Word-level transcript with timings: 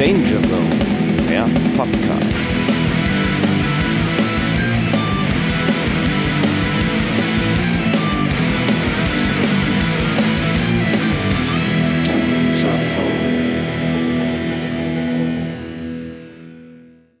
Danger 0.00 0.40
Zone, 0.40 0.70
der 1.28 1.46
Podcast. 1.76 2.22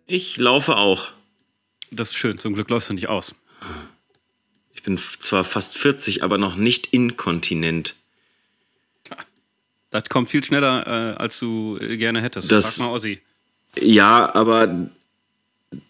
Ich 0.06 0.38
laufe 0.38 0.78
auch. 0.78 1.10
Das 1.90 2.12
ist 2.12 2.16
schön, 2.16 2.38
zum 2.38 2.54
Glück 2.54 2.70
läufst 2.70 2.88
du 2.88 2.94
nicht 2.94 3.10
aus. 3.10 3.34
Ich 4.72 4.82
bin 4.82 4.96
zwar 4.96 5.44
fast 5.44 5.76
40, 5.76 6.24
aber 6.24 6.38
noch 6.38 6.56
nicht 6.56 6.94
inkontinent. 6.94 7.94
Das 9.90 10.04
kommt 10.08 10.30
viel 10.30 10.42
schneller, 10.44 10.86
äh, 11.16 11.20
als 11.20 11.38
du 11.38 11.78
äh, 11.80 11.96
gerne 11.96 12.20
hättest. 12.22 12.50
Das- 12.52 12.76
Frag 12.76 12.86
mal 12.86 12.94
Ossi. 12.94 13.20
Ja, 13.78 14.34
aber 14.34 14.88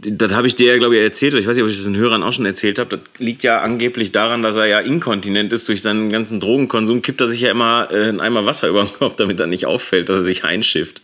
das 0.00 0.32
habe 0.34 0.46
ich 0.46 0.56
dir 0.56 0.72
ja, 0.72 0.76
glaube 0.78 0.96
ich, 0.96 1.02
erzählt. 1.02 1.32
Oder 1.32 1.40
ich 1.40 1.46
weiß 1.46 1.56
nicht, 1.56 1.62
ob 1.64 1.70
ich 1.70 1.76
das 1.76 1.84
den 1.84 1.96
Hörern 1.96 2.22
auch 2.22 2.32
schon 2.32 2.44
erzählt 2.44 2.78
habe. 2.78 2.90
Das 2.98 3.00
liegt 3.18 3.42
ja 3.42 3.60
angeblich 3.62 4.12
daran, 4.12 4.42
dass 4.42 4.56
er 4.56 4.66
ja 4.66 4.80
inkontinent 4.80 5.52
ist. 5.54 5.66
Durch 5.68 5.80
seinen 5.80 6.10
ganzen 6.10 6.40
Drogenkonsum 6.40 7.00
kippt 7.00 7.20
er 7.22 7.26
sich 7.28 7.40
ja 7.40 7.50
immer 7.50 7.88
äh, 7.90 8.08
einen 8.08 8.20
Eimer 8.20 8.44
Wasser 8.44 8.68
über 8.68 8.84
den 8.84 8.92
Kopf, 8.92 9.16
damit 9.16 9.40
er 9.40 9.46
nicht 9.46 9.64
auffällt, 9.66 10.08
dass 10.10 10.16
er 10.16 10.22
sich 10.24 10.44
einschifft. 10.44 11.00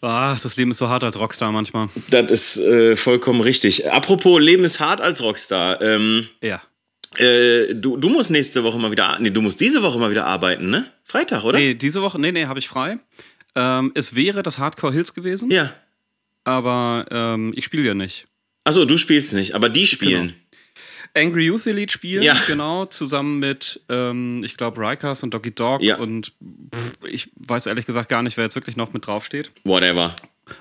Ah, 0.00 0.36
das 0.42 0.56
Leben 0.56 0.70
ist 0.70 0.78
so 0.78 0.88
hart 0.88 1.02
als 1.02 1.18
Rockstar 1.18 1.50
manchmal. 1.50 1.88
Das 2.10 2.30
ist 2.30 2.58
äh, 2.58 2.94
vollkommen 2.96 3.40
richtig. 3.40 3.90
Apropos 3.90 4.40
Leben 4.40 4.62
ist 4.64 4.78
hart 4.80 5.00
als 5.00 5.22
Rockstar. 5.22 5.82
Ähm, 5.82 6.28
Ja. 6.40 6.62
Äh, 7.16 7.74
du, 7.74 7.96
du 7.96 8.08
musst 8.08 8.30
nächste 8.30 8.62
Woche 8.64 8.78
mal 8.78 8.90
wieder, 8.90 9.18
nee, 9.20 9.30
du 9.30 9.40
musst 9.42 9.60
diese 9.60 9.82
Woche 9.82 9.98
mal 9.98 10.10
wieder 10.10 10.26
arbeiten, 10.26 10.70
ne? 10.70 10.90
Freitag, 11.04 11.44
oder? 11.44 11.58
Nee, 11.58 11.74
diese 11.74 12.02
Woche, 12.02 12.20
nee, 12.20 12.32
nee, 12.32 12.46
habe 12.46 12.58
ich 12.58 12.68
frei. 12.68 12.98
Ähm, 13.54 13.92
es 13.94 14.14
wäre 14.14 14.42
das 14.42 14.58
Hardcore 14.58 14.92
Hills 14.92 15.14
gewesen, 15.14 15.50
Ja. 15.50 15.72
aber 16.44 17.06
ähm, 17.10 17.52
ich 17.56 17.64
spiele 17.64 17.84
ja 17.84 17.94
nicht. 17.94 18.26
Achso, 18.64 18.84
du 18.84 18.98
spielst 18.98 19.32
nicht, 19.32 19.54
aber 19.54 19.68
die 19.68 19.86
spielen. 19.86 20.34
Angry 21.16 21.46
Youth 21.46 21.66
Elite 21.66 21.90
spielen, 21.92 22.22
Ja. 22.22 22.36
genau, 22.46 22.84
zusammen 22.86 23.38
mit, 23.38 23.80
ähm, 23.88 24.42
ich 24.44 24.56
glaube, 24.58 24.78
Rikers 24.80 25.22
und 25.22 25.32
Doggy 25.32 25.52
Dog 25.54 25.82
Ja. 25.82 25.96
und 25.96 26.32
pff, 26.74 26.98
ich 27.10 27.30
weiß 27.36 27.66
ehrlich 27.66 27.86
gesagt 27.86 28.10
gar 28.10 28.22
nicht, 28.22 28.36
wer 28.36 28.44
jetzt 28.44 28.54
wirklich 28.54 28.76
noch 28.76 28.92
mit 28.92 29.06
draufsteht. 29.06 29.50
Whatever. 29.64 30.14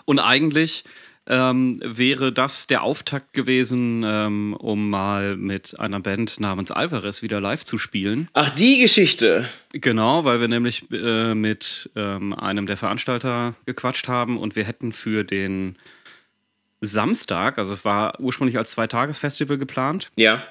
Und 0.06 0.20
eigentlich 0.20 0.86
ähm, 1.28 1.80
wäre 1.84 2.32
das 2.32 2.68
der 2.68 2.84
Auftakt 2.84 3.34
gewesen, 3.34 4.04
ähm, 4.06 4.54
um 4.54 4.90
mal 4.90 5.36
mit 5.38 5.80
einer 5.80 6.00
Band 6.00 6.40
namens 6.40 6.72
Alvarez 6.72 7.22
wieder 7.22 7.40
live 7.42 7.64
zu 7.64 7.78
spielen. 7.78 8.30
Ach, 8.34 8.50
die 8.50 8.80
Geschichte. 8.80 9.48
Genau, 9.74 10.24
weil 10.26 10.40
wir 10.40 10.48
nämlich 10.48 10.86
äh, 10.92 11.36
mit 11.36 11.90
ähm, 11.96 12.34
einem 12.34 12.66
der 12.66 12.78
Veranstalter 12.78 13.56
gequatscht 13.66 14.08
haben 14.08 14.38
und 14.38 14.56
wir 14.56 14.64
hätten 14.64 14.94
für 14.94 15.24
den 15.24 15.76
Samstag, 16.82 17.58
also 17.58 17.74
es 17.74 17.84
war 17.86 18.20
ursprünglich 18.20 18.58
als 18.58 18.72
Zweitagesfestival 18.72 19.58
geplant, 19.58 20.10
Ja. 20.16 20.44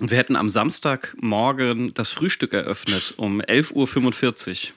und 0.00 0.10
wir 0.10 0.18
hätten 0.18 0.36
am 0.36 0.48
Samstagmorgen 0.48 1.92
das 1.94 2.12
Frühstück 2.12 2.52
eröffnet 2.52 3.14
um 3.16 3.40
11.45 3.40 4.68
Uhr. 4.68 4.74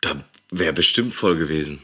Da 0.00 0.16
wäre 0.50 0.72
bestimmt 0.72 1.14
voll 1.14 1.36
gewesen. 1.36 1.80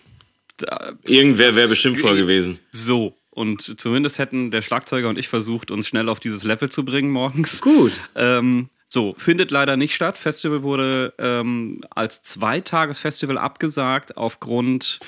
Da, 0.58 0.92
Irgendwer 1.06 1.56
wäre 1.56 1.69
bestimmt 1.69 1.98
voll 2.00 2.16
gewesen. 2.16 2.58
So. 2.70 3.16
Und 3.30 3.80
zumindest 3.80 4.19
hätten 4.20 4.52
der 4.52 4.62
Schlagzeuger 4.62 5.08
und 5.08 5.19
ich 5.19 5.27
versucht, 5.27 5.72
uns 5.72 5.88
schnell 5.88 6.08
auf 6.08 6.20
dieses 6.20 6.44
Level 6.44 6.70
zu 6.70 6.84
bringen 6.84 7.11
morgens. 7.11 7.61
Gut. 7.61 7.92
Ähm, 8.14 8.69
so, 8.88 9.16
findet 9.19 9.50
leider 9.50 9.77
nicht 9.77 9.92
statt. 9.96 10.16
Festival 10.16 10.62
wurde 10.62 11.12
ähm, 11.19 11.80
als 11.91 12.22
Zweitagesfestival 12.22 13.36
abgesagt 13.38 14.16
aufgrund 14.16 15.00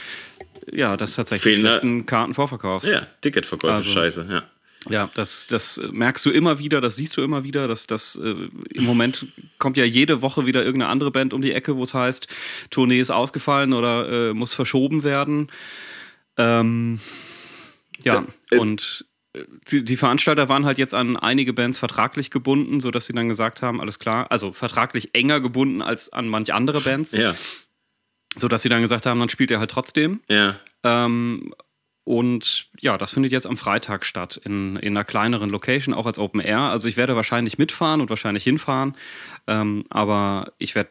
ja, 0.72 0.96
des 0.96 1.14
tatsächlich 1.14 1.56
Fehler- 1.56 1.70
schlechten 1.70 2.04
Kartenvorverkaufs. 2.06 2.88
Ja, 2.88 3.06
Ticketverkäufe, 3.20 3.74
Also- 3.74 3.90
scheiße, 3.90 4.26
ja. 4.28 4.42
Ja, 4.88 5.10
das, 5.14 5.46
das 5.48 5.80
merkst 5.92 6.24
du 6.26 6.30
immer 6.30 6.58
wieder, 6.58 6.80
das 6.80 6.96
siehst 6.96 7.16
du 7.16 7.22
immer 7.22 7.44
wieder. 7.44 7.66
dass 7.68 7.86
das 7.86 8.16
äh, 8.16 8.34
Im 8.74 8.84
Moment 8.84 9.26
kommt 9.58 9.76
ja 9.76 9.84
jede 9.84 10.22
Woche 10.22 10.46
wieder 10.46 10.64
irgendeine 10.64 10.90
andere 10.90 11.10
Band 11.10 11.32
um 11.34 11.42
die 11.42 11.52
Ecke, 11.52 11.76
wo 11.76 11.82
es 11.82 11.94
heißt, 11.94 12.28
Tournee 12.70 13.00
ist 13.00 13.10
ausgefallen 13.10 13.72
oder 13.72 14.30
äh, 14.30 14.34
muss 14.34 14.54
verschoben 14.54 15.02
werden. 15.04 15.48
Ähm, 16.36 17.00
ja, 18.04 18.20
Da- 18.50 18.56
äh, 18.56 18.58
und 18.58 19.06
äh, 19.32 19.44
die, 19.70 19.84
die 19.84 19.96
Veranstalter 19.96 20.48
waren 20.48 20.66
halt 20.66 20.78
jetzt 20.78 20.94
an 20.94 21.16
einige 21.16 21.52
Bands 21.52 21.78
vertraglich 21.78 22.30
gebunden, 22.30 22.80
sodass 22.80 23.06
sie 23.06 23.12
dann 23.14 23.28
gesagt 23.28 23.62
haben, 23.62 23.80
alles 23.80 23.98
klar, 23.98 24.30
also 24.30 24.52
vertraglich 24.52 25.14
enger 25.14 25.40
gebunden 25.40 25.82
als 25.82 26.12
an 26.12 26.28
manch 26.28 26.52
andere 26.52 26.80
Bands, 26.80 27.12
Ja, 27.12 27.34
sodass 28.36 28.62
sie 28.62 28.68
dann 28.68 28.82
gesagt 28.82 29.06
haben, 29.06 29.18
dann 29.18 29.30
spielt 29.30 29.50
ihr 29.50 29.58
halt 29.58 29.70
trotzdem. 29.70 30.20
ja. 30.28 30.60
Ähm, 30.84 31.52
und 32.06 32.68
ja, 32.80 32.96
das 32.96 33.12
findet 33.12 33.32
jetzt 33.32 33.48
am 33.48 33.56
Freitag 33.56 34.06
statt, 34.06 34.40
in, 34.44 34.76
in 34.76 34.96
einer 34.96 35.04
kleineren 35.04 35.50
Location, 35.50 35.92
auch 35.92 36.06
als 36.06 36.20
Open 36.20 36.40
Air. 36.40 36.60
Also 36.60 36.86
ich 36.86 36.96
werde 36.96 37.16
wahrscheinlich 37.16 37.58
mitfahren 37.58 38.00
und 38.00 38.08
wahrscheinlich 38.10 38.44
hinfahren, 38.44 38.94
ähm, 39.48 39.84
aber 39.90 40.52
ich 40.58 40.76
werde 40.76 40.90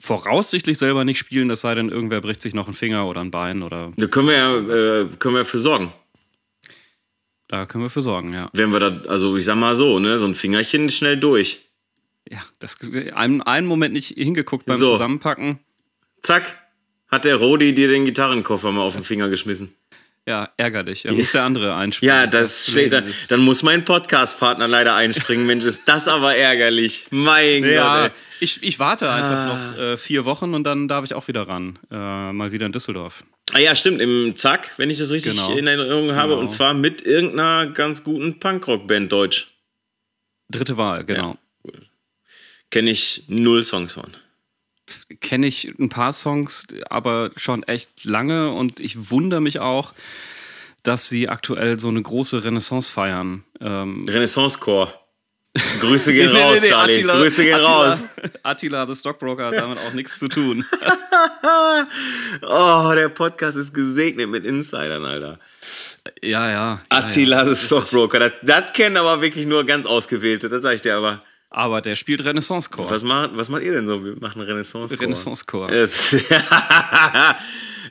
voraussichtlich 0.00 0.78
selber 0.78 1.04
nicht 1.04 1.18
spielen, 1.18 1.50
es 1.50 1.60
sei 1.60 1.74
denn, 1.74 1.90
irgendwer 1.90 2.22
bricht 2.22 2.40
sich 2.40 2.54
noch 2.54 2.66
einen 2.68 2.74
Finger 2.74 3.06
oder 3.06 3.20
ein 3.20 3.30
Bein 3.30 3.62
oder 3.62 3.92
Da 3.98 4.06
können 4.06 4.28
wir 4.28 4.34
ja 4.34 4.56
äh, 5.02 5.06
können 5.18 5.34
wir 5.34 5.44
für 5.44 5.58
sorgen. 5.58 5.92
da 7.48 7.66
können 7.66 7.84
wir 7.84 7.90
für 7.90 8.00
sorgen, 8.00 8.32
ja. 8.32 8.48
Wenn 8.54 8.72
wir 8.72 8.80
da, 8.80 9.02
also 9.10 9.36
ich 9.36 9.44
sag 9.44 9.56
mal 9.56 9.74
so, 9.74 9.98
ne, 9.98 10.16
so 10.16 10.24
ein 10.24 10.34
Fingerchen 10.34 10.88
schnell 10.88 11.18
durch. 11.18 11.60
Ja, 12.30 12.38
das 12.60 12.78
einen, 13.14 13.42
einen 13.42 13.66
Moment 13.66 13.92
nicht 13.92 14.08
hingeguckt 14.16 14.64
beim 14.64 14.78
So. 14.78 14.92
Zusammenpacken. 14.92 15.58
Zack, 16.22 16.56
hat 17.08 17.26
der 17.26 17.36
Rodi 17.36 17.74
dir 17.74 17.88
den 17.88 18.06
Gitarrenkoffer 18.06 18.72
mal 18.72 18.82
auf 18.82 18.94
den 18.94 19.04
Finger 19.04 19.28
geschmissen. 19.28 19.74
Ja, 20.28 20.50
ärgerlich. 20.56 21.02
Da 21.02 21.12
muss 21.12 21.30
der 21.32 21.44
andere 21.44 21.76
einspringen. 21.76 22.14
Ja, 22.14 22.26
das 22.26 22.66
schlägt, 22.66 22.92
dann, 22.92 23.12
dann 23.28 23.40
muss 23.40 23.62
mein 23.62 23.84
Podcast-Partner 23.84 24.66
leider 24.66 24.96
einspringen. 24.96 25.46
Mensch, 25.46 25.64
ist 25.64 25.88
das 25.88 26.08
aber 26.08 26.34
ärgerlich. 26.34 27.06
Mein 27.10 27.62
Ja, 27.64 28.02
Gott. 28.08 28.10
ey. 28.12 28.16
ich, 28.40 28.60
ich 28.62 28.78
warte 28.80 29.08
einfach 29.10 29.30
Ah. 29.30 29.46
noch 29.46 29.78
äh, 29.78 29.96
vier 29.96 30.24
Wochen 30.24 30.52
und 30.54 30.64
dann 30.64 30.88
darf 30.88 31.04
ich 31.04 31.14
auch 31.14 31.28
wieder 31.28 31.46
ran. 31.46 31.78
Äh, 31.92 32.32
mal 32.32 32.50
wieder 32.50 32.66
in 32.66 32.72
Düsseldorf. 32.72 33.22
Ah 33.52 33.60
ja, 33.60 33.76
stimmt, 33.76 34.00
im 34.02 34.34
Zack, 34.34 34.72
wenn 34.78 34.90
ich 34.90 34.98
das 34.98 35.12
richtig 35.12 35.34
Genau. 35.34 35.54
in 35.56 35.68
Erinnerung 35.68 36.16
habe. 36.16 36.30
Genau. 36.30 36.40
Und 36.40 36.50
zwar 36.50 36.74
mit 36.74 37.02
irgendeiner 37.02 37.66
ganz 37.70 38.02
guten 38.02 38.40
Punkrock-Band 38.40 39.12
Deutsch. 39.12 39.52
Dritte 40.50 40.76
Wahl, 40.76 41.04
genau. 41.04 41.36
Kenne 42.70 42.90
ich 42.90 43.22
null 43.28 43.62
Songs 43.62 43.92
von. 43.92 44.12
Kenne 45.20 45.46
ich 45.46 45.74
ein 45.78 45.88
paar 45.88 46.12
Songs, 46.12 46.66
aber 46.88 47.30
schon 47.36 47.62
echt 47.64 48.04
lange 48.04 48.50
und 48.52 48.80
ich 48.80 49.10
wundere 49.10 49.40
mich 49.40 49.58
auch, 49.60 49.94
dass 50.82 51.08
sie 51.08 51.28
aktuell 51.28 51.80
so 51.80 51.88
eine 51.88 52.00
große 52.02 52.44
Renaissance 52.44 52.92
feiern. 52.92 53.44
Ähm, 53.60 54.06
Renaissance-Chor. 54.08 54.92
Grüße 55.80 56.12
gehen 56.12 56.28
raus, 56.36 56.60
Charlie. 56.60 56.94
Attila, 56.96 57.16
Grüße 57.18 57.42
gehen 57.44 57.54
Attila, 57.54 57.88
raus. 57.88 58.04
Attila, 58.42 58.86
the 58.86 58.94
Stockbroker, 58.94 59.46
hat 59.46 59.54
damit 59.54 59.78
auch 59.78 59.92
nichts 59.94 60.18
zu 60.18 60.28
tun. 60.28 60.64
Oh, 62.42 62.92
der 62.94 63.08
Podcast 63.08 63.56
ist 63.56 63.72
gesegnet 63.72 64.28
mit 64.28 64.44
Insidern, 64.46 65.04
Alter. 65.04 65.38
ja, 66.22 66.50
ja. 66.50 66.80
Attila, 66.88 67.42
Ja, 67.42 67.46
ja. 67.48 67.54
the 67.54 67.66
Stockbroker. 67.66 68.18
Das, 68.18 68.32
das 68.42 68.72
kennen 68.72 68.96
aber 68.96 69.20
wirklich 69.20 69.46
nur 69.46 69.64
ganz 69.64 69.86
Ausgewählte. 69.86 70.48
Das 70.48 70.62
sag 70.62 70.74
ich 70.74 70.82
dir 70.82 70.96
aber. 70.96 71.22
Aber 71.50 71.80
der 71.80 71.94
spielt 71.94 72.24
Renaissance-Chor. 72.24 72.90
Was 72.90 73.02
macht, 73.02 73.30
was 73.34 73.48
macht 73.48 73.62
ihr 73.62 73.72
denn 73.72 73.86
so? 73.86 74.04
Wir 74.04 74.16
machen 74.20 74.42
Renaissance-Chor. 74.42 75.00
Renaissance-Chor. 75.00 75.70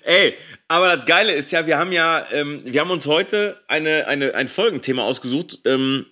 Ey, 0.04 0.38
aber 0.68 0.96
das 0.96 1.06
Geile 1.06 1.34
ist 1.34 1.52
ja, 1.52 1.66
wir 1.66 1.78
haben 1.78 1.92
ja, 1.92 2.26
ähm, 2.32 2.62
wir 2.66 2.82
haben 2.82 2.92
uns 2.92 3.06
heute 3.08 3.60
eine, 3.68 4.08
eine, 4.08 4.36
ein 4.36 4.48
Folgenthema 4.48 5.04
ausgesucht. 5.04 5.60
Ähm, 5.66 6.06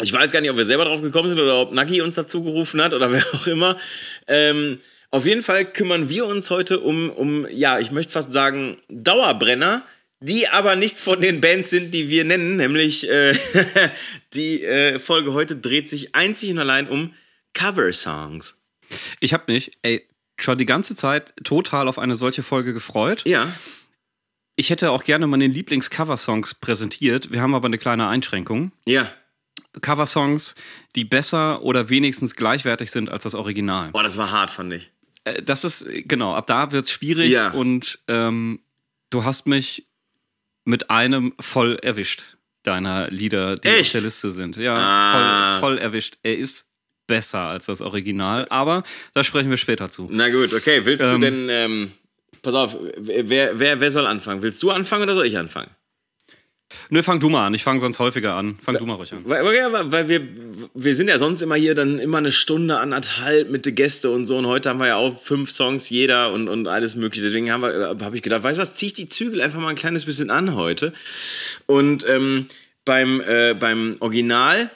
ich 0.00 0.12
weiß 0.12 0.30
gar 0.30 0.40
nicht, 0.40 0.50
ob 0.50 0.56
wir 0.56 0.64
selber 0.64 0.84
drauf 0.84 1.02
gekommen 1.02 1.28
sind 1.28 1.40
oder 1.40 1.60
ob 1.60 1.72
Nagi 1.72 2.00
uns 2.00 2.14
dazu 2.14 2.42
gerufen 2.42 2.80
hat 2.82 2.94
oder 2.94 3.12
wer 3.12 3.24
auch 3.34 3.46
immer. 3.46 3.76
Ähm, 4.26 4.80
auf 5.10 5.24
jeden 5.24 5.42
Fall 5.42 5.64
kümmern 5.64 6.08
wir 6.10 6.26
uns 6.26 6.50
heute 6.50 6.80
um, 6.80 7.10
um, 7.10 7.46
ja, 7.50 7.78
ich 7.78 7.90
möchte 7.90 8.12
fast 8.12 8.32
sagen, 8.32 8.76
Dauerbrenner, 8.88 9.82
die 10.20 10.48
aber 10.48 10.76
nicht 10.76 10.98
von 10.98 11.20
den 11.20 11.40
Bands 11.40 11.70
sind, 11.70 11.92
die 11.94 12.08
wir 12.08 12.24
nennen. 12.24 12.56
Nämlich 12.56 13.08
äh, 13.08 13.34
die 14.34 14.64
äh, 14.64 14.98
Folge 14.98 15.32
heute 15.32 15.56
dreht 15.56 15.88
sich 15.88 16.14
einzig 16.14 16.50
und 16.50 16.58
allein 16.58 16.88
um 16.88 17.14
Cover-Songs. 17.54 18.58
Ich 19.20 19.32
habe 19.32 19.52
mich, 19.52 19.72
ey, 19.82 20.06
schon 20.40 20.58
die 20.58 20.66
ganze 20.66 20.96
Zeit 20.96 21.34
total 21.44 21.88
auf 21.88 21.98
eine 21.98 22.16
solche 22.16 22.42
Folge 22.42 22.72
gefreut. 22.72 23.22
Ja. 23.26 23.52
Ich 24.56 24.70
hätte 24.70 24.90
auch 24.90 25.04
gerne 25.04 25.26
meine 25.26 25.46
Lieblings-Cover-Songs 25.46 26.54
präsentiert. 26.56 27.30
Wir 27.30 27.40
haben 27.42 27.54
aber 27.54 27.66
eine 27.66 27.78
kleine 27.78 28.08
Einschränkung. 28.08 28.72
Ja. 28.86 29.12
Cover-Songs, 29.80 30.54
die 30.96 31.04
besser 31.04 31.62
oder 31.62 31.90
wenigstens 31.90 32.34
gleichwertig 32.34 32.90
sind 32.90 33.10
als 33.10 33.22
das 33.24 33.34
Original. 33.34 33.90
Boah, 33.92 34.02
das 34.02 34.16
war 34.16 34.30
hart, 34.30 34.50
fand 34.50 34.72
ich. 34.72 34.90
Äh, 35.24 35.42
Das 35.42 35.64
ist, 35.64 35.86
genau, 36.08 36.34
ab 36.34 36.46
da 36.46 36.72
wird 36.72 36.86
es 36.86 36.90
schwierig 36.90 37.30
Ja. 37.30 37.50
und 37.50 37.98
ähm, 38.08 38.60
du 39.10 39.24
hast 39.24 39.46
mich 39.46 39.86
mit 40.68 40.90
einem 40.90 41.32
voll 41.40 41.78
erwischt, 41.82 42.36
deiner 42.62 43.10
Lieder, 43.10 43.54
die 43.56 43.68
Echt? 43.68 43.88
auf 43.88 43.92
der 43.92 44.00
Liste 44.02 44.30
sind. 44.30 44.56
Ja, 44.58 44.76
Ah. 44.76 45.58
voll, 45.60 45.76
voll 45.76 45.78
erwischt. 45.78 46.16
Er 46.22 46.36
ist 46.36 46.66
besser 47.06 47.40
als 47.40 47.66
das 47.66 47.80
Original, 47.80 48.46
aber 48.50 48.82
da 49.14 49.24
sprechen 49.24 49.48
wir 49.48 49.56
später 49.56 49.90
zu. 49.90 50.08
Na 50.10 50.28
gut, 50.28 50.52
okay. 50.52 50.84
Willst 50.84 51.10
du 51.10 51.14
Ähm. 51.14 51.20
denn, 51.22 51.48
ähm, 51.48 51.90
Pass 52.42 52.54
auf, 52.54 52.76
wer, 52.98 53.58
wer, 53.58 53.80
wer 53.80 53.90
soll 53.90 54.06
anfangen? 54.06 54.42
Willst 54.42 54.62
du 54.62 54.70
anfangen 54.70 55.02
oder 55.02 55.14
soll 55.14 55.26
ich 55.26 55.36
anfangen? 55.36 55.70
Nö, 56.90 57.02
fang 57.02 57.18
du 57.18 57.28
mal 57.28 57.46
an. 57.46 57.54
Ich 57.54 57.64
fange 57.64 57.80
sonst 57.80 57.98
häufiger 57.98 58.34
an. 58.34 58.56
Fang 58.62 58.76
du 58.76 58.84
mal 58.84 58.94
ruhig 58.94 59.12
an. 59.12 59.22
Weil, 59.24 59.44
weil, 59.44 59.92
weil 59.92 60.08
wir, 60.08 60.28
wir 60.74 60.94
sind 60.94 61.08
ja 61.08 61.18
sonst 61.18 61.42
immer 61.42 61.54
hier 61.54 61.74
dann 61.74 61.98
immer 61.98 62.18
eine 62.18 62.32
Stunde, 62.32 62.78
anderthalb 62.78 63.50
mit 63.50 63.64
den 63.66 63.74
Gästen 63.74 64.08
und 64.08 64.26
so. 64.26 64.36
Und 64.36 64.46
heute 64.46 64.68
haben 64.68 64.78
wir 64.78 64.88
ja 64.88 64.96
auch 64.96 65.20
fünf 65.20 65.50
Songs 65.50 65.88
jeder 65.88 66.32
und, 66.32 66.48
und 66.48 66.68
alles 66.68 66.94
mögliche. 66.94 67.24
Deswegen 67.24 67.50
habe 67.50 67.96
hab 68.00 68.14
ich 68.14 68.22
gedacht, 68.22 68.42
weißt 68.42 68.58
du 68.58 68.62
was, 68.62 68.74
zieh 68.74 68.86
ich 68.86 68.94
die 68.94 69.08
Zügel 69.08 69.40
einfach 69.40 69.60
mal 69.60 69.68
ein 69.68 69.76
kleines 69.76 70.04
bisschen 70.04 70.30
an 70.30 70.54
heute. 70.54 70.92
Und 71.66 72.06
ähm, 72.08 72.46
beim, 72.84 73.20
äh, 73.20 73.54
beim 73.54 73.96
Original 74.00 74.70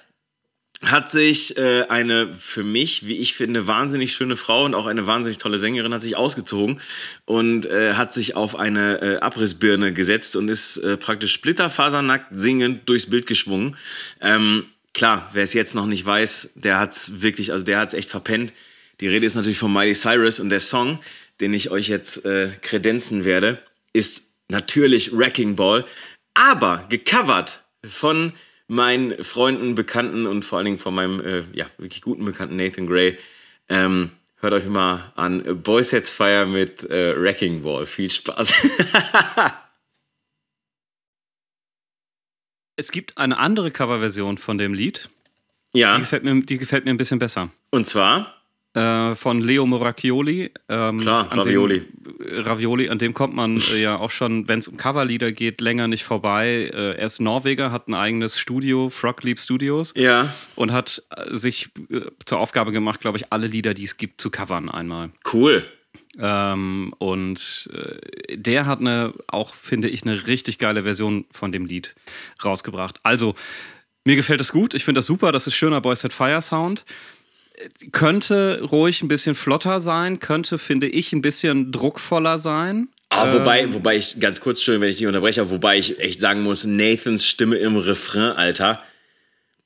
hat 0.84 1.10
sich 1.12 1.56
äh, 1.56 1.82
eine 1.88 2.32
für 2.34 2.64
mich, 2.64 3.06
wie 3.06 3.16
ich 3.18 3.34
finde, 3.34 3.66
wahnsinnig 3.66 4.12
schöne 4.12 4.36
Frau 4.36 4.64
und 4.64 4.74
auch 4.74 4.86
eine 4.86 5.06
wahnsinnig 5.06 5.38
tolle 5.38 5.58
Sängerin 5.58 5.94
hat 5.94 6.02
sich 6.02 6.16
ausgezogen 6.16 6.80
und 7.24 7.66
äh, 7.66 7.94
hat 7.94 8.12
sich 8.12 8.34
auf 8.34 8.56
eine 8.56 9.00
äh, 9.00 9.16
Abrissbirne 9.18 9.92
gesetzt 9.92 10.34
und 10.34 10.48
ist 10.48 10.78
äh, 10.78 10.96
praktisch 10.96 11.34
splitterfasernackt 11.34 12.28
singend 12.32 12.88
durchs 12.88 13.08
Bild 13.08 13.26
geschwungen. 13.26 13.76
Ähm, 14.20 14.66
klar, 14.92 15.30
wer 15.32 15.44
es 15.44 15.54
jetzt 15.54 15.74
noch 15.76 15.86
nicht 15.86 16.04
weiß, 16.04 16.54
der 16.56 16.80
hat's 16.80 17.22
wirklich, 17.22 17.52
also 17.52 17.64
der 17.64 17.78
hat's 17.78 17.94
echt 17.94 18.10
verpennt. 18.10 18.52
Die 19.00 19.08
Rede 19.08 19.26
ist 19.26 19.36
natürlich 19.36 19.58
von 19.58 19.72
Miley 19.72 19.94
Cyrus 19.94 20.40
und 20.40 20.48
der 20.48 20.60
Song, 20.60 20.98
den 21.40 21.54
ich 21.54 21.70
euch 21.70 21.88
jetzt 21.88 22.24
äh, 22.24 22.50
kredenzen 22.60 23.24
werde, 23.24 23.62
ist 23.92 24.32
natürlich 24.48 25.16
Wrecking 25.16 25.54
Ball, 25.54 25.84
aber 26.34 26.86
gecovert 26.88 27.62
von 27.86 28.32
meinen 28.72 29.22
Freunden, 29.22 29.74
Bekannten 29.74 30.26
und 30.26 30.44
vor 30.44 30.58
allen 30.58 30.64
Dingen 30.64 30.78
von 30.78 30.94
meinem 30.94 31.20
äh, 31.20 31.44
ja, 31.52 31.66
wirklich 31.76 32.00
guten 32.02 32.24
Bekannten 32.24 32.56
Nathan 32.56 32.86
Gray. 32.86 33.18
Ähm, 33.68 34.10
hört 34.36 34.54
euch 34.54 34.64
mal 34.64 35.12
an 35.14 35.62
Boy 35.62 35.84
Sets 35.84 36.10
Fire 36.10 36.46
mit 36.46 36.82
äh, 36.90 37.20
Wrecking 37.20 37.62
Ball. 37.62 37.86
Viel 37.86 38.10
Spaß. 38.10 38.52
es 42.76 42.90
gibt 42.90 43.18
eine 43.18 43.38
andere 43.38 43.70
Coverversion 43.70 44.38
von 44.38 44.58
dem 44.58 44.74
Lied. 44.74 45.08
ja, 45.74 45.94
Die 45.96 46.00
gefällt 46.00 46.24
mir, 46.24 46.40
die 46.42 46.58
gefällt 46.58 46.84
mir 46.84 46.90
ein 46.92 46.96
bisschen 46.96 47.18
besser. 47.18 47.50
und 47.70 47.86
zwar, 47.86 48.41
Äh, 48.74 49.14
von 49.16 49.40
Leo 49.40 49.66
Moracchioli. 49.66 50.50
Ähm, 50.70 51.00
Klar, 51.00 51.28
Ravioli. 51.30 51.80
Dem, 51.80 52.42
Ravioli, 52.42 52.88
an 52.88 52.98
dem 52.98 53.12
kommt 53.12 53.34
man 53.34 53.58
äh, 53.58 53.82
ja 53.82 53.98
auch 53.98 54.10
schon, 54.10 54.48
wenn 54.48 54.60
es 54.60 54.68
um 54.68 54.78
Coverlieder 54.78 55.30
geht, 55.30 55.60
länger 55.60 55.88
nicht 55.88 56.04
vorbei. 56.04 56.70
Äh, 56.72 56.96
er 56.96 57.04
ist 57.04 57.20
Norweger, 57.20 57.70
hat 57.70 57.88
ein 57.88 57.94
eigenes 57.94 58.38
Studio, 58.38 58.88
Frog 58.88 59.24
Leap 59.24 59.38
Studios, 59.38 59.92
ja, 59.94 60.32
und 60.56 60.72
hat 60.72 61.02
äh, 61.10 61.34
sich 61.34 61.68
äh, 61.90 62.00
zur 62.24 62.38
Aufgabe 62.38 62.72
gemacht, 62.72 63.02
glaube 63.02 63.18
ich, 63.18 63.30
alle 63.30 63.46
Lieder, 63.46 63.74
die 63.74 63.84
es 63.84 63.98
gibt, 63.98 64.22
zu 64.22 64.30
covern 64.30 64.70
einmal. 64.70 65.10
cool. 65.34 65.66
Ähm, 66.18 66.94
und 66.98 67.70
äh, 67.74 68.36
der 68.38 68.64
hat 68.64 68.80
eine, 68.80 69.12
auch 69.26 69.54
finde 69.54 69.88
ich, 69.90 70.02
eine 70.06 70.26
richtig 70.26 70.58
geile 70.58 70.84
Version 70.84 71.26
von 71.30 71.52
dem 71.52 71.66
Lied 71.66 71.94
rausgebracht. 72.42 73.00
Also, 73.02 73.34
mir 74.04 74.16
gefällt 74.16 74.40
es 74.40 74.52
gut. 74.52 74.74
Ich 74.74 74.84
finde 74.84 74.98
das 74.98 75.06
super. 75.06 75.30
Das 75.30 75.46
ist 75.46 75.54
schöner 75.54 75.80
Boy 75.80 75.94
Set 75.94 76.12
Fire 76.12 76.40
Sound. 76.40 76.84
Könnte 77.92 78.62
ruhig 78.62 79.02
ein 79.02 79.08
bisschen 79.08 79.34
flotter 79.34 79.80
sein, 79.80 80.20
könnte, 80.20 80.58
finde 80.58 80.88
ich, 80.88 81.12
ein 81.12 81.22
bisschen 81.22 81.72
druckvoller 81.72 82.38
sein. 82.38 82.88
Ah, 83.10 83.32
wobei, 83.34 83.72
wobei 83.74 83.96
ich, 83.96 84.18
ganz 84.20 84.40
kurz, 84.40 84.58
Entschuldigung, 84.58 84.82
wenn 84.82 84.90
ich 84.90 84.96
dich 84.96 85.06
unterbreche, 85.06 85.42
aber 85.42 85.50
wobei 85.50 85.78
ich 85.78 86.00
echt 86.00 86.20
sagen 86.20 86.42
muss, 86.42 86.64
Nathans 86.64 87.26
Stimme 87.26 87.56
im 87.56 87.76
Refrain, 87.76 88.32
Alter, 88.32 88.82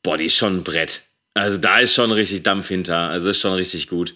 boah, 0.02 0.19
die 0.19 0.26
ist 0.26 0.34
schon 0.34 0.58
ein 0.58 0.64
Brett. 0.64 1.02
Also 1.34 1.58
da 1.58 1.78
ist 1.81 1.94
schon 1.94 2.12
richtig 2.12 2.43
Dampf 2.43 2.69
hinter. 2.69 3.10
Also 3.10 3.31
ist 3.31 3.40
schon 3.40 3.52
richtig 3.52 3.88
gut. 3.88 4.14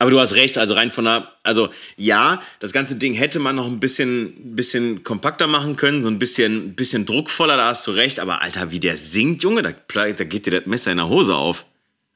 Aber 0.00 0.10
du 0.10 0.20
hast 0.20 0.34
recht, 0.34 0.58
also 0.58 0.74
rein 0.74 0.90
von 0.90 1.04
der, 1.04 1.32
also 1.42 1.70
ja, 1.96 2.42
das 2.60 2.72
ganze 2.72 2.96
Ding 2.96 3.14
hätte 3.14 3.40
man 3.40 3.56
noch 3.56 3.66
ein 3.66 3.80
bisschen, 3.80 4.54
bisschen 4.54 5.02
kompakter 5.02 5.48
machen 5.48 5.74
können, 5.74 6.02
so 6.02 6.08
ein 6.08 6.20
bisschen, 6.20 6.74
bisschen 6.74 7.04
druckvoller, 7.04 7.56
da 7.56 7.68
hast 7.68 7.84
du 7.86 7.90
recht, 7.90 8.20
aber 8.20 8.40
Alter, 8.42 8.70
wie 8.70 8.78
der 8.78 8.96
singt, 8.96 9.42
Junge, 9.42 9.62
da, 9.62 9.72
da 9.72 10.24
geht 10.24 10.46
dir 10.46 10.60
das 10.60 10.66
Messer 10.66 10.92
in 10.92 10.98
der 10.98 11.08
Hose 11.08 11.34
auf. 11.34 11.64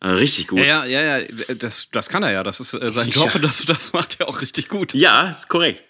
Also 0.04 0.18
richtig 0.18 0.48
gut. 0.48 0.58
Ja, 0.58 0.84
ja, 0.84 1.00
ja, 1.00 1.18
ja, 1.18 1.54
das, 1.56 1.88
das 1.92 2.08
kann 2.08 2.22
er 2.24 2.32
ja. 2.32 2.42
Das 2.42 2.58
ist 2.58 2.74
äh, 2.74 2.90
sein 2.90 3.08
Job 3.10 3.26
Ja. 3.28 3.34
und 3.36 3.42
das, 3.42 3.64
das 3.64 3.92
macht 3.92 4.18
er 4.20 4.28
auch 4.28 4.40
richtig 4.42 4.68
gut. 4.68 4.94
Ja, 4.94 5.30
ist 5.30 5.48
korrekt. 5.48 5.82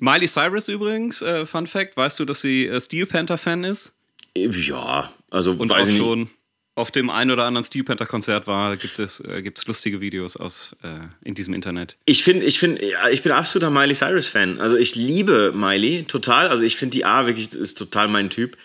Miley 0.00 0.26
Cyrus 0.26 0.68
übrigens, 0.68 1.20
äh, 1.22 1.44
Fun 1.46 1.66
Fact, 1.66 1.96
weißt 1.96 2.18
du, 2.18 2.24
dass 2.24 2.40
sie 2.40 2.66
äh, 2.66 2.80
Steel 2.80 3.06
Panther 3.06 3.38
Fan 3.38 3.64
ist? 3.64 3.94
Ja, 4.36 5.12
also 5.30 5.52
Und 5.52 5.68
weiß 5.68 5.76
auch 5.76 5.80
ich 5.82 5.86
nicht. 5.88 5.98
schon 5.98 6.30
auf 6.74 6.90
dem 6.90 7.08
ein 7.08 7.30
oder 7.30 7.44
anderen 7.44 7.64
Steel 7.64 7.84
Panther 7.84 8.04
Konzert 8.06 8.46
war, 8.46 8.76
gibt 8.76 8.98
es, 8.98 9.20
äh, 9.20 9.42
gibt 9.42 9.58
es 9.58 9.66
lustige 9.66 10.00
Videos 10.00 10.36
aus 10.36 10.74
äh, 10.82 10.88
in 11.26 11.34
diesem 11.34 11.54
Internet. 11.54 11.96
Ich 12.04 12.22
finde, 12.24 12.44
ich 12.46 12.58
finde, 12.58 12.82
ich 13.12 13.22
bin 13.22 13.32
absoluter 13.32 13.70
Miley 13.70 13.94
Cyrus 13.94 14.28
Fan. 14.28 14.60
Also 14.60 14.76
ich 14.76 14.94
liebe 14.94 15.52
Miley 15.54 16.04
total. 16.04 16.48
Also 16.48 16.64
ich 16.64 16.76
finde 16.76 16.92
die 16.92 17.04
A 17.04 17.26
wirklich 17.26 17.52
ist 17.54 17.76
total 17.78 18.08
mein 18.08 18.28
Typ. 18.30 18.56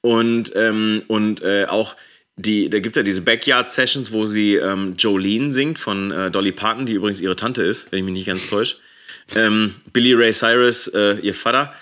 Und 0.00 0.52
ähm, 0.54 1.02
und 1.08 1.42
äh, 1.42 1.66
auch 1.68 1.96
die, 2.36 2.68
da 2.68 2.78
gibt 2.80 2.96
es 2.96 3.00
ja 3.00 3.02
diese 3.02 3.22
Backyard 3.22 3.70
Sessions, 3.70 4.12
wo 4.12 4.26
sie 4.26 4.56
ähm, 4.56 4.94
Jolene 4.98 5.52
singt 5.52 5.78
von 5.78 6.10
äh, 6.10 6.30
Dolly 6.30 6.52
Parton, 6.52 6.86
die 6.86 6.92
übrigens 6.92 7.20
ihre 7.20 7.36
Tante 7.36 7.62
ist, 7.62 7.90
wenn 7.90 8.00
ich 8.00 8.04
mich 8.04 8.14
nicht 8.14 8.26
ganz 8.26 8.48
täusche. 8.48 8.76
Ähm, 9.34 9.74
Billy 9.92 10.14
Ray 10.14 10.32
Cyrus, 10.32 10.88
äh, 10.88 11.18
ihr 11.20 11.34
Vater. 11.34 11.72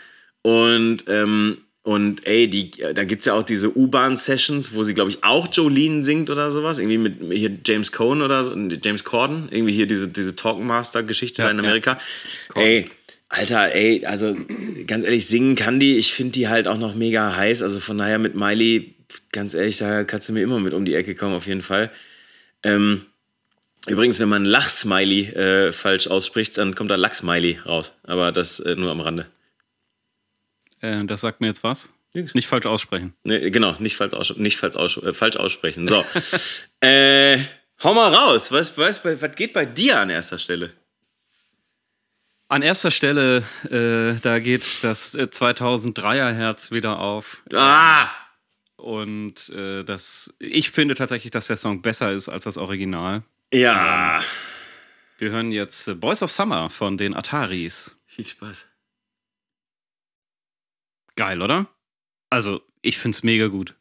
Und 0.43 1.05
ähm, 1.09 1.59
und 1.83 2.27
ey, 2.27 2.49
die, 2.49 2.71
da 2.71 3.05
gibt 3.05 3.21
es 3.21 3.27
ja 3.27 3.35
auch 3.35 3.43
diese 3.43 3.77
U-Bahn-Sessions, 3.77 4.73
wo 4.73 4.85
sie, 4.85 4.95
glaube 4.95 5.11
ich, 5.11 5.23
auch 5.23 5.49
Jolene 5.53 6.03
singt 6.03 6.31
oder 6.31 6.51
sowas. 6.51 6.79
Irgendwie 6.79 6.97
mit 6.97 7.19
hier 7.31 7.50
James 7.62 7.93
Cohn 7.93 8.23
oder 8.23 8.43
so, 8.43 8.57
James 8.57 9.05
Corden. 9.05 9.49
Irgendwie 9.50 9.75
hier 9.75 9.87
diese, 9.87 10.09
diese 10.09 10.35
Talkmaster-Geschichte 10.35 11.43
Ja, 11.43 11.50
in 11.50 11.59
ja. 11.59 11.62
Amerika. 11.62 11.99
Ey, 12.55 12.91
Alter, 13.29 13.75
ey, 13.75 14.07
also 14.07 14.35
ganz 14.87 15.05
ehrlich, 15.05 15.27
singen 15.27 15.57
kann 15.57 15.79
die. 15.79 15.99
Ich 15.99 16.15
finde 16.15 16.33
die 16.33 16.49
halt 16.49 16.69
auch 16.69 16.79
noch 16.79 16.95
mega 16.95 17.37
heiß. 17.37 17.61
Also 17.61 17.81
von 17.81 17.99
daher 17.99 18.19
mit 18.19 18.35
Miley, 18.35 18.95
ganz 19.32 19.55
ehrlich, 19.55 19.78
da 19.78 20.05
kannst 20.05 20.28
du 20.28 20.32
mir 20.32 20.43
immer 20.43 20.61
mit 20.61 20.75
um 20.75 20.84
die 20.84 20.94
Ecke 20.94 21.14
kommen, 21.14 21.34
auf 21.34 21.46
jeden 21.46 21.62
Fall. 21.62 21.90
Ähm, 22.62 23.06
übrigens, 23.87 24.20
wenn 24.20 24.28
man 24.28 24.44
Lachsmiley 24.44 25.28
äh, 25.31 25.72
falsch 25.72 26.06
ausspricht, 26.06 26.56
dann 26.58 26.75
kommt 26.75 26.90
da 26.90 26.96
Lachsmiley 26.96 27.61
raus. 27.66 27.93
Aber 28.02 28.32
das 28.32 28.61
äh, 28.61 28.75
nur 28.76 28.90
am 28.90 29.00
Rande. 29.00 29.26
Äh, 30.81 31.05
das 31.05 31.20
sagt 31.20 31.40
mir 31.40 31.49
jetzt 31.49 31.62
was? 31.62 31.93
Nix. 32.14 32.34
Nicht 32.34 32.46
falsch 32.46 32.66
aussprechen. 32.66 33.14
Nee, 33.25 33.50
genau, 33.50 33.75
nicht 33.81 33.96
falsch, 33.96 34.14
aus, 34.14 34.37
nicht 34.37 34.56
falsch, 34.56 34.76
aus, 34.76 34.96
äh, 34.99 35.12
falsch 35.12 35.37
aussprechen. 35.37 35.88
So. 35.88 36.05
äh, 36.81 37.38
hau 37.82 37.93
mal 37.93 38.14
raus. 38.14 38.52
Was, 38.52 38.78
was, 38.78 39.05
was 39.05 39.34
geht 39.34 39.52
bei 39.52 39.66
dir 39.66 39.99
an 39.99 40.11
erster 40.11 40.38
Stelle? 40.38 40.73
An 42.49 42.62
erster 42.62 42.92
Stelle, 42.92 43.42
äh, 43.68 44.21
da 44.23 44.38
geht 44.38 44.85
das 44.85 45.16
äh, 45.16 45.23
2003er 45.23 46.33
Herz 46.33 46.71
wieder 46.71 47.00
auf. 47.00 47.42
Ah! 47.52 48.09
Und 48.85 49.49
äh, 49.49 49.83
das, 49.83 50.35
ich 50.38 50.71
finde 50.71 50.95
tatsächlich, 50.95 51.31
dass 51.31 51.47
der 51.47 51.57
Song 51.57 51.81
besser 51.81 52.12
ist 52.12 52.29
als 52.29 52.45
das 52.45 52.59
Original. 52.59 53.23
Ja. 53.50 54.23
Wir 55.17 55.31
hören 55.31 55.53
jetzt 55.53 55.99
Boys 56.00 56.23
of 56.23 56.31
Summer 56.31 56.69
von 56.69 56.99
den 56.99 57.14
Ataris. 57.14 57.97
Viel 58.05 58.26
Spaß. 58.26 58.67
Geil, 61.17 61.41
oder? 61.41 61.67
Also, 62.29 62.61
ich 62.83 62.99
finde 62.99 63.17
es 63.17 63.23
mega 63.23 63.47
gut. 63.47 63.75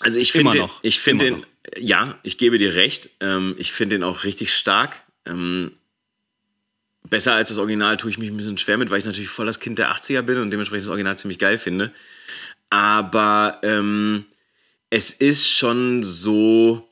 Also 0.00 0.18
ich 0.18 0.32
finde, 0.32 0.56
noch. 0.56 0.82
ich 0.82 1.00
finde 1.00 1.24
den, 1.26 1.46
ja, 1.76 2.18
ich 2.22 2.38
gebe 2.38 2.56
dir 2.56 2.76
recht. 2.76 3.10
Ähm, 3.20 3.56
ich 3.58 3.72
finde 3.72 3.96
den 3.96 4.04
auch 4.04 4.24
richtig 4.24 4.54
stark. 4.54 5.02
Ähm, 5.26 5.72
besser 7.10 7.34
als 7.34 7.50
das 7.50 7.58
Original 7.58 7.98
tue 7.98 8.08
ich 8.08 8.16
mich 8.16 8.30
ein 8.30 8.38
bisschen 8.38 8.56
schwer 8.56 8.78
mit, 8.78 8.88
weil 8.88 9.00
ich 9.00 9.04
natürlich 9.04 9.28
voll 9.28 9.44
das 9.44 9.60
Kind 9.60 9.78
der 9.78 9.92
80er 9.92 10.22
bin 10.22 10.38
und 10.38 10.50
dementsprechend 10.50 10.86
das 10.86 10.90
Original 10.90 11.18
ziemlich 11.18 11.38
geil 11.38 11.58
finde. 11.58 11.92
Aber 12.70 13.60
ähm, 13.62 14.24
es 14.90 15.10
ist 15.10 15.48
schon 15.48 16.02
so, 16.02 16.88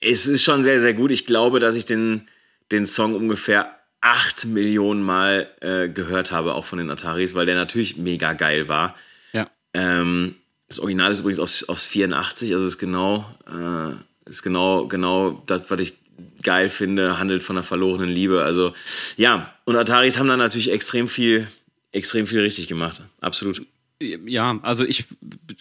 es 0.00 0.26
ist 0.26 0.42
schon 0.42 0.62
sehr, 0.62 0.80
sehr 0.80 0.94
gut. 0.94 1.10
Ich 1.10 1.26
glaube, 1.26 1.58
dass 1.58 1.76
ich 1.76 1.86
den, 1.86 2.28
den 2.70 2.86
Song 2.86 3.14
ungefähr 3.14 3.76
8 4.00 4.46
Millionen 4.46 5.02
Mal 5.02 5.48
äh, 5.60 5.88
gehört 5.88 6.30
habe, 6.30 6.54
auch 6.54 6.64
von 6.64 6.78
den 6.78 6.90
Ataris, 6.90 7.34
weil 7.34 7.46
der 7.46 7.54
natürlich 7.54 7.96
mega 7.96 8.34
geil 8.34 8.68
war. 8.68 8.94
Ja. 9.32 9.50
Ähm, 9.74 10.36
das 10.68 10.78
Original 10.78 11.12
ist 11.12 11.20
übrigens 11.20 11.40
aus, 11.40 11.64
aus 11.64 11.84
84, 11.86 12.52
also 12.54 12.66
ist 12.66 12.78
genau, 12.78 13.24
äh, 13.46 14.28
ist 14.28 14.42
genau, 14.42 14.86
genau 14.86 15.42
das, 15.46 15.62
was 15.68 15.80
ich 15.80 15.94
geil 16.42 16.68
finde, 16.68 17.18
handelt 17.18 17.42
von 17.42 17.56
einer 17.56 17.64
verlorenen 17.64 18.08
Liebe. 18.08 18.42
Also 18.42 18.74
ja, 19.16 19.54
und 19.64 19.76
Ataris 19.76 20.18
haben 20.18 20.28
da 20.28 20.36
natürlich 20.36 20.70
extrem 20.70 21.08
viel, 21.08 21.46
extrem 21.92 22.26
viel 22.26 22.40
richtig 22.40 22.68
gemacht. 22.68 23.00
Absolut. 23.20 23.62
Ja, 24.00 24.58
also 24.62 24.84
ich, 24.84 25.04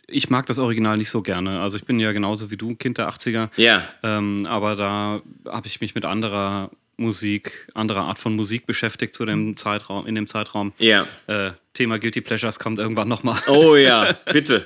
ich 0.07 0.29
mag 0.29 0.45
das 0.47 0.59
Original 0.59 0.97
nicht 0.97 1.09
so 1.09 1.21
gerne. 1.21 1.61
Also 1.61 1.77
ich 1.77 1.85
bin 1.85 1.99
ja 1.99 2.11
genauso 2.11 2.51
wie 2.51 2.57
du, 2.57 2.75
Kind 2.75 2.97
der 2.97 3.09
80er. 3.09 3.49
Ja, 3.55 3.87
Ähm, 4.03 4.45
aber 4.45 4.75
da 4.75 5.21
habe 5.49 5.67
ich 5.67 5.79
mich 5.81 5.95
mit 5.95 6.03
anderer 6.05 6.69
Musik, 6.97 7.67
anderer 7.73 8.03
Art 8.03 8.19
von 8.19 8.35
Musik 8.35 8.65
beschäftigt 8.65 9.13
zu 9.15 9.25
dem 9.25 9.55
Zeitraum, 9.57 10.05
in 10.07 10.15
dem 10.15 10.27
Zeitraum. 10.27 10.73
ja. 10.77 11.07
Äh, 11.27 11.51
Thema 11.73 11.99
Guilty 11.99 12.21
Pleasures 12.21 12.57
kommt 12.57 12.79
irgendwann 12.79 13.09
nochmal. 13.09 13.37
Oh 13.47 13.75
ja, 13.75 14.13
bitte. 14.31 14.65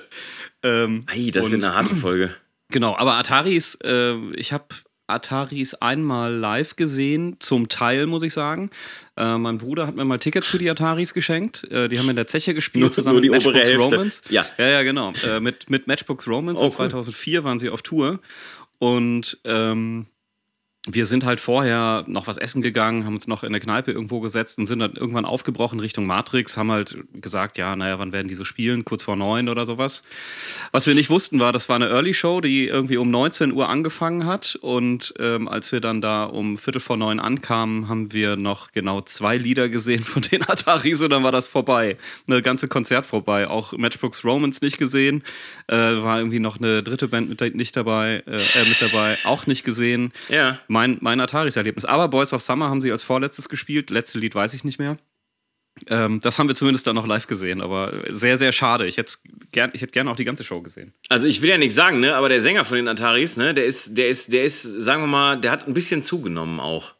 ähm, 0.62 1.06
Ei, 1.08 1.32
das 1.34 1.46
und- 1.48 1.54
wird 1.54 1.64
eine 1.64 1.74
harte 1.74 1.96
Folge. 1.96 2.36
Genau, 2.72 2.96
aber 2.96 3.14
Ataris, 3.16 3.76
äh, 3.84 4.14
ich 4.36 4.54
habe 4.54 4.66
Ataris 5.10 5.74
einmal 5.76 6.34
live 6.34 6.76
gesehen, 6.76 7.38
zum 7.40 7.68
Teil, 7.70 8.06
muss 8.08 8.24
ich 8.24 8.34
sagen. 8.34 8.70
Äh, 9.18 9.38
mein 9.38 9.58
Bruder 9.58 9.88
hat 9.88 9.96
mir 9.96 10.06
mal 10.06 10.20
Tickets 10.20 10.48
für 10.48 10.58
die 10.60 10.70
Ataris 10.70 11.14
geschenkt. 11.14 11.64
Äh, 11.72 11.88
die 11.90 12.00
haben 12.00 12.10
in 12.10 12.16
der 12.16 12.28
Zeche 12.28 12.54
gespielt, 12.54 12.84
Nur- 12.84 12.92
zusammen 12.92 13.16
nur 13.16 13.22
die 13.22 13.30
mit 13.30 13.42
obere 13.42 13.54
Matchbox 13.58 13.70
Hälfte. 13.80 13.96
Romance. 13.96 14.24
Ja. 14.30 14.46
ja, 14.58 14.68
ja, 14.68 14.84
genau. 14.84 15.14
Äh, 15.28 15.40
mit, 15.40 15.70
mit 15.70 15.88
Matchbox 15.88 16.28
Romance 16.28 16.62
Oh, 16.62 16.66
in 16.66 16.72
cool. 16.72 16.76
2004 16.90 17.44
waren 17.44 17.60
sie 17.60 17.70
auf 17.70 17.82
Tour. 17.82 18.20
Und 18.78 19.40
ähm, 19.44 20.06
wir 20.88 21.06
sind 21.06 21.26
halt 21.26 21.42
vorher 21.42 22.06
noch 22.08 22.28
was 22.28 22.38
essen 22.38 22.62
gegangen, 22.62 23.06
haben 23.06 23.16
uns 23.16 23.28
noch 23.28 23.44
in 23.44 23.52
der 23.52 23.60
Kneipe 23.60 23.92
irgendwo 23.92 24.22
gesetzt 24.22 24.58
und 24.60 24.66
sind 24.66 24.80
dann 24.80 24.94
irgendwann 24.94 25.26
aufgebrochen 25.26 25.80
Richtung 25.82 26.06
Matrix, 26.06 26.56
haben 26.56 26.72
halt 26.72 26.98
gesagt, 27.14 27.58
ja, 27.58 27.76
naja, 27.76 28.00
wann 28.00 28.14
werden 28.14 28.30
die 28.30 28.36
so 28.36 28.46
spielen? 28.46 28.86
Kurz 28.86 29.04
vor 29.04 29.18
neun 29.18 29.50
oder 29.50 29.66
sowas. 29.66 30.04
Was 30.72 30.88
wir 30.88 30.96
nicht 30.96 31.10
wussten 31.10 31.40
war, 31.40 31.52
das 31.52 31.68
war 31.68 31.76
eine 31.76 31.90
Early 31.90 32.14
Show, 32.14 32.40
die 32.40 32.68
irgendwie 32.68 32.96
um 32.96 33.12
19 33.12 33.52
Uhr 33.52 33.68
angefangen 33.68 34.26
hat. 34.26 34.58
Und 34.62 35.14
ähm, 35.20 35.50
als 35.50 35.72
wir 35.74 35.82
dann 35.82 36.00
da 36.00 36.24
um 36.24 36.58
Viertel 36.58 36.80
vor 36.80 36.96
neun 36.96 37.20
ankamen, 37.20 37.90
haben 37.90 38.14
wir 38.14 38.38
noch 38.38 38.72
genau 38.72 39.02
zwei 39.02 39.36
Lieder 39.36 39.68
gesehen 39.68 40.04
von 40.04 40.22
den 40.22 40.48
Ataris 40.48 41.02
und 41.02 41.10
dann 41.10 41.24
war 41.24 41.34
das 41.34 41.48
vorbei. 41.48 41.98
Eine 42.26 42.42
ganze 42.42 42.70
Konzert 42.70 43.06
vorbei. 43.06 43.48
Auch 43.48 43.74
Matchbox 43.74 44.24
Romance 44.24 44.64
nicht 44.64 44.78
gesehen. 44.78 45.24
Äh, 45.68 45.76
war 45.76 46.20
irgendwie 46.20 46.40
noch 46.40 46.58
eine 46.58 46.84
dritte 46.84 47.10
Band 47.10 47.30
mit, 47.30 47.56
nicht 47.56 47.76
dabei, 47.76 48.24
äh, 48.26 48.38
äh, 48.38 48.70
mit 48.70 48.82
dabei, 48.82 49.18
auch 49.26 49.46
nicht 49.46 49.66
gesehen 49.66 50.14
Ja. 50.30 50.60
Mein, 50.70 50.98
mein 51.02 51.20
Ataris-Erlebnis. 51.20 51.86
Aber 51.86 52.08
Boys 52.08 52.32
of 52.32 52.42
Summer 52.42 52.70
haben 52.70 52.80
sie 52.80 52.92
als 52.92 53.04
vorletztes 53.04 53.50
gespielt. 53.50 53.90
Letzte 53.90 54.20
Lied 54.20 54.36
weiß 54.36 54.54
ich 54.54 54.64
nicht 54.64 54.80
mehr. 54.80 54.98
Ähm, 55.88 56.20
das 56.22 56.38
haben 56.40 56.48
wir 56.48 56.56
zumindest 56.56 56.88
dann 56.88 56.96
noch 56.96 57.08
live 57.08 57.28
gesehen, 57.28 57.62
aber 57.62 58.04
sehr, 58.10 58.38
sehr 58.38 58.52
schade. 58.52 58.86
Ich 58.86 58.98
hätte 58.98 59.14
gern, 59.52 59.72
ich 59.74 59.82
hätte 59.82 59.92
gerne 59.92 60.12
auch 60.12 60.16
die 60.16 60.26
ganze 60.26 60.44
Show 60.44 60.62
gesehen. 60.62 60.94
Also 61.08 61.28
ich 61.28 61.42
will 61.42 61.50
ja 61.50 61.58
nichts 61.58 61.76
sagen, 61.76 62.00
ne? 62.00 62.16
Aber 62.16 62.30
der 62.30 62.42
Sänger 62.42 62.66
von 62.66 62.78
den 62.78 62.88
Ataris, 62.88 63.38
ne, 63.38 63.54
der 63.54 63.66
ist, 63.66 63.98
der 63.98 64.10
ist, 64.10 64.34
der 64.34 64.44
ist, 64.44 64.64
sagen 64.64 65.04
wir 65.04 65.08
mal, 65.08 65.40
der 65.40 65.52
hat 65.52 65.68
ein 65.68 65.74
bisschen 65.74 66.04
zugenommen 66.04 66.60
auch. 66.60 66.96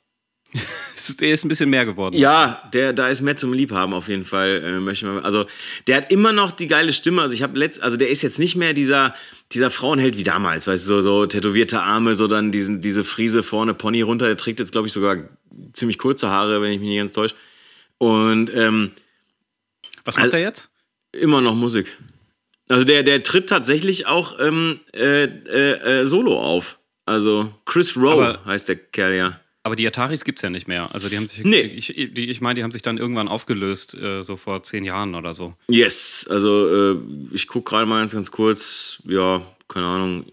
Es 0.96 1.08
ist, 1.10 1.22
er 1.22 1.32
ist 1.32 1.46
ein 1.46 1.48
bisschen 1.48 1.70
mehr 1.70 1.86
geworden. 1.86 2.18
Ja, 2.18 2.62
der, 2.74 2.92
da 2.92 3.08
ist 3.08 3.22
mehr 3.22 3.38
zum 3.38 3.54
Liebhaben 3.54 3.94
auf 3.94 4.10
jeden 4.10 4.26
Fall. 4.26 4.62
Äh, 4.66 4.80
möchte 4.82 5.06
man, 5.06 5.24
also 5.24 5.46
der 5.88 5.96
hat 5.98 6.12
immer 6.12 6.34
noch 6.34 6.52
die 6.52 6.68
geile 6.68 6.92
Stimme. 6.92 7.22
Also 7.22 7.34
ich 7.36 7.42
habe 7.42 7.58
letzt, 7.58 7.82
also 7.82 7.96
der 7.96 8.10
ist 8.10 8.22
jetzt 8.22 8.38
nicht 8.38 8.58
mehr 8.58 8.74
dieser, 8.74 9.16
dieser 9.54 9.70
Frauenheld 9.70 10.18
wie 10.18 10.24
damals, 10.24 10.68
weißt 10.68 10.84
du, 10.84 10.88
so, 10.96 11.02
so 11.02 11.26
tätowierte 11.26 11.80
Arme, 11.80 12.16
so 12.16 12.28
dann 12.28 12.52
diesen, 12.52 12.82
diese 12.82 13.06
Friese 13.06 13.44
vorne, 13.44 13.74
Pony 13.74 14.02
runter. 14.02 14.26
Der 14.28 14.36
trägt 14.36 14.60
jetzt, 14.60 14.74
glaube 14.74 14.88
ich, 14.88 14.94
sogar 14.94 15.18
ziemlich 15.72 15.98
kurze 15.98 16.30
Haare, 16.30 16.62
wenn 16.62 16.74
ich 16.74 16.80
mich 16.80 16.90
nicht 16.90 16.98
ganz 16.98 17.14
täusche. 17.14 17.36
Und 17.98 18.54
ähm, 18.54 18.92
Was 20.04 20.16
macht 20.18 20.26
Also- 20.26 20.38
er 20.38 20.44
jetzt? 20.44 20.70
immer 21.14 21.40
noch 21.42 21.56
Musik. 21.56 21.98
Also 22.68 22.84
der, 22.84 23.04
der 23.04 23.24
tritt 23.24 23.48
tatsächlich 23.50 24.06
auch 24.06 24.38
ähm, 24.40 24.80
äh, 24.94 25.24
äh, 25.24 26.02
äh, 26.02 26.06
solo 26.06 26.38
auf. 26.40 26.78
Also 27.06 27.52
Chris 27.66 27.96
Rowe 27.98 28.38
heißt 28.46 28.68
der 28.70 28.76
Kerl 28.76 29.16
ja. 29.16 29.40
Aber 29.64 29.76
die 29.76 29.86
Ataris 29.86 30.24
gibt 30.24 30.40
es 30.40 30.44
ja 30.44 30.50
nicht 30.50 30.68
mehr. 30.68 30.94
Also 30.96 31.10
die 31.10 31.18
haben 31.18 31.28
sich, 31.28 31.44
Nee. 31.44 31.62
ich, 31.62 31.88
die, 31.88 32.30
ich 32.30 32.40
meine, 32.42 32.56
die 32.56 32.64
haben 32.64 32.72
sich 32.72 32.82
dann 32.82 32.98
irgendwann 32.98 33.28
aufgelöst, 33.28 33.94
äh, 33.96 34.22
so 34.24 34.38
vor 34.38 34.64
zehn 34.64 34.86
Jahren 34.86 35.16
oder 35.16 35.34
so. 35.34 35.54
Yes, 35.68 36.26
also 36.30 36.94
äh, 36.94 36.98
ich 37.34 37.48
gucke 37.48 37.70
gerade 37.70 37.86
mal 37.86 38.00
ganz, 38.00 38.14
ganz 38.14 38.32
kurz. 38.32 39.00
Ja, 39.06 39.42
keine 39.68 39.86
Ahnung. 39.86 40.26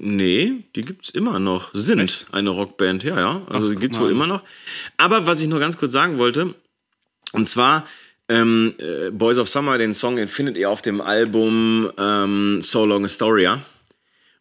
Nee, 0.00 0.62
die 0.76 0.82
gibt's 0.82 1.10
immer 1.10 1.40
noch. 1.40 1.70
Sind 1.74 1.98
Echt? 1.98 2.26
eine 2.30 2.50
Rockband, 2.50 3.02
ja, 3.02 3.18
ja. 3.18 3.42
Also 3.48 3.66
Ach, 3.66 3.70
die 3.72 3.80
gibt's 3.80 3.98
mal. 3.98 4.04
wohl 4.04 4.12
immer 4.12 4.28
noch. 4.28 4.44
Aber 4.96 5.26
was 5.26 5.42
ich 5.42 5.48
nur 5.48 5.58
ganz 5.58 5.76
kurz 5.76 5.90
sagen 5.92 6.18
wollte, 6.18 6.54
und 7.32 7.48
zwar 7.48 7.84
ähm, 8.28 8.74
äh, 8.78 9.10
Boys 9.10 9.38
of 9.38 9.48
Summer, 9.48 9.76
den 9.78 9.92
Song, 9.92 10.14
den 10.16 10.28
findet 10.28 10.56
ihr 10.56 10.70
auf 10.70 10.82
dem 10.82 11.00
Album 11.00 11.90
ähm, 11.98 12.62
So 12.62 12.86
Long 12.86 13.04
Astoria. 13.04 13.60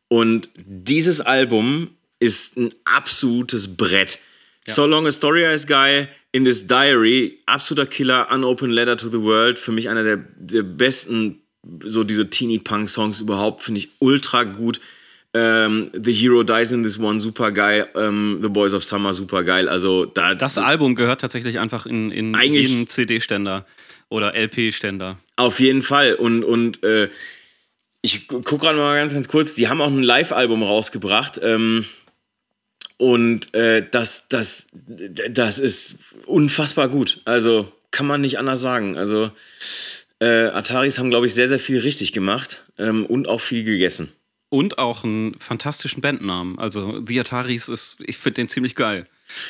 Und 0.09 0.47
dieses 0.63 1.21
Album 1.21 1.89
ist 2.19 2.55
ein 2.57 2.69
absolutes 2.85 3.75
Brett. 3.75 4.19
So 4.69 4.85
Long 4.85 5.07
Astoria 5.07 5.51
ist 5.51 5.67
geil. 5.67 6.09
In 6.31 6.43
This 6.43 6.67
Diary, 6.67 7.39
absoluter 7.45 7.89
Killer. 7.89 8.27
Unopened 8.31 8.73
Letter 8.73 8.97
to 8.97 9.07
the 9.09 9.21
World, 9.21 9.57
für 9.57 9.71
mich 9.71 9.89
einer 9.89 10.03
der, 10.03 10.17
der 10.37 10.63
besten, 10.63 11.41
so 11.83 12.03
diese 12.03 12.29
Teenie-Punk-Songs 12.29 13.21
überhaupt, 13.21 13.63
finde 13.63 13.79
ich 13.79 13.89
ultra 13.99 14.43
gut. 14.43 14.79
Ähm, 15.33 15.91
The 15.93 16.13
Hero 16.13 16.43
Dies 16.43 16.71
in 16.71 16.83
This 16.83 16.99
One, 16.99 17.19
super 17.19 17.51
geil. 17.51 17.87
Ähm, 17.95 18.39
The 18.41 18.49
Boys 18.49 18.73
of 18.73 18.83
Summer, 18.83 19.13
super 19.13 19.43
geil. 19.43 19.69
Also 19.69 20.05
da. 20.05 20.35
Das 20.35 20.57
Album 20.57 20.95
gehört 20.95 21.21
tatsächlich 21.21 21.59
einfach 21.59 21.85
in, 21.85 22.11
in 22.11 22.33
jeden 22.41 22.87
CD-Ständer 22.87 23.65
oder 24.09 24.33
LP-Ständer. 24.35 25.17
Auf 25.37 25.59
jeden 25.59 25.81
Fall. 25.81 26.15
Und, 26.15 26.43
und 26.43 26.83
äh, 26.83 27.09
ich 28.01 28.27
gu- 28.27 28.41
guck 28.41 28.61
gerade 28.61 28.77
mal 28.77 28.95
ganz, 28.95 29.13
ganz 29.13 29.27
kurz, 29.27 29.55
die 29.55 29.67
haben 29.67 29.81
auch 29.81 29.87
ein 29.91 30.03
Live-Album 30.03 30.63
rausgebracht. 30.63 31.39
Ähm, 31.43 31.85
und 32.97 33.53
äh, 33.53 33.85
das, 33.89 34.27
das, 34.27 34.67
das 35.29 35.59
ist 35.59 35.97
unfassbar 36.25 36.89
gut. 36.89 37.21
Also 37.25 37.71
kann 37.91 38.07
man 38.07 38.21
nicht 38.21 38.39
anders 38.39 38.59
sagen. 38.59 38.97
Also 38.97 39.31
äh, 40.19 40.47
Ataris 40.47 40.97
haben, 40.97 41.09
glaube 41.09 41.27
ich, 41.27 41.33
sehr, 41.33 41.47
sehr 41.47 41.59
viel 41.59 41.79
richtig 41.79 42.11
gemacht 42.11 42.63
ähm, 42.77 43.05
und 43.05 43.27
auch 43.27 43.41
viel 43.41 43.63
gegessen. 43.63 44.11
Und 44.49 44.77
auch 44.77 45.03
einen 45.03 45.37
fantastischen 45.39 46.01
Bandnamen. 46.01 46.57
Also 46.57 47.03
The 47.05 47.19
Ataris 47.19 47.69
ist, 47.69 47.97
ich 48.05 48.17
finde 48.17 48.35
den 48.35 48.49
ziemlich 48.49 48.75
geil. 48.75 49.05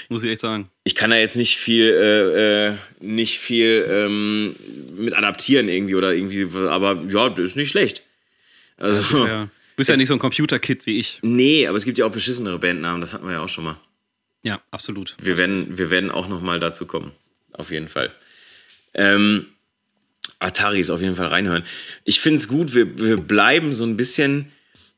Muss 0.09 0.23
ich 0.23 0.31
echt 0.31 0.41
sagen. 0.41 0.69
Ich 0.83 0.95
kann 0.95 1.11
da 1.11 1.17
jetzt 1.17 1.35
nicht 1.35 1.57
viel, 1.57 1.85
äh, 1.85 2.69
äh, 2.69 2.73
nicht 2.99 3.37
viel 3.37 3.85
ähm, 3.87 4.55
mit 4.95 5.15
adaptieren 5.15 5.69
irgendwie 5.69 5.95
oder 5.95 6.13
irgendwie, 6.13 6.47
aber 6.67 7.03
ja, 7.09 7.29
das 7.29 7.45
ist 7.45 7.55
nicht 7.55 7.69
schlecht. 7.69 8.01
Also, 8.77 9.27
Ja, 9.27 9.49
du 9.77 9.81
bist 9.81 9.89
ja 9.89 9.93
Es- 9.93 9.99
nicht 9.99 10.07
so 10.09 10.15
ein 10.15 10.19
Computer-Kid 10.19 10.85
wie 10.87 10.97
ich. 10.99 11.19
Nee, 11.21 11.67
aber 11.67 11.77
es 11.77 11.85
gibt 11.85 11.97
ja 11.97 12.05
auch 12.05 12.11
beschissenere 12.11 12.57
Bandnamen, 12.59 12.99
das 12.99 13.13
hatten 13.13 13.25
wir 13.25 13.33
ja 13.33 13.41
auch 13.41 13.49
schon 13.49 13.63
mal. 13.63 13.79
Ja, 14.43 14.61
absolut. 14.71 15.15
Wir 15.21 15.37
werden, 15.37 15.77
wir 15.77 15.89
werden 15.91 16.11
auch 16.11 16.27
noch 16.27 16.41
mal 16.41 16.59
dazu 16.59 16.85
kommen. 16.85 17.11
Auf 17.53 17.71
jeden 17.71 17.87
Fall. 17.87 18.11
Ähm, 18.93 19.47
Atari 20.39 20.79
ist 20.79 20.89
auf 20.89 21.01
jeden 21.01 21.15
Fall 21.15 21.27
reinhören. 21.27 21.63
Ich 22.03 22.19
finde 22.19 22.39
es 22.39 22.47
gut, 22.47 22.73
wir, 22.73 22.97
wir 22.99 23.17
bleiben 23.17 23.73
so 23.73 23.83
ein 23.83 23.97
bisschen, 23.97 24.51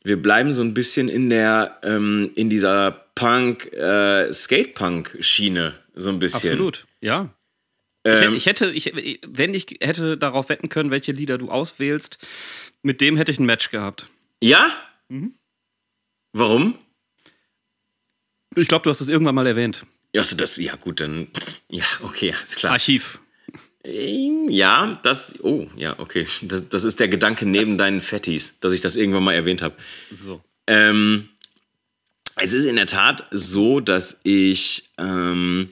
wir 0.03 0.21
bleiben 0.21 0.51
so 0.53 0.61
ein 0.61 0.73
bisschen 0.73 1.07
in 1.09 1.29
der, 1.29 1.77
ähm, 1.83 2.31
in 2.35 2.49
dieser 2.49 2.91
Punk, 3.15 3.71
äh, 3.73 4.31
Skate-Punk-Schiene, 4.31 5.73
so 5.95 6.09
ein 6.09 6.19
bisschen. 6.19 6.51
Absolut, 6.51 6.85
ja. 7.01 7.33
Ähm, 8.05 8.33
ich, 8.33 8.45
hätte, 8.45 8.71
ich, 8.71 8.93
wenn 9.27 9.53
ich 9.53 9.65
hätte 9.81 10.17
darauf 10.17 10.49
wetten 10.49 10.69
können, 10.69 10.89
welche 10.91 11.11
Lieder 11.11 11.37
du 11.37 11.49
auswählst, 11.49 12.17
mit 12.81 13.01
dem 13.01 13.17
hätte 13.17 13.31
ich 13.31 13.39
ein 13.39 13.45
Match 13.45 13.71
gehabt. 13.71 14.07
Ja? 14.41 14.71
Mhm. 15.07 15.33
Warum? 16.33 16.77
Ich 18.55 18.67
glaube, 18.67 18.83
du 18.83 18.89
hast 18.89 19.01
es 19.01 19.09
irgendwann 19.09 19.35
mal 19.35 19.47
erwähnt. 19.47 19.85
Ja, 20.13 20.21
also 20.21 20.35
das, 20.35 20.57
ja 20.57 20.75
gut, 20.75 20.99
dann, 20.99 21.27
ja, 21.69 21.83
okay, 22.01 22.33
ist 22.45 22.57
klar. 22.57 22.73
Archiv. 22.73 23.19
Ja, 23.83 24.99
das, 25.03 25.35
oh, 25.41 25.67
ja, 25.75 25.97
okay. 25.99 26.27
Das, 26.43 26.67
das 26.67 26.83
ist 26.83 26.99
der 26.99 27.07
Gedanke 27.07 27.45
neben 27.45 27.77
deinen 27.77 28.01
Fettis, 28.01 28.59
dass 28.59 28.73
ich 28.73 28.81
das 28.81 28.97
irgendwann 28.97 29.23
mal 29.23 29.33
erwähnt 29.33 29.61
habe. 29.61 29.75
So. 30.11 30.41
Ähm, 30.67 31.29
es 32.35 32.53
ist 32.53 32.65
in 32.65 32.75
der 32.75 32.87
Tat 32.87 33.27
so, 33.31 33.79
dass 33.79 34.19
ich 34.23 34.89
ähm, 34.97 35.69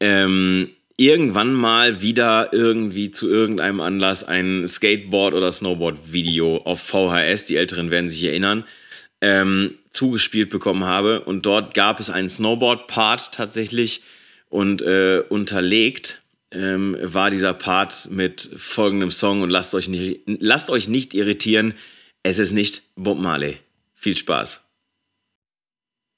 ähm, 0.00 0.75
irgendwann 0.96 1.52
mal 1.52 2.00
wieder 2.00 2.50
irgendwie 2.52 3.10
zu 3.10 3.28
irgendeinem 3.28 3.80
Anlass 3.80 4.24
ein 4.24 4.66
Skateboard- 4.66 5.34
oder 5.34 5.52
Snowboard-Video 5.52 6.58
auf 6.58 6.80
VHS, 6.80 7.46
die 7.46 7.56
Älteren 7.56 7.90
werden 7.90 8.08
sich 8.08 8.24
erinnern, 8.24 8.64
ähm, 9.20 9.74
zugespielt 9.92 10.50
bekommen 10.50 10.84
habe. 10.84 11.20
Und 11.20 11.44
dort 11.46 11.74
gab 11.74 12.00
es 12.00 12.10
einen 12.10 12.28
Snowboard-Part 12.28 13.32
tatsächlich 13.32 14.02
und 14.48 14.82
äh, 14.82 15.22
unterlegt 15.28 16.22
ähm, 16.50 16.96
war 17.02 17.30
dieser 17.30 17.54
Part 17.54 18.08
mit 18.10 18.48
folgendem 18.56 19.10
Song 19.10 19.42
und 19.42 19.50
lasst 19.50 19.74
euch, 19.74 19.88
nicht, 19.88 20.20
lasst 20.26 20.70
euch 20.70 20.88
nicht 20.88 21.12
irritieren, 21.12 21.74
es 22.22 22.38
ist 22.38 22.52
nicht 22.52 22.82
Bob 22.96 23.18
Marley. 23.18 23.58
Viel 23.94 24.16
Spaß. 24.16 24.65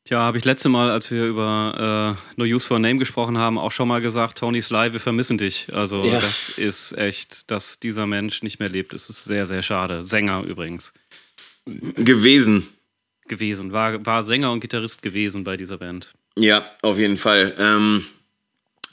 Tja, 0.08 0.20
habe 0.22 0.38
ich 0.38 0.46
letzte 0.46 0.70
Mal, 0.70 0.90
als 0.90 1.10
wir 1.10 1.26
über 1.26 2.16
äh, 2.16 2.32
No 2.40 2.44
Use 2.46 2.66
for 2.66 2.78
a 2.78 2.80
Name 2.80 2.96
gesprochen 2.96 3.36
haben, 3.36 3.58
auch 3.58 3.72
schon 3.72 3.88
mal 3.88 4.00
gesagt, 4.00 4.38
Tony 4.38 4.62
Sly, 4.62 4.94
wir 4.94 5.00
vermissen 5.00 5.36
dich. 5.36 5.66
Also 5.74 6.02
Ja. 6.02 6.18
das 6.18 6.48
ist 6.48 6.96
echt, 6.96 7.50
dass 7.50 7.78
dieser 7.78 8.06
Mensch 8.06 8.42
nicht 8.42 8.58
mehr 8.58 8.70
lebt. 8.70 8.94
Es 8.94 9.10
ist 9.10 9.24
sehr, 9.24 9.46
sehr 9.46 9.60
schade. 9.60 10.02
Sänger 10.02 10.44
übrigens 10.44 10.94
Gewesen. 11.66 12.66
gewesen. 13.26 13.74
War, 13.74 14.06
war 14.06 14.22
Sänger 14.22 14.50
und 14.50 14.60
Gitarrist 14.60 15.02
gewesen 15.02 15.44
bei 15.44 15.58
dieser 15.58 15.76
Band. 15.76 16.14
Ja, 16.38 16.70
auf 16.80 16.96
jeden 16.96 17.18
Fall. 17.18 17.54
Ähm, 17.58 18.06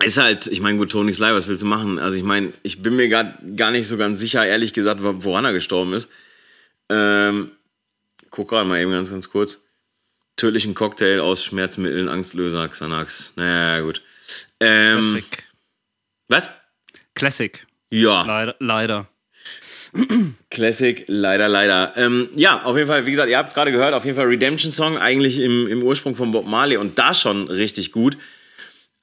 ist 0.04 0.18
halt, 0.18 0.48
ich 0.48 0.60
meine, 0.60 0.78
gut, 0.78 0.92
Tony 0.92 1.14
Sly, 1.14 1.34
was 1.34 1.48
willst 1.48 1.64
du 1.64 1.68
machen? 1.68 1.98
Also, 1.98 2.18
ich 2.18 2.24
meine, 2.24 2.52
ich 2.64 2.82
bin 2.82 2.98
mir 2.98 3.08
gar, 3.08 3.38
gar 3.56 3.72
nicht 3.72 3.88
so 3.88 3.96
ganz 3.96 4.20
sicher, 4.20 4.46
ehrlich 4.46 4.74
gesagt, 4.74 5.02
wo- 5.02 5.24
woran 5.24 5.46
er 5.46 5.54
gestorben 5.54 5.94
ist. 5.94 6.10
Ähm, 6.90 7.52
guck 8.32 8.50
gerade 8.50 8.68
mal 8.68 8.82
eben 8.82 8.92
ganz, 8.92 9.10
ganz 9.10 9.30
kurz. 9.30 9.62
Tödlichen 10.36 10.74
Cocktail 10.74 11.20
aus 11.20 11.44
Schmerzmitteln, 11.44 12.10
Angstlöser, 12.10 12.68
Xanax. 12.68 13.34
Naja, 13.36 13.82
gut. 13.82 14.02
Ähm, 14.60 15.00
Classic. 15.00 15.44
was? 16.28 16.50
Classic. 17.14 17.68
Ja. 17.90 18.24
Leider. 18.24 18.56
leider. 18.60 19.08
Classic, 20.50 21.06
leider, 21.08 21.48
leider. 21.48 21.94
Ähm, 21.96 22.30
ja, 22.36 22.64
auf 22.64 22.76
jeden 22.76 22.88
Fall, 22.88 23.06
wie 23.06 23.12
gesagt, 23.12 23.30
ihr 23.30 23.38
habt 23.38 23.50
es 23.50 23.56
gerade 23.56 23.72
gehört, 23.72 23.94
auf 23.94 24.04
jeden 24.04 24.18
Fall 24.18 24.26
Redemption 24.28 24.72
Song, 24.72 24.98
eigentlich 24.98 25.40
im, 25.40 25.68
im 25.68 25.84
Ursprung 25.84 26.16
von 26.16 26.32
Bob 26.32 26.46
Marley 26.46 26.78
und 26.78 27.00
da 27.00 27.14
schon 27.14 27.48
richtig 27.48 27.94
gut. 27.94 28.18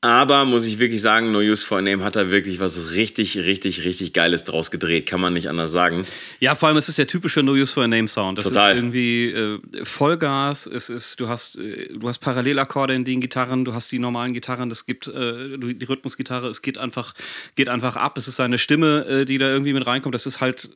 Aber 0.04 0.44
muss 0.46 0.66
ich 0.66 0.80
wirklich 0.80 1.00
sagen, 1.00 1.30
No 1.30 1.38
Use 1.38 1.64
for 1.64 1.78
a 1.78 1.80
Name 1.80 2.02
hat 2.02 2.16
da 2.16 2.28
wirklich 2.28 2.58
was 2.58 2.90
richtig, 2.94 3.38
richtig, 3.38 3.84
richtig 3.84 4.12
Geiles 4.12 4.42
draus 4.42 4.72
gedreht. 4.72 5.06
Kann 5.06 5.20
man 5.20 5.32
nicht 5.32 5.48
anders 5.48 5.70
sagen. 5.70 6.04
Ja, 6.40 6.56
vor 6.56 6.68
allem 6.68 6.76
es 6.76 6.88
ist 6.88 6.98
der 6.98 7.06
typische 7.06 7.44
No 7.44 7.52
Use 7.52 7.72
for 7.72 7.84
a 7.84 7.88
Name 7.88 8.08
Sound. 8.08 8.36
Das 8.36 8.46
Total. 8.46 8.72
ist 8.72 8.78
irgendwie 8.78 9.30
äh, 9.30 9.60
Vollgas. 9.84 10.66
Es 10.66 10.90
ist, 10.90 11.20
du 11.20 11.28
hast, 11.28 11.56
äh, 11.56 11.88
du 11.96 12.08
hast 12.08 12.18
Parallelakkorde 12.18 12.94
in 12.94 13.04
den 13.04 13.20
Gitarren, 13.20 13.64
du 13.64 13.74
hast 13.74 13.92
die 13.92 14.00
normalen 14.00 14.32
Gitarren, 14.32 14.72
es 14.72 14.86
gibt 14.86 15.06
äh, 15.06 15.56
die 15.56 15.84
Rhythmusgitarre. 15.84 16.48
Es 16.48 16.62
geht 16.62 16.78
einfach, 16.78 17.14
geht 17.54 17.68
einfach 17.68 17.94
ab. 17.94 18.18
Es 18.18 18.26
ist 18.26 18.34
seine 18.34 18.58
Stimme, 18.58 19.06
äh, 19.06 19.24
die 19.24 19.38
da 19.38 19.48
irgendwie 19.50 19.72
mit 19.72 19.86
reinkommt. 19.86 20.16
Das 20.16 20.26
ist 20.26 20.40
halt 20.40 20.70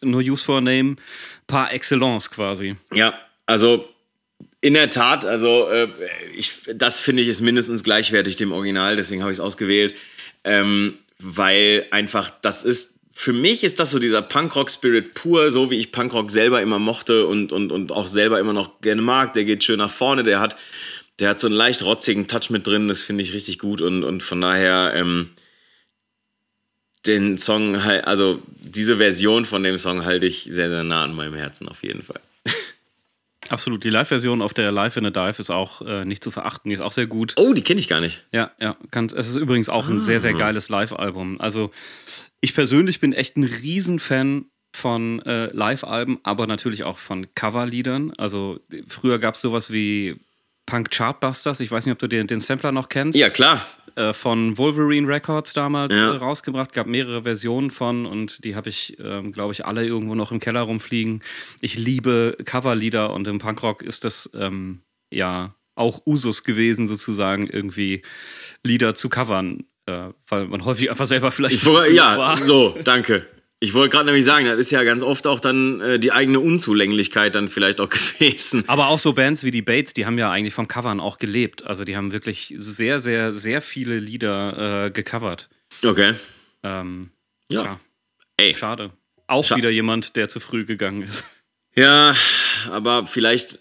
No 0.00 0.18
Use 0.18 0.44
for 0.44 0.58
a 0.58 0.60
Name 0.60 0.96
par 1.46 1.72
excellence 1.72 2.28
quasi. 2.28 2.74
Ja, 2.92 3.14
also 3.46 3.88
in 4.64 4.72
der 4.72 4.88
Tat, 4.88 5.26
also 5.26 5.68
äh, 5.68 5.88
ich, 6.34 6.52
das 6.74 6.98
finde 6.98 7.22
ich 7.22 7.28
ist 7.28 7.42
mindestens 7.42 7.84
gleichwertig 7.84 8.36
dem 8.36 8.50
Original, 8.50 8.96
deswegen 8.96 9.20
habe 9.20 9.30
ich 9.30 9.36
es 9.36 9.44
ausgewählt, 9.44 9.94
ähm, 10.42 10.94
weil 11.18 11.84
einfach 11.90 12.30
das 12.40 12.64
ist, 12.64 12.98
für 13.12 13.34
mich 13.34 13.62
ist 13.62 13.78
das 13.78 13.90
so 13.90 13.98
dieser 13.98 14.22
Punkrock-Spirit 14.22 15.12
pur, 15.12 15.50
so 15.50 15.70
wie 15.70 15.76
ich 15.76 15.92
Punkrock 15.92 16.30
selber 16.30 16.62
immer 16.62 16.78
mochte 16.78 17.26
und, 17.26 17.52
und, 17.52 17.72
und 17.72 17.92
auch 17.92 18.08
selber 18.08 18.40
immer 18.40 18.54
noch 18.54 18.80
gerne 18.80 19.02
mag. 19.02 19.34
Der 19.34 19.44
geht 19.44 19.62
schön 19.62 19.76
nach 19.76 19.90
vorne, 19.90 20.22
der 20.22 20.40
hat, 20.40 20.56
der 21.20 21.28
hat 21.28 21.40
so 21.40 21.46
einen 21.46 21.56
leicht 21.56 21.84
rotzigen 21.84 22.26
Touch 22.26 22.48
mit 22.48 22.66
drin, 22.66 22.88
das 22.88 23.02
finde 23.02 23.22
ich 23.22 23.34
richtig 23.34 23.58
gut 23.58 23.82
und, 23.82 24.02
und 24.02 24.22
von 24.22 24.40
daher 24.40 24.94
ähm, 24.96 25.28
den 27.04 27.36
Song, 27.36 27.76
also 27.76 28.40
diese 28.60 28.96
Version 28.96 29.44
von 29.44 29.62
dem 29.62 29.76
Song 29.76 30.06
halte 30.06 30.24
ich 30.24 30.48
sehr, 30.50 30.70
sehr 30.70 30.84
nah 30.84 31.04
an 31.04 31.14
meinem 31.14 31.34
Herzen 31.34 31.68
auf 31.68 31.82
jeden 31.82 32.00
Fall. 32.00 32.22
Absolut. 33.48 33.84
Die 33.84 33.90
Live-Version 33.90 34.42
auf 34.42 34.54
der 34.54 34.72
Live 34.72 34.96
in 34.96 35.06
a 35.06 35.10
Dive 35.10 35.38
ist 35.38 35.50
auch 35.50 35.82
äh, 35.82 36.04
nicht 36.04 36.22
zu 36.22 36.30
verachten. 36.30 36.70
Die 36.70 36.74
ist 36.74 36.80
auch 36.80 36.92
sehr 36.92 37.06
gut. 37.06 37.34
Oh, 37.36 37.52
die 37.52 37.62
kenne 37.62 37.80
ich 37.80 37.88
gar 37.88 38.00
nicht. 38.00 38.24
Ja, 38.32 38.52
ja. 38.60 38.76
Kann, 38.90 39.06
es 39.06 39.28
ist 39.28 39.36
übrigens 39.36 39.68
auch 39.68 39.88
ein 39.88 40.00
sehr, 40.00 40.20
sehr 40.20 40.34
geiles 40.34 40.68
Live-Album. 40.68 41.40
Also, 41.40 41.70
ich 42.40 42.54
persönlich 42.54 43.00
bin 43.00 43.12
echt 43.12 43.36
ein 43.36 43.44
Riesenfan 43.44 44.46
von 44.74 45.20
äh, 45.22 45.46
Live-Alben, 45.52 46.18
aber 46.24 46.46
natürlich 46.46 46.84
auch 46.84 46.98
von 46.98 47.32
Coverliedern. 47.34 48.12
Also, 48.18 48.60
früher 48.88 49.18
gab 49.18 49.34
es 49.34 49.40
sowas 49.40 49.70
wie 49.72 50.16
Punk 50.66 50.90
Chartbusters. 50.90 51.60
Ich 51.60 51.70
weiß 51.70 51.86
nicht, 51.86 51.92
ob 51.92 51.98
du 51.98 52.08
den, 52.08 52.26
den 52.26 52.40
Sampler 52.40 52.72
noch 52.72 52.88
kennst. 52.88 53.18
Ja, 53.18 53.30
klar. 53.30 53.64
Äh, 53.96 54.12
von 54.12 54.58
Wolverine 54.58 55.06
Records 55.06 55.52
damals 55.52 55.96
Ja. 55.96 56.12
äh, 56.12 56.16
rausgebracht. 56.16 56.72
Gab 56.72 56.86
mehrere 56.88 57.22
Versionen 57.22 57.70
von 57.70 58.06
und 58.06 58.44
die 58.44 58.56
habe 58.56 58.68
ich, 58.68 58.96
ähm, 58.98 59.30
glaube 59.30 59.52
ich, 59.52 59.64
alle 59.66 59.86
irgendwo 59.86 60.14
noch 60.16 60.32
im 60.32 60.40
Keller 60.40 60.62
rumfliegen. 60.62 61.22
Ich 61.60 61.76
liebe 61.76 62.36
Coverlieder 62.44 63.12
und 63.12 63.28
im 63.28 63.38
Punkrock 63.38 63.82
ist 63.82 64.04
das 64.04 64.28
ähm, 64.34 64.80
ja 65.12 65.54
auch 65.76 66.06
Usus 66.06 66.42
gewesen, 66.44 66.88
sozusagen 66.88 67.46
irgendwie 67.48 68.02
Lieder 68.64 68.94
zu 68.94 69.08
covern, 69.08 69.64
äh, 69.86 70.08
weil 70.28 70.46
man 70.46 70.64
häufig 70.64 70.90
einfach 70.90 71.06
selber 71.06 71.30
vielleicht 71.30 71.56
Ich 71.56 71.94
ja, 71.94 72.16
war. 72.18 72.36
so, 72.38 72.76
danke. 72.82 73.26
Ich 73.64 73.72
wollte 73.72 73.90
gerade 73.90 74.04
nämlich 74.06 74.24
sagen, 74.26 74.44
das 74.46 74.58
ist 74.58 74.70
ja 74.70 74.82
ganz 74.84 75.02
oft 75.02 75.26
auch 75.26 75.40
dann 75.40 75.80
äh, 75.80 75.98
die 75.98 76.12
eigene 76.12 76.38
Unzulänglichkeit 76.38 77.34
dann 77.34 77.48
vielleicht 77.48 77.80
auch 77.80 77.88
gewesen. 78.18 78.64
Aber 78.66 78.88
auch 78.88 78.98
so 78.98 79.14
Bands 79.14 79.42
wie 79.42 79.50
die 79.50 79.62
Bates, 79.62 79.94
die 79.94 80.04
haben 80.04 80.18
ja 80.18 80.30
eigentlich 80.30 80.52
vom 80.52 80.68
Covern 80.68 81.00
auch 81.00 81.18
gelebt. 81.18 81.64
Also 81.64 81.84
die 81.84 81.96
haben 81.96 82.12
wirklich 82.12 82.52
sehr, 82.58 83.00
sehr, 83.00 83.32
sehr 83.32 83.60
viele 83.62 83.98
Lieder 83.98 84.86
äh, 84.86 84.90
gecovert. 84.90 85.48
Okay. 85.82 86.14
Ähm, 86.62 87.10
Ja. 87.50 87.62
Tja, 87.62 87.80
Ey. 88.36 88.54
schade. 88.54 88.90
Auch 89.26 89.44
Scha- 89.44 89.56
wieder 89.56 89.70
jemand, 89.70 90.16
der 90.16 90.28
zu 90.28 90.40
früh 90.40 90.64
gegangen 90.66 91.02
ist. 91.02 91.24
Ja, 91.74 92.14
aber 92.70 93.06
vielleicht, 93.06 93.58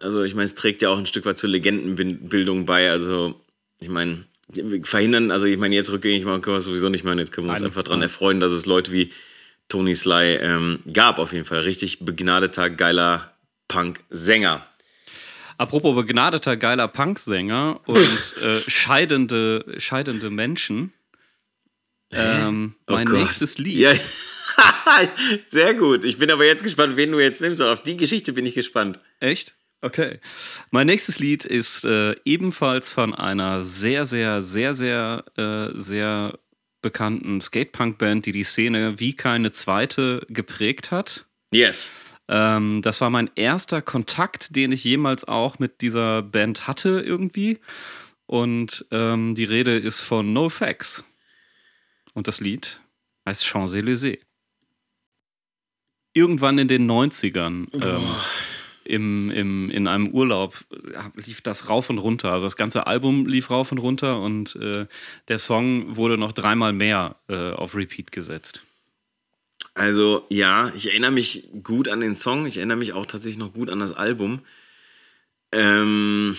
also 0.00 0.22
ich 0.22 0.34
meine, 0.34 0.44
es 0.44 0.54
trägt 0.54 0.82
ja 0.82 0.90
auch 0.90 0.98
ein 0.98 1.06
Stück 1.06 1.24
weit 1.24 1.38
zur 1.38 1.48
Legendenbildung 1.50 2.66
bei. 2.66 2.90
Also, 2.90 3.40
ich 3.80 3.88
meine, 3.88 4.24
verhindern, 4.82 5.30
also 5.30 5.46
ich 5.46 5.56
meine, 5.58 5.74
jetzt 5.74 5.90
rückgängig 5.90 6.24
machen 6.24 6.42
können 6.42 6.54
wir 6.54 6.58
es 6.58 6.64
sowieso 6.64 6.88
nicht 6.90 7.04
mehr. 7.04 7.14
Jetzt 7.16 7.32
können 7.32 7.46
wir 7.46 7.52
uns 7.52 7.62
Nein. 7.62 7.70
einfach 7.70 7.82
daran 7.82 8.00
Nein. 8.00 8.08
erfreuen, 8.08 8.40
dass 8.40 8.52
es 8.52 8.66
Leute 8.66 8.92
wie 8.92 9.10
Tony 9.70 9.94
Sly 9.94 10.34
ähm, 10.36 10.80
gab, 10.92 11.18
auf 11.18 11.32
jeden 11.32 11.46
Fall. 11.46 11.60
Richtig 11.60 12.04
begnadeter, 12.04 12.68
geiler 12.68 13.32
Punk-Sänger. 13.68 14.66
Apropos 15.56 15.94
begnadeter, 15.94 16.56
geiler 16.56 16.88
Punksänger 16.88 17.80
und 17.86 18.36
äh, 18.42 18.56
scheidende, 18.68 19.64
scheidende 19.78 20.28
Menschen. 20.30 20.92
Ähm, 22.10 22.74
Oh 22.88 22.94
mein 22.94 23.06
Gott. 23.06 23.20
nächstes 23.20 23.58
Lied. 23.58 23.76
Ja. 23.78 23.92
Sehr 25.48 25.74
gut. 25.74 26.04
Ich 26.04 26.18
bin 26.18 26.30
aber 26.30 26.44
jetzt 26.44 26.62
gespannt, 26.62 26.96
wen 26.96 27.12
du 27.12 27.20
jetzt 27.20 27.40
nimmst. 27.40 27.62
Auf 27.62 27.82
die 27.82 27.96
Geschichte 27.96 28.32
bin 28.32 28.44
ich 28.46 28.54
gespannt. 28.54 29.00
Echt? 29.20 29.54
Okay. 29.82 30.18
Mein 30.70 30.86
nächstes 30.88 31.20
Lied 31.20 31.44
ist 31.44 31.84
äh, 31.84 32.14
ebenfalls 32.24 32.92
von 32.92 33.14
einer 33.14 33.64
sehr, 33.64 34.04
sehr, 34.06 34.40
sehr, 34.42 34.74
sehr, 34.74 35.24
äh, 35.36 35.68
sehr 35.78 36.38
bekannten 36.82 37.40
Skatepunk-Band, 37.40 38.26
die 38.26 38.32
die 38.32 38.44
Szene 38.44 38.98
wie 38.98 39.14
keine 39.14 39.50
zweite 39.50 40.26
geprägt 40.28 40.90
hat. 40.90 41.26
Yes. 41.52 41.90
Ähm, 42.28 42.80
das 42.82 43.00
war 43.00 43.10
mein 43.10 43.30
erster 43.34 43.82
Kontakt, 43.82 44.54
den 44.54 44.72
ich 44.72 44.84
jemals 44.84 45.26
auch 45.26 45.58
mit 45.58 45.80
dieser 45.80 46.22
Band 46.22 46.66
hatte 46.68 47.00
irgendwie. 47.00 47.58
Und 48.26 48.86
ähm, 48.92 49.34
die 49.34 49.44
Rede 49.44 49.76
ist 49.76 50.00
von 50.00 50.32
NoFX. 50.32 51.04
Und 52.14 52.28
das 52.28 52.40
Lied 52.40 52.80
heißt 53.26 53.44
Champs-Élysées. 53.44 54.20
Irgendwann 56.12 56.58
in 56.58 56.68
den 56.68 56.90
90ern, 56.90 57.68
ähm, 57.74 58.02
im, 58.90 59.30
im, 59.30 59.70
in 59.70 59.86
einem 59.86 60.08
Urlaub, 60.08 60.64
äh, 60.72 61.20
lief 61.20 61.40
das 61.40 61.68
rauf 61.68 61.88
und 61.90 61.98
runter. 61.98 62.32
Also 62.32 62.46
das 62.46 62.56
ganze 62.56 62.86
Album 62.86 63.26
lief 63.26 63.50
rauf 63.50 63.72
und 63.72 63.78
runter 63.78 64.20
und 64.20 64.56
äh, 64.56 64.86
der 65.28 65.38
Song 65.38 65.96
wurde 65.96 66.18
noch 66.18 66.32
dreimal 66.32 66.72
mehr 66.72 67.16
äh, 67.28 67.52
auf 67.52 67.74
Repeat 67.74 68.12
gesetzt. 68.12 68.62
Also, 69.74 70.26
ja, 70.28 70.72
ich 70.74 70.88
erinnere 70.88 71.12
mich 71.12 71.48
gut 71.62 71.88
an 71.88 72.00
den 72.00 72.16
Song. 72.16 72.44
Ich 72.46 72.56
erinnere 72.56 72.76
mich 72.76 72.92
auch 72.92 73.06
tatsächlich 73.06 73.38
noch 73.38 73.52
gut 73.52 73.70
an 73.70 73.78
das 73.78 73.92
Album. 73.92 74.40
Ähm, 75.52 76.36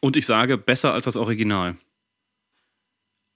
Und 0.00 0.16
ich 0.16 0.26
sage, 0.26 0.58
besser 0.58 0.92
als 0.92 1.04
das 1.04 1.16
Original. 1.16 1.76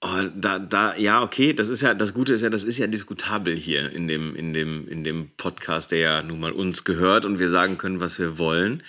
Oh, 0.01 0.23
da, 0.35 0.59
da, 0.59 0.95
ja, 0.95 1.23
okay, 1.23 1.53
das 1.53 1.67
ist 1.67 1.81
ja, 1.81 1.93
das 1.93 2.13
Gute 2.13 2.33
ist 2.33 2.41
ja, 2.41 2.49
das 2.49 2.63
ist 2.63 2.77
ja 2.77 2.87
diskutabel 2.87 3.55
hier 3.55 3.91
in 3.91 4.07
dem, 4.07 4.35
in 4.35 4.53
dem, 4.53 4.87
in 4.87 5.03
dem 5.03 5.29
Podcast, 5.37 5.91
der 5.91 5.99
ja 5.99 6.21
nun 6.21 6.39
mal 6.39 6.51
uns 6.51 6.83
gehört 6.83 7.25
und 7.25 7.39
wir 7.39 7.49
sagen 7.49 7.77
können, 7.77 7.99
was 7.99 8.19
wir 8.19 8.37
wollen. 8.37 8.83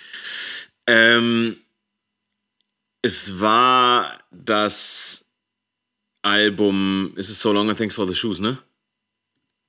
Ähm, 0.87 1.57
es 3.01 3.39
war 3.39 4.19
das 4.31 5.25
Album, 6.21 7.13
ist 7.15 7.29
es 7.29 7.41
So 7.41 7.53
Long 7.53 7.69
and 7.69 7.77
Thanks 7.77 7.95
for 7.95 8.07
the 8.07 8.15
Shoes, 8.15 8.39
ne? 8.39 8.57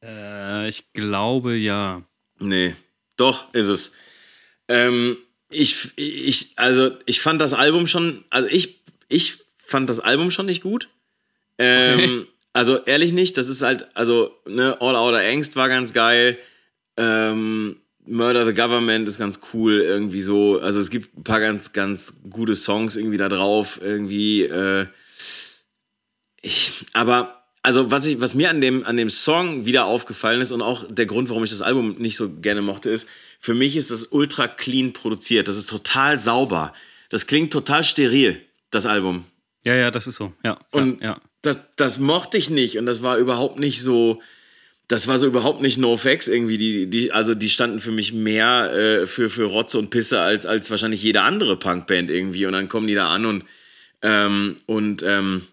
Äh, 0.04 0.68
ich 0.68 0.92
glaube 0.92 1.54
ja. 1.56 2.02
Nee, 2.38 2.74
doch, 3.16 3.52
ist 3.54 3.68
es. 3.68 3.94
Ähm, 4.68 5.18
ich, 5.50 5.90
ich, 5.96 6.52
also, 6.56 6.96
ich 7.06 7.20
fand 7.20 7.40
das 7.40 7.52
Album 7.52 7.86
schon, 7.86 8.24
also 8.30 8.48
ich, 8.48 8.80
ich 9.08 9.38
fand 9.56 9.90
das 9.90 10.00
Album 10.00 10.30
schon 10.30 10.46
nicht 10.46 10.62
gut. 10.62 10.88
Ähm, 11.60 12.26
Also, 12.52 12.78
ehrlich 12.84 13.12
nicht, 13.12 13.38
das 13.38 13.48
ist 13.48 13.62
halt, 13.62 13.86
also, 13.94 14.36
ne, 14.44 14.76
All 14.80 14.96
Outer 14.96 15.20
Angst 15.20 15.54
war 15.54 15.68
ganz 15.68 15.92
geil. 15.92 16.36
Ähm, 16.96 17.76
Murder 18.04 18.44
the 18.44 18.54
Government 18.54 19.06
ist 19.06 19.18
ganz 19.18 19.38
cool, 19.54 19.80
irgendwie 19.80 20.20
so. 20.20 20.58
Also, 20.58 20.80
es 20.80 20.90
gibt 20.90 21.16
ein 21.16 21.22
paar 21.22 21.38
ganz, 21.38 21.72
ganz 21.72 22.14
gute 22.28 22.56
Songs 22.56 22.96
irgendwie 22.96 23.18
da 23.18 23.28
drauf, 23.28 23.78
irgendwie, 23.80 24.42
äh, 24.42 24.86
ich, 26.42 26.86
aber 26.92 27.44
also 27.62 27.90
was, 27.90 28.06
ich, 28.06 28.20
was 28.20 28.34
mir 28.34 28.50
an 28.50 28.60
dem, 28.60 28.84
an 28.84 28.96
dem 28.96 29.10
Song 29.10 29.66
wieder 29.66 29.84
aufgefallen 29.84 30.40
ist 30.40 30.50
und 30.50 30.62
auch 30.62 30.84
der 30.88 31.06
Grund, 31.06 31.28
warum 31.28 31.44
ich 31.44 31.50
das 31.50 31.62
Album 31.62 31.96
nicht 31.98 32.16
so 32.16 32.30
gerne 32.30 32.62
mochte, 32.62 32.90
ist, 32.90 33.08
für 33.38 33.54
mich 33.54 33.76
ist 33.76 33.90
das 33.90 34.04
ultra 34.04 34.48
clean 34.48 34.92
produziert. 34.92 35.48
Das 35.48 35.56
ist 35.56 35.68
total 35.68 36.18
sauber. 36.18 36.72
Das 37.10 37.26
klingt 37.26 37.52
total 37.52 37.84
steril, 37.84 38.40
das 38.70 38.86
Album. 38.86 39.26
Ja, 39.62 39.74
ja, 39.74 39.90
das 39.90 40.06
ist 40.06 40.16
so. 40.16 40.32
Ja. 40.42 40.58
Und 40.70 41.02
ja, 41.02 41.10
ja. 41.10 41.20
Das, 41.42 41.58
das 41.76 41.98
mochte 41.98 42.38
ich 42.38 42.50
nicht 42.50 42.78
und 42.78 42.86
das 42.86 43.02
war 43.02 43.18
überhaupt 43.18 43.58
nicht 43.58 43.82
so. 43.82 44.20
Das 44.88 45.06
war 45.06 45.18
so 45.18 45.28
überhaupt 45.28 45.62
nicht 45.62 45.78
NoFX 45.78 46.26
irgendwie. 46.26 46.58
Die, 46.58 46.90
die, 46.90 47.12
also 47.12 47.36
die 47.36 47.48
standen 47.48 47.78
für 47.78 47.92
mich 47.92 48.12
mehr 48.12 48.72
äh, 48.72 49.06
für, 49.06 49.30
für 49.30 49.44
Rotze 49.44 49.78
und 49.78 49.90
Pisse 49.90 50.20
als, 50.20 50.46
als 50.46 50.68
wahrscheinlich 50.68 51.00
jede 51.00 51.22
andere 51.22 51.56
Punkband 51.56 52.10
irgendwie. 52.10 52.44
Und 52.44 52.54
dann 52.54 52.68
kommen 52.68 52.88
die 52.88 52.96
da 52.96 53.08
an 53.08 53.24
und, 53.24 53.44
ähm, 54.02 54.56
und 54.66 55.04
ähm, 55.04 55.46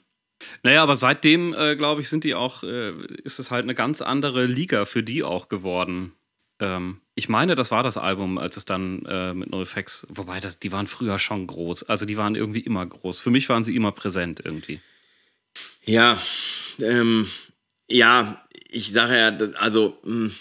Naja, 0.63 0.81
aber 0.81 0.95
seitdem, 0.95 1.53
äh, 1.53 1.75
glaube 1.75 2.01
ich, 2.01 2.09
sind 2.09 2.23
die 2.23 2.33
auch, 2.33 2.63
äh, 2.63 2.93
ist 3.23 3.37
es 3.37 3.51
halt 3.51 3.63
eine 3.63 3.75
ganz 3.75 4.01
andere 4.01 4.45
Liga 4.45 4.85
für 4.85 5.03
die 5.03 5.23
auch 5.23 5.49
geworden. 5.49 6.13
Ähm, 6.59 7.01
ich 7.13 7.29
meine, 7.29 7.53
das 7.53 7.69
war 7.69 7.83
das 7.83 7.97
Album, 7.97 8.39
als 8.39 8.57
es 8.57 8.65
dann 8.65 9.05
äh, 9.05 9.35
mit 9.35 9.51
NoFX, 9.51 10.07
wobei 10.09 10.39
das, 10.39 10.57
die 10.57 10.71
waren 10.71 10.87
früher 10.87 11.19
schon 11.19 11.45
groß. 11.45 11.83
Also 11.83 12.07
die 12.07 12.17
waren 12.17 12.33
irgendwie 12.33 12.61
immer 12.61 12.85
groß. 12.85 13.19
Für 13.19 13.29
mich 13.29 13.49
waren 13.49 13.63
sie 13.63 13.75
immer 13.75 13.91
präsent 13.91 14.41
irgendwie. 14.43 14.79
Ja, 15.87 16.21
ähm, 16.79 17.27
ja, 17.89 18.45
ich 18.69 18.91
sage 18.91 19.17
ja, 19.17 19.47
also, 19.59 19.97
mh, 20.03 20.31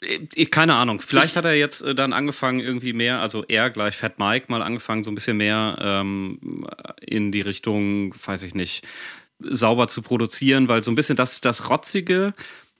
Äh, 0.00 0.46
keine 0.46 0.76
Ahnung. 0.76 1.00
Vielleicht 1.00 1.36
hat 1.36 1.44
er 1.44 1.54
jetzt 1.54 1.82
äh, 1.82 1.94
dann 1.94 2.12
angefangen, 2.12 2.60
irgendwie 2.60 2.92
mehr, 2.92 3.20
also 3.20 3.44
er 3.48 3.70
gleich 3.70 3.96
Fat 3.96 4.18
Mike 4.18 4.46
mal 4.48 4.62
angefangen, 4.62 5.04
so 5.04 5.10
ein 5.10 5.14
bisschen 5.14 5.36
mehr 5.36 5.76
ähm, 5.80 6.66
in 7.00 7.32
die 7.32 7.40
Richtung, 7.40 8.14
weiß 8.24 8.44
ich 8.44 8.54
nicht, 8.54 8.86
sauber 9.40 9.88
zu 9.88 10.02
produzieren, 10.02 10.68
weil 10.68 10.84
so 10.84 10.90
ein 10.90 10.94
bisschen 10.94 11.16
das, 11.16 11.40
das 11.40 11.68
Rotzige, 11.70 12.32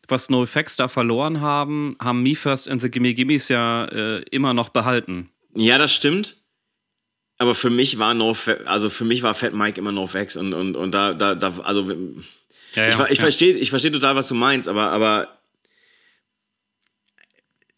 was 0.07 0.31
NoFX 0.31 0.77
da 0.77 0.89
verloren 0.89 1.41
haben, 1.41 1.97
haben 2.01 2.23
Me 2.23 2.35
First 2.35 2.69
and 2.69 2.81
the 2.81 2.91
Gimme 2.91 3.15
Gimmes 3.15 3.49
ja 3.49 3.87
äh, 3.87 4.23
immer 4.31 4.55
noch 4.55 4.71
behalten. 4.71 5.31
Ja, 5.55 5.79
das 5.79 5.93
stimmt. 5.93 6.37
Aber 7.39 7.55
für 7.55 7.71
mich 7.71 7.99
war 7.99 8.15
no, 8.15 8.37
also 8.67 8.91
für 8.91 9.05
mich 9.05 9.23
war 9.23 9.33
Fat 9.35 9.55
Mike 9.55 9.79
immer 9.81 9.93
NoFX 9.93 10.37
und, 10.37 10.55
und, 10.55 10.77
und 10.77 10.93
da, 10.93 11.15
da, 11.15 11.37
da 11.37 11.55
also 11.63 11.89
ja, 12.75 12.89
ja, 12.89 12.89
ich, 12.89 13.13
ich 13.13 13.19
ja. 13.19 13.23
verstehe 13.23 13.55
ich 13.57 13.71
versteh 13.71 13.91
total, 13.91 14.17
was 14.17 14.29
du 14.29 14.35
meinst, 14.35 14.69
aber, 14.69 14.91
aber 14.91 15.39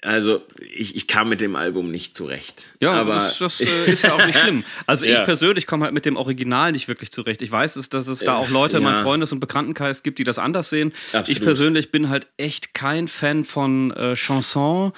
also 0.02 0.42
ich, 0.74 0.96
ich 0.96 1.06
kam 1.06 1.28
mit 1.28 1.42
dem 1.42 1.56
Album 1.56 1.90
nicht 1.90 2.16
zurecht. 2.16 2.68
Ja, 2.80 2.92
aber 2.92 3.14
das, 3.14 3.38
das 3.38 3.60
äh, 3.60 3.84
ist 3.86 4.02
ja 4.02 4.14
auch 4.14 4.26
nicht 4.26 4.38
schlimm. 4.38 4.64
Also 4.86 5.04
ich 5.04 5.22
persönlich 5.24 5.66
komme 5.66 5.84
halt 5.84 5.94
mit 5.94 6.06
dem 6.06 6.16
Original 6.16 6.72
nicht 6.72 6.88
wirklich 6.88 7.10
zurecht. 7.10 7.42
Ich 7.42 7.52
weiß, 7.52 7.74
dass 7.90 8.08
es 8.08 8.20
da 8.20 8.36
auch 8.36 8.48
Leute 8.48 8.78
in 8.78 8.82
meinem 8.82 9.02
Freundes- 9.02 9.32
und 9.32 9.40
Bekanntenkreis 9.40 10.02
gibt, 10.02 10.18
die 10.18 10.24
das 10.24 10.38
anders 10.38 10.70
sehen. 10.70 10.92
Absolut. 11.12 11.28
Ich 11.28 11.42
persönlich 11.42 11.90
bin 11.90 12.08
halt 12.08 12.28
echt 12.38 12.72
kein 12.72 13.08
Fan 13.08 13.44
von 13.44 13.90
äh, 13.90 14.14
Chanson. 14.14 14.92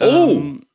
Oh! 0.00 0.30
Ähm, 0.30 0.66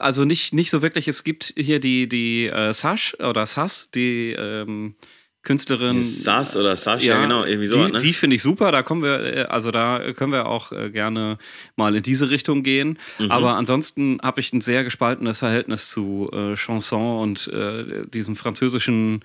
also 0.00 0.24
nicht, 0.24 0.54
nicht 0.54 0.70
so 0.70 0.82
wirklich. 0.82 1.08
Es 1.08 1.24
gibt 1.24 1.54
hier 1.56 1.80
die, 1.80 2.08
die 2.08 2.46
äh, 2.46 2.72
Sash 2.72 3.16
oder 3.20 3.46
Sass, 3.46 3.90
die 3.90 4.32
ähm, 4.32 4.94
Künstlerin. 5.42 6.02
Sass 6.02 6.56
oder 6.56 6.74
Sash, 6.74 7.04
ja, 7.04 7.14
ja, 7.14 7.22
genau, 7.22 7.44
irgendwie 7.44 7.68
so. 7.68 7.86
Die, 7.86 7.92
ne? 7.92 7.98
die 7.98 8.12
finde 8.12 8.36
ich 8.36 8.42
super, 8.42 8.72
da 8.72 8.82
kommen 8.82 9.02
wir, 9.02 9.20
äh, 9.20 9.42
also 9.42 9.70
da 9.70 10.12
können 10.12 10.32
wir 10.32 10.46
auch 10.46 10.72
äh, 10.72 10.90
gerne 10.90 11.38
mal 11.76 11.94
in 11.94 12.02
diese 12.02 12.30
Richtung 12.30 12.62
gehen. 12.64 12.98
Mhm. 13.18 13.30
Aber 13.30 13.54
ansonsten 13.54 14.18
habe 14.22 14.40
ich 14.40 14.52
ein 14.52 14.60
sehr 14.60 14.82
gespaltenes 14.82 15.38
Verhältnis 15.38 15.90
zu 15.90 16.28
äh, 16.32 16.54
Chanson 16.56 17.20
und 17.20 17.48
äh, 17.48 18.06
diesem 18.08 18.34
französischen, 18.34 19.22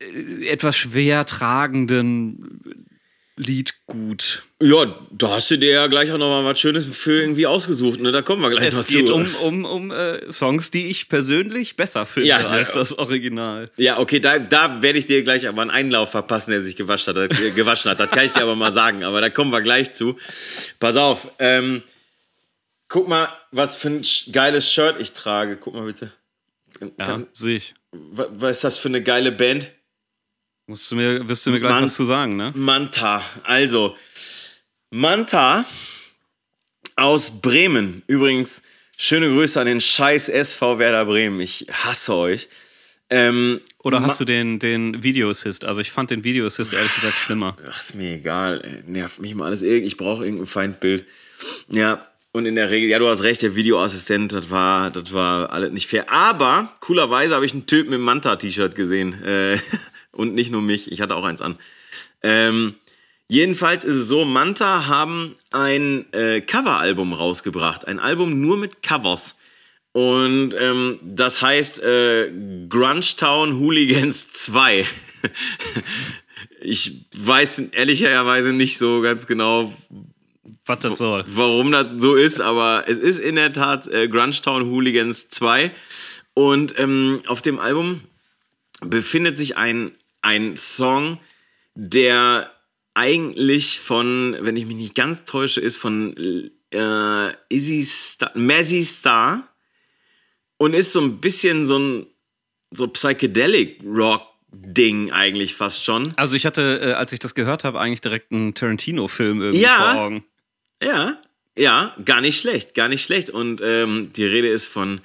äh, 0.00 0.46
etwas 0.46 0.76
schwer 0.78 1.26
tragenden 1.26 2.88
Lied 3.36 3.72
gut. 3.86 4.42
Ja, 4.60 4.94
da 5.10 5.30
hast 5.30 5.50
du 5.50 5.56
dir 5.56 5.70
ja 5.72 5.86
gleich 5.86 6.12
auch 6.12 6.18
noch 6.18 6.28
mal 6.28 6.44
was 6.44 6.60
Schönes 6.60 6.84
für 6.84 7.20
irgendwie 7.22 7.46
ausgesucht. 7.46 7.98
Ne? 8.00 8.12
Da 8.12 8.20
kommen 8.20 8.42
wir 8.42 8.50
gleich 8.50 8.68
es 8.68 8.76
noch 8.76 8.84
zu. 8.84 8.98
Es 8.98 9.04
geht 9.04 9.10
um, 9.10 9.34
um, 9.36 9.64
um 9.64 9.90
äh, 9.90 10.30
Songs, 10.30 10.70
die 10.70 10.88
ich 10.88 11.08
persönlich 11.08 11.76
besser 11.76 12.04
finde 12.04 12.28
ja, 12.28 12.36
als 12.36 12.74
ja. 12.74 12.80
das 12.80 12.98
Original. 12.98 13.70
Ja, 13.78 13.98
okay, 13.98 14.20
da, 14.20 14.38
da 14.38 14.82
werde 14.82 14.98
ich 14.98 15.06
dir 15.06 15.22
gleich 15.22 15.48
aber 15.48 15.62
einen 15.62 15.70
Einlauf 15.70 16.10
verpassen, 16.10 16.50
der 16.50 16.60
sich 16.60 16.76
gewaschen 16.76 17.16
hat. 17.16 17.38
Äh, 17.38 17.50
gewaschen 17.52 17.90
hat. 17.90 18.00
Das 18.00 18.10
kann 18.10 18.26
ich 18.26 18.32
dir 18.32 18.42
aber 18.42 18.54
mal 18.54 18.72
sagen. 18.72 19.02
Aber 19.02 19.22
da 19.22 19.30
kommen 19.30 19.50
wir 19.50 19.62
gleich 19.62 19.94
zu. 19.94 20.18
Pass 20.78 20.98
auf. 20.98 21.28
Ähm, 21.38 21.82
guck 22.88 23.08
mal, 23.08 23.28
was 23.50 23.76
für 23.76 23.88
ein 23.88 24.02
geiles 24.30 24.70
Shirt 24.70 24.96
ich 25.00 25.12
trage. 25.12 25.56
Guck 25.56 25.72
mal 25.72 25.86
bitte. 25.86 26.12
Ja, 26.98 27.22
sehe 27.32 27.56
ich. 27.56 27.74
Was 27.92 28.56
ist 28.56 28.64
das 28.64 28.78
für 28.78 28.88
eine 28.88 29.02
geile 29.02 29.32
Band? 29.32 29.70
Musst 30.72 30.90
du 30.90 30.96
mir, 30.96 31.28
wirst 31.28 31.44
du 31.44 31.50
mir 31.50 31.60
gleich 31.60 31.70
Man 31.70 31.84
was 31.84 31.96
zu 31.96 32.04
sagen, 32.04 32.34
ne? 32.34 32.50
Manta. 32.54 33.22
Also, 33.42 33.94
Manta 34.88 35.66
aus 36.96 37.42
Bremen. 37.42 38.02
Übrigens, 38.06 38.62
schöne 38.96 39.28
Grüße 39.28 39.60
an 39.60 39.66
den 39.66 39.82
scheiß 39.82 40.30
SV 40.30 40.78
Werder 40.78 41.04
Bremen. 41.04 41.40
Ich 41.40 41.66
hasse 41.70 42.14
euch. 42.14 42.48
Ähm, 43.10 43.60
Oder 43.82 44.00
hast 44.00 44.18
du 44.20 44.24
den, 44.24 44.60
den 44.60 45.02
Video 45.02 45.28
Assist? 45.28 45.66
Also 45.66 45.82
ich 45.82 45.90
fand 45.90 46.10
den 46.10 46.24
Video 46.24 46.46
Assist 46.46 46.72
ehrlich 46.72 46.94
gesagt 46.94 47.18
schlimmer. 47.18 47.54
Ach, 47.68 47.78
ist 47.78 47.94
mir 47.94 48.14
egal. 48.14 48.82
Nervt 48.86 49.20
mich 49.20 49.34
mal 49.34 49.48
alles. 49.48 49.60
Ich 49.60 49.98
brauche 49.98 50.24
irgendein 50.24 50.46
Feindbild. 50.46 51.04
Ja, 51.68 52.08
und 52.32 52.46
in 52.46 52.54
der 52.54 52.70
Regel, 52.70 52.88
ja, 52.88 52.98
du 52.98 53.08
hast 53.08 53.22
recht, 53.22 53.42
der 53.42 53.54
Videoassistent, 53.56 54.32
das 54.32 54.50
war, 54.50 54.90
das 54.90 55.12
war 55.12 55.50
alles 55.50 55.70
nicht 55.70 55.86
fair. 55.86 56.10
Aber 56.10 56.72
coolerweise 56.80 57.34
habe 57.34 57.44
ich 57.44 57.52
einen 57.52 57.66
Typ 57.66 57.86
mit 57.86 57.94
einem 57.94 58.04
Manta-T-Shirt 58.04 58.74
gesehen. 58.74 59.22
Äh, 59.22 59.58
und 60.12 60.34
nicht 60.34 60.50
nur 60.50 60.62
mich, 60.62 60.90
ich 60.90 61.02
hatte 61.02 61.14
auch 61.14 61.24
eins 61.24 61.42
an. 61.42 61.58
Ähm, 62.22 62.74
jedenfalls 63.28 63.84
ist 63.84 63.96
es 63.96 64.08
so, 64.08 64.24
Manta 64.24 64.86
haben 64.86 65.36
ein 65.50 66.10
äh, 66.14 66.40
Coveralbum 66.40 67.12
rausgebracht. 67.12 67.86
Ein 67.86 67.98
Album 67.98 68.40
nur 68.40 68.56
mit 68.56 68.82
Covers. 68.82 69.36
Und 69.92 70.54
ähm, 70.58 70.96
das 71.02 71.42
heißt 71.42 71.82
äh, 71.82 72.32
Grunge 72.70 73.14
Town 73.18 73.58
Hooligans 73.58 74.32
2. 74.32 74.86
ich 76.62 77.04
weiß 77.14 77.58
ehrlicherweise 77.72 78.54
nicht 78.54 78.78
so 78.78 79.02
ganz 79.02 79.26
genau, 79.26 79.70
was 80.66 80.80
das 80.80 80.98
soll. 80.98 81.24
Warum 81.28 81.72
das 81.72 81.86
so 81.98 82.14
ist, 82.14 82.40
aber 82.40 82.84
es 82.86 82.98
ist 82.98 83.18
in 83.18 83.36
der 83.36 83.52
Tat 83.52 83.86
äh, 83.88 84.08
Grunge 84.08 84.40
Town 84.42 84.64
Hooligans 84.66 85.28
2. 85.28 85.70
Und 86.34 86.78
ähm, 86.78 87.22
auf 87.26 87.42
dem 87.42 87.58
Album 87.58 88.00
befindet 88.80 89.36
sich 89.36 89.56
ein 89.56 89.92
ein 90.22 90.56
Song, 90.56 91.18
der 91.74 92.50
eigentlich 92.94 93.80
von, 93.80 94.36
wenn 94.40 94.56
ich 94.56 94.66
mich 94.66 94.76
nicht 94.76 94.94
ganz 94.94 95.24
täusche, 95.24 95.60
ist 95.60 95.78
von 95.78 96.50
äh, 96.70 97.32
Izzy 97.48 97.84
Star, 97.84 98.30
Mazzy 98.34 98.84
Star 98.84 99.48
und 100.58 100.74
ist 100.74 100.92
so 100.92 101.00
ein 101.00 101.20
bisschen 101.20 101.66
so 101.66 101.78
ein 101.78 102.06
so 102.70 102.88
Psychedelic 102.88 103.82
Rock 103.84 104.22
Ding 104.54 105.10
eigentlich 105.12 105.54
fast 105.54 105.82
schon. 105.82 106.12
Also 106.16 106.36
ich 106.36 106.46
hatte, 106.46 106.80
äh, 106.82 106.92
als 106.92 107.12
ich 107.12 107.18
das 107.18 107.34
gehört 107.34 107.64
habe, 107.64 107.80
eigentlich 107.80 108.02
direkt 108.02 108.32
einen 108.32 108.54
Tarantino-Film 108.54 109.40
irgendwie 109.40 109.62
ja, 109.62 109.92
vor 109.94 110.02
Augen. 110.02 110.24
Ja, 110.82 111.18
ja, 111.56 111.94
gar 112.04 112.22
nicht 112.22 112.40
schlecht, 112.40 112.74
gar 112.74 112.88
nicht 112.88 113.02
schlecht. 113.04 113.28
Und 113.28 113.60
ähm, 113.62 114.10
die 114.14 114.24
Rede 114.24 114.48
ist 114.48 114.68
von 114.68 115.02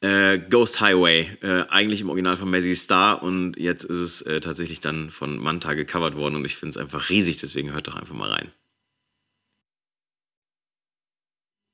äh, 0.00 0.38
Ghost 0.38 0.80
Highway, 0.80 1.36
äh, 1.42 1.66
eigentlich 1.68 2.00
im 2.00 2.08
Original 2.08 2.38
von 2.38 2.50
Mazzy 2.50 2.74
Star 2.74 3.22
und 3.22 3.58
jetzt 3.58 3.84
ist 3.84 3.98
es 3.98 4.22
äh, 4.22 4.40
tatsächlich 4.40 4.80
dann 4.80 5.10
von 5.10 5.36
Manta 5.36 5.74
gecovert 5.74 6.16
worden 6.16 6.36
und 6.36 6.46
ich 6.46 6.56
finde 6.56 6.70
es 6.70 6.76
einfach 6.78 7.10
riesig, 7.10 7.38
deswegen 7.38 7.72
hört 7.72 7.86
doch 7.86 7.96
einfach 7.96 8.14
mal 8.14 8.30
rein. 8.30 8.50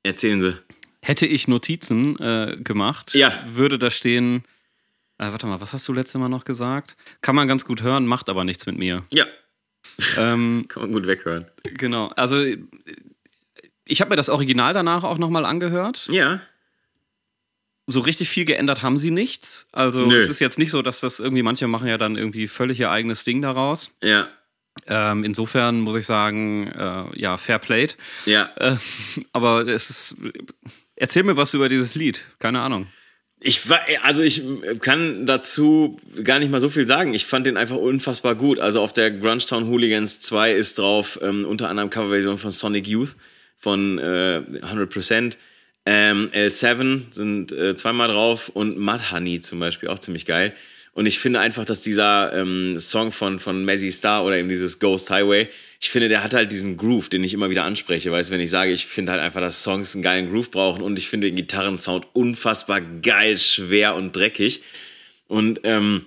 Erzählen 0.03 0.40
Sie. 0.40 0.57
Hätte 1.03 1.27
ich 1.27 1.47
Notizen 1.47 2.19
äh, 2.19 2.57
gemacht, 2.59 3.14
ja. 3.14 3.33
würde 3.49 3.79
da 3.79 3.90
stehen, 3.90 4.42
äh, 5.19 5.31
warte 5.31 5.47
mal, 5.47 5.61
was 5.61 5.73
hast 5.73 5.87
du 5.87 5.92
letztes 5.92 6.21
Mal 6.21 6.29
noch 6.29 6.45
gesagt? 6.45 6.97
Kann 7.21 7.37
man 7.37 7.47
ganz 7.47 7.64
gut 7.64 7.83
hören, 7.83 8.07
macht 8.07 8.29
aber 8.29 8.42
nichts 8.42 8.66
mit 8.66 8.77
mir. 8.77 9.05
Ja. 9.12 9.27
Ähm, 10.16 10.66
Kann 10.69 10.83
man 10.83 10.92
gut 10.92 11.07
weghören. 11.07 11.45
Genau, 11.62 12.09
also 12.16 12.45
ich 13.87 14.01
habe 14.01 14.11
mir 14.11 14.16
das 14.16 14.29
Original 14.29 14.75
danach 14.75 15.05
auch 15.05 15.18
nochmal 15.18 15.44
angehört. 15.44 16.09
Ja 16.11 16.40
so 17.87 18.01
richtig 18.01 18.29
viel 18.29 18.44
geändert 18.44 18.83
haben 18.83 18.99
sie 18.99 19.11
nichts. 19.11 19.68
Also 19.72 20.07
Nö. 20.07 20.18
es 20.18 20.29
ist 20.29 20.40
jetzt 20.40 20.59
nicht 20.59 20.70
so, 20.70 20.83
dass 20.83 21.01
das 21.01 21.20
irgendwie, 21.20 21.42
manche 21.42 21.68
machen 21.68 21.88
ja 21.88 21.99
dann 21.99 22.16
irgendwie 22.16 22.49
völlig 22.49 22.81
ihr 22.81 22.90
eigenes 22.90 23.25
Ding 23.25 23.42
daraus. 23.42 23.92
Ja. 24.03 24.29
Ähm, 24.88 25.25
insofern 25.25 25.81
muss 25.81 25.96
ich 25.96 26.05
sagen, 26.05 26.66
äh, 26.66 27.18
ja, 27.18 27.37
fair 27.37 27.59
played. 27.59 27.96
Ja. 28.27 28.51
Äh, 28.57 28.77
aber 29.33 29.66
es 29.68 29.88
ist. 29.88 30.16
Erzähl 30.96 31.22
mir 31.22 31.37
was 31.37 31.55
über 31.55 31.68
dieses 31.68 31.94
Lied. 31.94 32.25
Keine 32.38 32.61
Ahnung. 32.61 32.87
Ich 33.38 33.68
war, 33.68 33.81
also 34.03 34.22
ich 34.22 34.42
kann 34.81 35.27
dazu 35.27 36.01
gar 36.25 36.38
nicht 36.38 36.51
mal 36.51 36.61
so 36.61 36.70
viel 36.70 36.87
sagen. 36.87 37.12
Ich 37.14 37.27
fand 37.27 37.46
den 37.46 37.59
einfach 37.59 37.77
unfassbar 37.77 38.35
gut. 38.35 38.59
Also 38.59 38.81
auf 38.81 38.94
der 38.94 39.11
Grungetown 39.11 39.68
Hooligans 39.68 40.20
2 40.20 40.55
ist 40.55 40.79
drauf 40.79 41.18
ähm, 41.22 41.44
unter 41.44 41.68
anderem 41.68 41.90
Coverversion 41.90 42.38
von 42.38 42.51
Sonic 42.51 42.87
Youth 42.87 43.14
von 43.66 43.98
äh, 43.98 44.42
100%. 44.62 45.37
Ähm, 45.87 46.31
L7 46.33 47.12
sind 47.12 47.50
äh, 47.50 47.74
zweimal 47.74 48.07
drauf 48.07 48.48
und 48.48 48.79
Mud 48.79 49.11
Honey 49.11 49.40
zum 49.40 49.59
Beispiel 49.59 49.88
auch 49.88 49.98
ziemlich 49.98 50.24
geil. 50.24 50.55
Und 50.92 51.07
ich 51.07 51.18
finde 51.18 51.40
einfach, 51.40 51.64
dass 51.64 51.83
dieser 51.83 52.33
ähm, 52.33 52.79
Song 52.79 53.11
von, 53.11 53.40
von 53.40 53.64
Mazzy 53.64 53.90
Star 53.90 54.24
oder 54.24 54.37
eben 54.37 54.48
dieses 54.48 54.79
Ghost 54.79 55.11
Highway, 55.11 55.48
ich 55.81 55.90
finde, 55.90 56.09
der 56.09 56.22
hat 56.22 56.33
halt 56.33 56.52
diesen 56.52 56.76
Groove, 56.76 57.09
den 57.09 57.24
ich 57.24 57.35
immer 57.35 57.50
wieder 57.50 57.64
anspreche. 57.64 58.12
Weißt 58.12 58.31
du, 58.31 58.35
wenn 58.35 58.40
ich 58.40 58.50
sage, 58.50 58.70
ich 58.70 58.87
finde 58.87 59.11
halt 59.11 59.20
einfach, 59.20 59.40
dass 59.40 59.64
Songs 59.64 59.96
einen 59.96 60.05
geilen 60.05 60.31
Groove 60.31 60.52
brauchen 60.52 60.81
und 60.81 60.96
ich 60.96 61.09
finde 61.09 61.26
den 61.26 61.35
Gitarrensound 61.35 62.07
unfassbar 62.12 62.81
geil, 62.81 63.37
schwer 63.37 63.96
und 63.96 64.14
dreckig. 64.14 64.62
Und 65.26 65.59
ähm, 65.64 66.07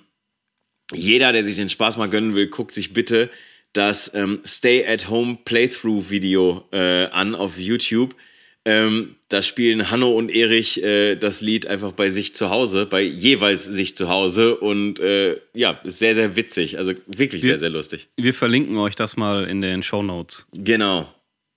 jeder, 0.93 1.34
der 1.34 1.43
sich 1.43 1.58
den 1.58 1.69
Spaß 1.69 1.98
mal 1.98 2.10
gönnen 2.10 2.36
will, 2.36 2.48
guckt 2.48 2.74
sich 2.74 2.93
bitte 2.93 3.30
das 3.73 4.13
ähm, 4.13 4.41
Stay 4.45 4.86
at 4.86 5.10
Home 5.10 5.39
Playthrough 5.45 6.10
Video 6.10 6.67
äh, 6.71 7.05
an 7.05 7.36
auf 7.36 7.58
YouTube 7.58 8.15
ähm, 8.65 9.15
da 9.29 9.41
spielen 9.41 9.89
Hanno 9.89 10.12
und 10.12 10.29
Erich 10.29 10.84
äh, 10.84 11.15
das 11.15 11.41
Lied 11.41 11.65
einfach 11.67 11.93
bei 11.93 12.10
sich 12.10 12.36
zu 12.36 12.49
Hause, 12.49 12.86
bei 12.86 13.01
jeweils 13.01 13.63
sich 13.65 13.95
zu 13.95 14.10
Hause 14.10 14.58
und 14.58 14.99
äh, 14.99 15.39
ja, 15.53 15.79
ist 15.84 15.99
sehr, 15.99 16.13
sehr 16.13 16.36
witzig. 16.36 16.77
Also 16.77 16.93
wirklich 17.08 17.41
wir, 17.43 17.51
sehr, 17.51 17.60
sehr 17.60 17.69
lustig. 17.69 18.10
Wir 18.17 18.34
verlinken 18.34 18.77
euch 18.77 18.95
das 18.95 19.17
mal 19.17 19.45
in 19.45 19.62
den 19.62 19.82
Show 19.82 20.03
Notes. 20.03 20.45
Genau. 20.53 21.12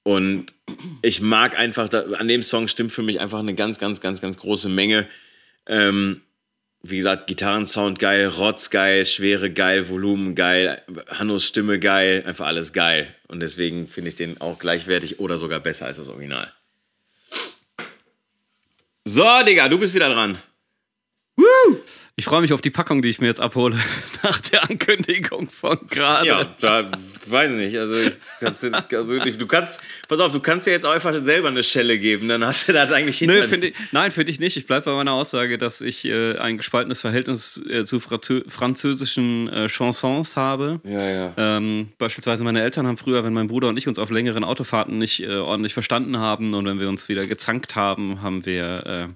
Und 0.05 0.55
ich 1.03 1.21
mag 1.21 1.59
einfach, 1.59 1.89
da, 1.89 2.03
an 2.03 2.29
dem 2.29 2.43
Song 2.43 2.69
stimmt 2.69 2.93
für 2.93 3.03
mich 3.03 3.21
einfach 3.21 3.41
eine 3.41 3.55
ganz, 3.55 3.79
ganz, 3.79 4.01
ganz, 4.01 4.21
ganz 4.21 4.39
große 4.39 4.69
Menge. 4.69 5.07
Ähm, 5.67 6.23
wie 6.83 6.97
gesagt, 6.97 7.29
Gitarrensound 7.29 7.99
geil, 7.99 8.27
Rotz 8.27 8.71
geil, 8.71 9.07
Schwere 9.07 9.51
geil, 9.53 9.89
Volumen 9.89 10.35
geil, 10.35 10.83
Hannos 11.09 11.47
Stimme 11.47 11.79
geil, 11.79 12.25
einfach 12.27 12.47
alles 12.47 12.73
geil. 12.73 13.15
Und 13.29 13.41
deswegen 13.41 13.87
finde 13.87 14.09
ich 14.09 14.17
den 14.17 14.41
auch 14.41 14.59
gleichwertig 14.59 15.21
oder 15.21 15.39
sogar 15.39 15.61
besser 15.61 15.87
als 15.87 15.99
das 15.99 16.09
Original. 16.09 16.53
So, 19.05 19.25
Digga, 19.47 19.69
du 19.69 19.79
bist 19.79 19.95
wieder 19.95 20.09
dran. 20.09 20.39
Woo! 21.37 21.79
Ich 22.15 22.27
freue 22.27 22.43
mich 22.43 22.53
auf 22.53 22.61
die 22.61 22.69
Packung, 22.71 23.01
die 23.01 23.09
ich 23.09 23.21
mir 23.23 23.27
jetzt 23.29 23.41
abhole, 23.41 23.75
nach 24.23 24.39
der 24.41 24.69
Ankündigung 24.69 25.49
von 25.49 25.79
gerade. 25.89 26.29
Ja, 26.29 26.45
da 26.61 26.91
weiß 27.27 27.53
ich 27.53 27.57
nicht. 27.57 27.79
Also, 27.79 27.97
ich 27.97 28.13
du- 28.41 28.97
also 28.99 29.19
du 29.19 29.47
kannst, 29.47 29.81
pass 30.09 30.21
auf, 30.21 30.31
du 30.31 30.41
kannst 30.41 30.67
dir 30.67 30.73
jetzt 30.73 30.85
auch 30.85 30.91
einfach 30.93 31.15
selber 31.25 31.49
eine 31.49 31.63
Schelle 31.63 31.99
geben, 31.99 32.29
dann 32.29 32.45
hast 32.45 32.69
du 32.69 32.75
das 32.75 32.93
eigentlich 32.93 33.17
hinter 33.19 33.37
Nö, 33.41 33.49
find 33.49 33.65
ich, 33.65 33.75
nein, 33.93 34.13
finde 34.13 34.31
ich 34.31 34.41
nicht. 34.41 34.59
Ich 34.59 34.67
bleibe 34.67 34.85
bei 34.85 34.95
meiner 34.95 35.13
Aussage, 35.13 35.57
dass 35.57 35.81
ich 35.81 36.05
äh, 36.05 36.37
ein 36.37 36.59
gespaltenes 36.59 37.01
Verhältnis 37.01 37.59
äh, 37.69 37.85
zu 37.87 37.99
Franzö 37.99 38.43
französischen 38.47 39.49
äh, 39.49 39.69
Chansons 39.69 40.37
habe. 40.37 40.81
Ja, 40.85 41.09
ja. 41.09 41.35
Ähm, 41.39 41.89
beispielsweise 41.97 42.45
meine 42.45 42.63
Eltern 42.63 42.87
haben 42.87 42.99
früher, 42.99 43.25
wenn 43.25 43.33
mein 43.33 43.47
Bruder 43.49 43.69
und 43.69 43.79
ich 43.79 43.89
uns 43.89 43.99
auf 43.99 44.11
längeren 44.11 44.45
Autofahrten 44.45 44.99
nicht 44.99 45.21
äh, 45.23 45.37
ordentlich 45.37 45.73
verstanden 45.73 46.19
haben 46.19 46.53
und 46.53 46.67
wenn 46.67 46.79
wir 46.79 46.91
uns 46.91 47.09
wieder 47.09 47.27
gezankt 47.27 47.75
haben, 47.75 48.21
haben 48.21 48.45
wir 48.45 48.87
äh, 48.87 49.09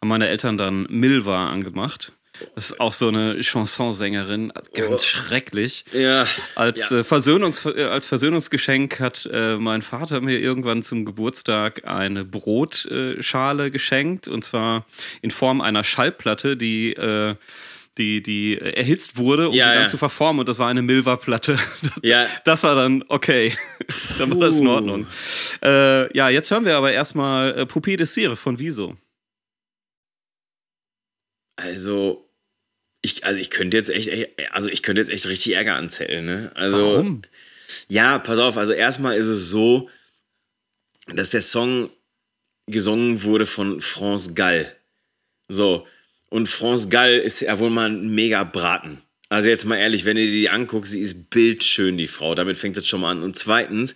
haben 0.00 0.08
meine 0.08 0.28
Eltern 0.28 0.58
dann 0.58 0.86
Milva 0.90 1.48
angemacht. 1.50 2.12
Das 2.54 2.70
ist 2.70 2.80
auch 2.80 2.92
so 2.92 3.08
eine 3.08 3.42
Chansonsängerin, 3.42 4.52
ganz 4.74 5.04
schrecklich. 5.04 5.84
Ja. 5.92 6.26
Als, 6.54 6.90
Ja. 6.90 6.98
äh, 6.98 7.04
Versöhnungs 7.04 7.64
äh, 7.66 7.84
als 7.84 8.06
Versöhnungsgeschenk 8.06 9.00
hat 9.00 9.28
äh, 9.32 9.56
mein 9.56 9.82
Vater 9.82 10.20
mir 10.20 10.38
irgendwann 10.38 10.82
zum 10.82 11.04
Geburtstag 11.04 11.86
eine 11.86 12.24
Brotschale 12.24 13.66
äh, 13.66 13.70
geschenkt 13.70 14.28
und 14.28 14.44
zwar 14.44 14.86
in 15.22 15.30
Form 15.30 15.60
einer 15.60 15.84
Schallplatte, 15.84 16.56
die 16.56 16.92
äh, 16.94 17.34
die, 17.96 18.22
die 18.22 18.56
erhitzt 18.58 19.16
wurde, 19.16 19.48
um 19.48 19.54
Ja, 19.56 19.64
sie 19.64 19.72
dann 19.72 19.82
ja. 19.82 19.86
zu 19.88 19.98
verformen 19.98 20.38
und 20.38 20.48
das 20.48 20.60
war 20.60 20.68
eine 20.68 20.82
Milva-Platte. 20.82 21.58
Ja. 22.02 22.26
Das 22.44 22.62
war 22.62 22.76
dann 22.76 23.04
okay. 23.08 23.52
dann 24.18 24.30
war 24.30 24.46
das 24.46 24.60
in 24.60 24.68
Ordnung. 24.68 25.06
Äh, 25.64 26.16
ja, 26.16 26.28
jetzt 26.28 26.48
hören 26.52 26.64
wir 26.64 26.76
aber 26.76 26.92
erstmal 26.92 27.58
äh, 27.58 27.62
Poupée 27.62 27.96
de 27.96 28.06
Cire 28.06 28.36
von 28.36 28.60
Wieso. 28.60 28.96
Also, 31.56 32.27
ich, 33.02 33.24
also 33.24 33.38
ich 33.38 33.50
könnte 33.50 33.76
jetzt 33.76 33.90
echt, 33.90 34.10
also 34.50 34.68
ich 34.68 34.82
könnte 34.82 35.00
jetzt 35.00 35.10
echt 35.10 35.28
richtig 35.28 35.54
Ärger 35.54 35.76
anzählen, 35.76 36.24
ne? 36.24 36.50
Also, 36.54 36.78
Warum? 36.78 37.22
Ja, 37.88 38.18
pass 38.18 38.38
auf, 38.38 38.56
also 38.56 38.72
erstmal 38.72 39.16
ist 39.16 39.26
es 39.26 39.50
so, 39.50 39.90
dass 41.06 41.30
der 41.30 41.42
Song 41.42 41.90
gesungen 42.66 43.22
wurde 43.22 43.46
von 43.46 43.80
France 43.80 44.34
Gall. 44.34 44.74
So, 45.48 45.86
und 46.28 46.48
France 46.48 46.88
Gall 46.88 47.16
ist 47.18 47.40
ja 47.40 47.58
wohl 47.58 47.70
mal 47.70 47.88
ein 47.88 48.14
mega 48.14 48.44
Braten. 48.44 49.02
Also 49.30 49.48
jetzt 49.48 49.64
mal 49.64 49.76
ehrlich, 49.76 50.04
wenn 50.04 50.16
dir 50.16 50.26
die 50.26 50.48
anguckst, 50.48 50.92
sie 50.92 51.00
ist 51.00 51.30
bildschön, 51.30 51.98
die 51.98 52.08
Frau. 52.08 52.34
Damit 52.34 52.56
fängt 52.56 52.76
das 52.76 52.86
schon 52.86 53.00
mal 53.00 53.10
an. 53.10 53.22
Und 53.22 53.36
zweitens 53.36 53.94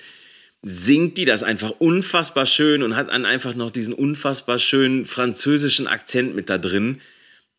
singt 0.63 1.19
die 1.19 1.25
das 1.25 1.43
einfach 1.43 1.71
unfassbar 1.79 2.47
schön 2.47 2.83
und 2.83 2.97
hat 2.97 3.11
dann 3.11 3.25
einfach 3.25 3.55
noch 3.55 3.71
diesen 3.71 3.95
unfassbar 3.95 4.59
schönen 4.59 5.05
französischen 5.05 5.87
Akzent 5.87 6.35
mit 6.35 6.51
da 6.51 6.59
drin. 6.59 7.01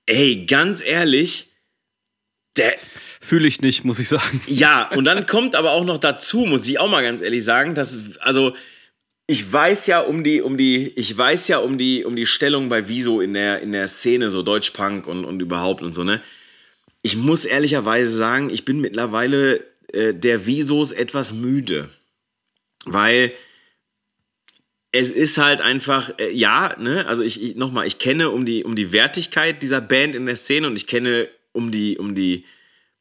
Ey, 0.05 0.45
ganz 0.45 0.83
ehrlich, 0.83 1.51
der, 2.57 2.75
Fühle 3.21 3.47
ich 3.47 3.61
nicht, 3.61 3.83
muss 3.83 3.99
ich 3.99 4.09
sagen. 4.09 4.41
ja, 4.47 4.89
und 4.95 5.05
dann 5.05 5.25
kommt 5.25 5.55
aber 5.55 5.71
auch 5.71 5.85
noch 5.85 5.97
dazu, 5.97 6.39
muss 6.39 6.67
ich 6.67 6.79
auch 6.79 6.89
mal 6.89 7.01
ganz 7.01 7.21
ehrlich 7.21 7.43
sagen, 7.43 7.73
dass, 7.73 7.99
also, 8.19 8.55
ich 9.27 9.51
weiß 9.51 9.87
ja 9.87 10.01
um 10.01 10.23
die, 10.23 10.41
um 10.41 10.57
die, 10.57 10.89
ich 10.95 11.17
weiß 11.17 11.47
ja 11.47 11.59
um 11.59 11.77
die, 11.77 12.03
um 12.03 12.15
die 12.15 12.25
Stellung 12.25 12.67
bei 12.67 12.89
Wieso 12.89 13.21
in 13.21 13.33
der, 13.33 13.61
in 13.61 13.71
der 13.71 13.87
Szene, 13.87 14.29
so 14.29 14.43
Deutschpunk 14.43 15.07
und, 15.07 15.23
und 15.23 15.41
überhaupt 15.41 15.81
und 15.81 15.93
so, 15.93 16.03
ne? 16.03 16.21
Ich 17.01 17.15
muss 17.15 17.45
ehrlicherweise 17.45 18.11
sagen, 18.11 18.49
ich 18.49 18.65
bin 18.65 18.81
mittlerweile 18.81 19.65
äh, 19.93 20.13
der 20.13 20.45
Visos 20.45 20.91
etwas 20.91 21.33
müde. 21.33 21.89
Weil 22.85 23.31
es 24.93 25.09
ist 25.11 25.37
halt 25.37 25.59
einfach, 25.59 26.11
äh, 26.19 26.31
ja, 26.31 26.75
ne, 26.79 27.05
also 27.07 27.23
ich, 27.23 27.41
ich 27.43 27.55
nochmal, 27.55 27.85
ich 27.87 27.97
kenne 27.99 28.29
um 28.29 28.45
die, 28.45 28.63
um 28.63 28.75
die 28.75 28.93
Wertigkeit 28.93 29.61
dieser 29.61 29.81
Band 29.81 30.15
in 30.15 30.25
der 30.25 30.35
Szene 30.37 30.67
und 30.67 30.77
ich 30.77 30.87
kenne 30.87 31.27
um 31.51 31.71
die, 31.71 31.97
um 31.97 32.15
die, 32.15 32.45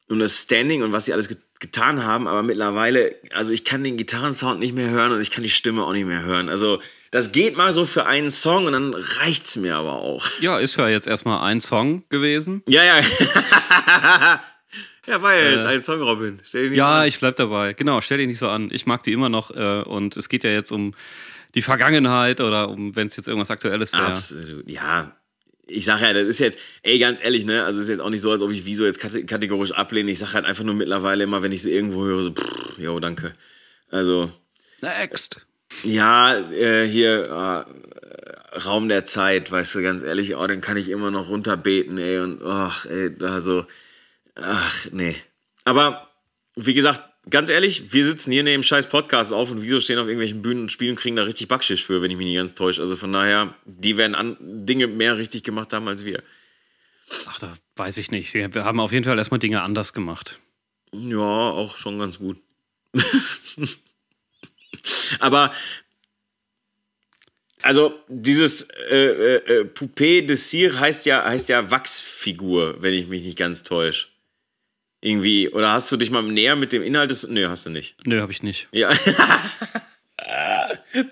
um 0.09 0.18
das 0.18 0.42
Standing 0.42 0.83
und 0.83 0.92
was 0.92 1.05
sie 1.05 1.12
alles 1.12 1.28
get 1.28 1.38
getan 1.61 2.02
haben, 2.02 2.26
aber 2.26 2.42
mittlerweile, 2.42 3.14
also 3.33 3.52
ich 3.52 3.64
kann 3.64 3.85
den 3.85 3.96
Gitarrensound 3.96 4.59
nicht 4.59 4.74
mehr 4.74 4.90
hören 4.90 5.12
und 5.12 5.20
ich 5.20 5.31
kann 5.31 5.44
die 5.44 5.48
Stimme 5.50 5.85
auch 5.85 5.92
nicht 5.92 6.07
mehr 6.07 6.22
hören. 6.22 6.48
Also 6.48 6.81
das 7.12 7.31
geht 7.31 7.57
mal 7.57 7.72
so 7.72 7.87
für 7.87 8.05
einen 8.05 8.31
Song 8.31 8.66
und 8.66 8.72
dann 8.72 8.94
reicht's 8.94 9.55
mir 9.55 9.76
aber 9.76 9.92
auch. 9.92 10.26
Ja, 10.40 10.59
ist 10.59 10.76
ja 10.76 10.88
jetzt 10.88 11.07
erstmal 11.07 11.40
ein 11.48 11.61
Song 11.61 12.02
gewesen. 12.09 12.64
Ja, 12.66 12.83
ja. 12.83 12.98
ja, 15.07 15.22
war 15.22 15.35
ja 15.37 15.50
jetzt 15.50 15.66
ein 15.66 15.83
Song, 15.85 16.02
Robin. 16.02 16.40
Stell 16.42 16.62
dich 16.62 16.70
nicht 16.70 16.78
Ja, 16.78 17.02
an. 17.02 17.07
ich 17.07 17.20
bleib 17.20 17.37
dabei. 17.37 17.74
Genau, 17.74 18.00
stell 18.00 18.18
dich 18.18 18.26
nicht 18.26 18.40
so 18.40 18.48
an. 18.48 18.70
Ich 18.72 18.87
mag 18.87 19.05
die 19.05 19.12
immer 19.12 19.28
noch 19.28 19.52
äh, 19.52 19.83
und 19.83 20.16
es 20.16 20.28
geht 20.28 20.42
ja 20.42 20.50
jetzt 20.50 20.72
um 20.72 20.94
die 21.55 21.62
Vergangenheit 21.62 22.41
oder 22.41 22.69
um, 22.71 22.95
wenn 22.97 23.07
es 23.07 23.17
jetzt 23.17 23.29
irgendwas 23.29 23.51
Aktuelles 23.51 23.93
wäre. 23.93 24.07
Absolut, 24.07 24.69
ja. 24.71 25.17
Ich 25.67 25.85
sag 25.85 26.01
ja, 26.01 26.12
das 26.12 26.27
ist 26.27 26.41
jetzt, 26.41 26.59
ey, 26.83 26.99
ganz 26.99 27.23
ehrlich, 27.23 27.47
ne, 27.47 27.65
also 27.65 27.79
es 27.79 27.85
ist 27.85 27.91
jetzt 27.91 28.01
auch 28.01 28.11
nicht 28.11 28.21
so, 28.21 28.31
als 28.33 28.43
ob 28.43 28.51
ich 28.51 28.65
Wieso 28.67 28.85
jetzt 28.85 28.99
kate- 29.01 29.25
kategorisch 29.25 29.73
ablehne. 29.73 30.11
Ich 30.11 30.19
sag 30.19 30.35
halt 30.35 30.45
einfach 30.45 30.65
nur 30.65 30.75
mittlerweile 30.75 31.25
immer, 31.25 31.41
wenn 31.43 31.53
ich 31.53 31.62
sie 31.62 31.73
irgendwo 31.73 32.05
höre, 32.05 32.23
so, 32.25 32.33
pff, 32.33 32.79
jo, 32.79 32.99
danke. 33.01 33.33
Also, 33.91 34.31
Next. 34.81 35.47
ja, 35.85 36.37
äh, 36.51 36.87
hier, 36.87 37.25
äh, 37.31 38.59
Raum 38.59 38.88
der 38.88 39.05
Zeit, 39.07 39.51
weißt 39.53 39.77
du, 39.77 39.83
ganz 39.83 40.03
ehrlich, 40.03 40.35
oh, 40.37 40.47
den 40.47 40.61
kann 40.61 40.77
ich 40.77 40.88
immer 40.91 41.11
noch 41.11 41.29
runterbeten, 41.29 41.97
ey, 41.97 42.19
und, 42.19 42.43
ach, 42.43 42.85
ey, 42.87 43.11
also, 43.23 43.65
ach, 44.35 44.87
nee. 44.91 45.15
Aber, 45.65 46.09
wie 46.57 46.75
gesagt, 46.75 47.03
ganz 47.30 47.48
ehrlich, 47.48 47.92
wir 47.92 48.04
sitzen 48.04 48.32
hier 48.32 48.42
neben 48.42 48.61
dem 48.61 48.64
scheiß 48.64 48.88
Podcast 48.88 49.32
auf 49.32 49.50
und 49.50 49.62
wieso 49.62 49.80
stehen 49.80 49.98
auf 49.98 50.06
irgendwelchen 50.06 50.42
Bühnen 50.42 50.62
und 50.62 50.72
spielen 50.72 50.90
und 50.92 50.96
kriegen 51.00 51.16
da 51.16 51.22
richtig 51.22 51.48
Backschisch 51.48 51.85
für, 51.85 52.02
wenn 52.02 52.11
ich 52.11 52.16
mich 52.16 52.26
nicht 52.26 52.37
ganz 52.37 52.54
täusche. 52.54 52.80
Also 52.80 52.96
von 52.96 53.12
daher, 53.12 53.54
die 53.64 53.96
werden 53.96 54.14
an 54.14 54.37
Dinge 54.40 54.87
mehr 54.87 55.16
richtig 55.18 55.42
gemacht 55.44 55.72
haben 55.72 55.88
als 55.88 56.04
wir. 56.04 56.22
Ach, 57.26 57.38
da 57.38 57.52
weiß 57.76 57.98
ich 57.98 58.11
nicht. 58.11 58.30
Sie- 58.30 58.54
Wir 58.54 58.64
haben 58.64 58.80
auf 58.80 58.92
jeden 58.92 59.04
Fall 59.04 59.18
erstmal 59.18 59.40
Dinge 59.40 59.62
anders 59.62 59.92
gemacht. 59.92 60.38
Ja, 60.94 61.18
auch 61.18 61.76
schon 61.76 61.98
ganz 61.98 62.18
gut. 62.18 62.38
Aber 65.18 65.54
also 67.62 67.94
dieses 68.08 68.62
äh, 68.90 68.96
äh, 68.96 69.37
äh, 69.61 69.64
Poupée 69.64 70.26
de 70.26 70.37
Cire 70.37 70.80
heißt 70.80 71.06
ja, 71.06 71.24
heißt 71.24 71.48
ja 71.48 71.70
Wachsfigur, 71.70 72.82
wenn 72.82 72.92
ich 72.94 73.06
mich 73.06 73.22
nicht 73.22 73.38
ganz 73.38 73.62
täusche. 73.62 74.08
Irgendwie. 75.03 75.51
Oder 75.51 75.73
hast 75.73 75.91
du 75.93 75.97
dich 75.97 76.11
mal 76.11 76.23
näher 76.23 76.57
mit 76.57 76.73
dem 76.73 76.83
Inhalt 76.83 77.11
des. 77.11 77.27
Nö, 77.29 77.49
hast 77.49 77.67
du 77.67 77.71
nicht. 77.71 77.97
Nö, 78.07 78.21
habe 78.21 78.33
ich 78.33 78.43
nicht. 78.43 78.69
Ja. 78.71 78.91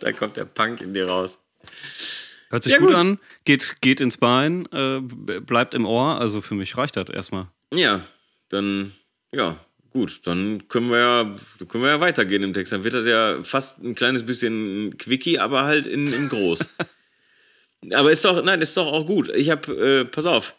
da 0.00 0.12
kommt 0.12 0.37
der 0.37 0.44
Punk 0.44 0.81
in 0.81 0.94
dir 0.94 1.09
raus. 1.09 1.38
Hört 2.50 2.62
sich 2.62 2.72
Ja, 2.72 2.79
gut, 2.79 2.88
gut. 2.88 2.96
an, 2.96 3.18
geht, 3.44 3.76
geht 3.81 4.00
ins 4.00 4.16
Bein, 4.16 4.66
äh, 4.72 5.00
bleibt 5.00 5.74
im 5.74 5.87
Ohr. 5.87 6.20
Also 6.20 6.40
für 6.40 6.55
mich 6.55 6.76
reicht 6.76 6.96
das 6.96 7.11
erstmal. 7.11 7.48
Ja, 7.72 8.05
dann, 8.48 8.92
ja, 9.33 9.57
gut, 9.90 10.20
dann 10.24 10.68
können 10.68 10.90
wir 10.90 10.98
ja, 10.98 11.37
können 11.66 11.85
wir 11.85 11.90
ja 11.90 12.00
weitergehen 12.00 12.42
im 12.44 12.53
Text. 12.53 12.72
Dann 12.72 12.85
wird 12.85 12.94
das 12.94 13.07
ja 13.07 13.42
fast 13.42 13.83
ein 13.83 13.94
kleines 13.94 14.24
bisschen 14.24 14.96
Quickie, 14.98 15.38
aber 15.38 15.64
halt 15.64 15.87
in, 15.87 16.12
in 16.12 16.29
groß. 16.29 16.61
aber 17.92 18.12
ist 18.12 18.24
doch, 18.24 18.42
nein, 18.44 18.61
ist 18.61 18.76
doch 18.76 18.87
auch 18.87 19.07
gut. 19.07 19.31
Ich 19.35 19.50
hab, 19.50 19.68
äh, 19.68 20.05
pass 20.05 20.26
auf, 20.26 20.55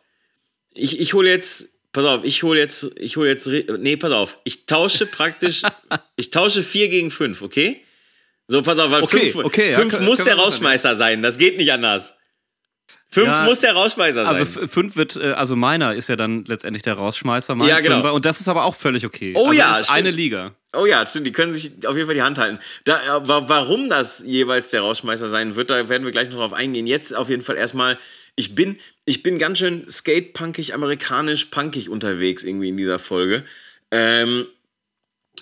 ich, 0.74 1.00
ich 1.00 1.14
hole 1.14 1.30
jetzt, 1.30 1.71
pass 1.94 2.06
auf, 2.06 2.24
ich 2.24 2.44
hole 2.44 2.60
jetzt, 2.60 2.92
ich 2.98 3.18
hole 3.18 3.30
jetzt, 3.30 3.48
nee, 3.48 3.98
pass 3.98 4.12
auf, 4.12 4.38
ich 4.44 4.66
tausche 4.66 5.06
praktisch, 5.06 5.62
ich 6.16 6.30
tausche 6.32 6.64
vier 6.64 6.90
gegen 6.90 7.12
fünf, 7.12 7.42
okay? 7.42 7.82
So, 8.48 8.62
pass 8.62 8.80
auf, 8.80 8.92
weil 8.92 9.04
Okay, 9.04 9.32
fünf, 9.32 9.46
okay, 9.46 9.72
ja, 9.72 9.78
fünf 9.80 9.94
können- 9.94 10.06
muss 10.06 10.18
können 10.20 10.28
der 10.36 10.38
Rausschmeißer 10.38 10.96
sein, 10.96 11.22
das 11.24 11.38
geht 11.38 11.58
nicht 11.58 11.72
anders. 11.72 12.18
Fünf 13.14 13.28
Ja, 13.28 13.44
muss 13.44 13.60
der 13.60 13.74
Rausschmeißer 13.74 14.24
sein. 14.26 14.36
Also 14.36 14.62
f- 14.62 14.72
fünf 14.72 14.96
wird, 14.96 15.18
äh, 15.18 15.32
also 15.34 15.58
meiner 15.58 15.94
ist 15.96 16.08
ja 16.08 16.16
dann 16.16 16.46
letztendlich 16.46 16.82
der 16.82 16.94
Rausschmeißer, 16.94 17.56
mein 17.56 17.68
Ja, 17.68 17.82
genau. 17.82 17.96
Fünfer. 17.96 18.14
Und 18.14 18.24
das 18.24 18.40
ist 18.40 18.48
aber 18.48 18.64
auch 18.64 18.74
völlig 18.76 19.06
okay. 19.06 19.34
Oh 19.36 19.48
also 19.48 19.60
ja, 19.60 19.72
ist 19.72 19.78
stimmt. 19.80 19.92
eine 19.98 20.12
Liga. 20.12 20.56
Oh 20.74 20.86
ja, 20.86 21.06
stimmt, 21.06 21.28
die 21.28 21.34
können 21.34 21.52
sich 21.52 21.86
auf 21.86 21.96
jeden 21.98 22.06
Fall 22.08 22.16
die 22.16 22.22
Hand 22.22 22.38
halten. 22.38 22.60
Da, 22.86 23.18
äh, 23.18 23.28
wa- 23.28 23.44
warum 23.50 23.90
das 23.90 24.24
jeweils 24.26 24.70
der 24.70 24.82
Rauschmeister 24.82 25.28
sein 25.28 25.58
wird, 25.58 25.70
da 25.70 25.90
werden 25.90 26.06
wir 26.06 26.12
gleich 26.12 26.30
noch 26.30 26.38
drauf 26.38 26.54
eingehen. 26.54 26.88
Jetzt 26.88 27.14
auf 27.14 27.28
jeden 27.28 27.42
Fall 27.42 27.58
erstmal, 27.58 28.00
ich 28.38 28.56
bin, 28.56 28.80
ich 29.12 29.24
bin 29.24 29.38
ganz 29.38 29.58
schön 29.58 29.90
skatepunkig, 29.90 30.74
amerikanisch 30.74 31.46
punkig 31.46 31.90
unterwegs 31.90 32.44
irgendwie 32.44 32.70
in 32.70 32.78
dieser 32.78 32.98
Folge. 32.98 33.44
Ähm, 33.92 34.48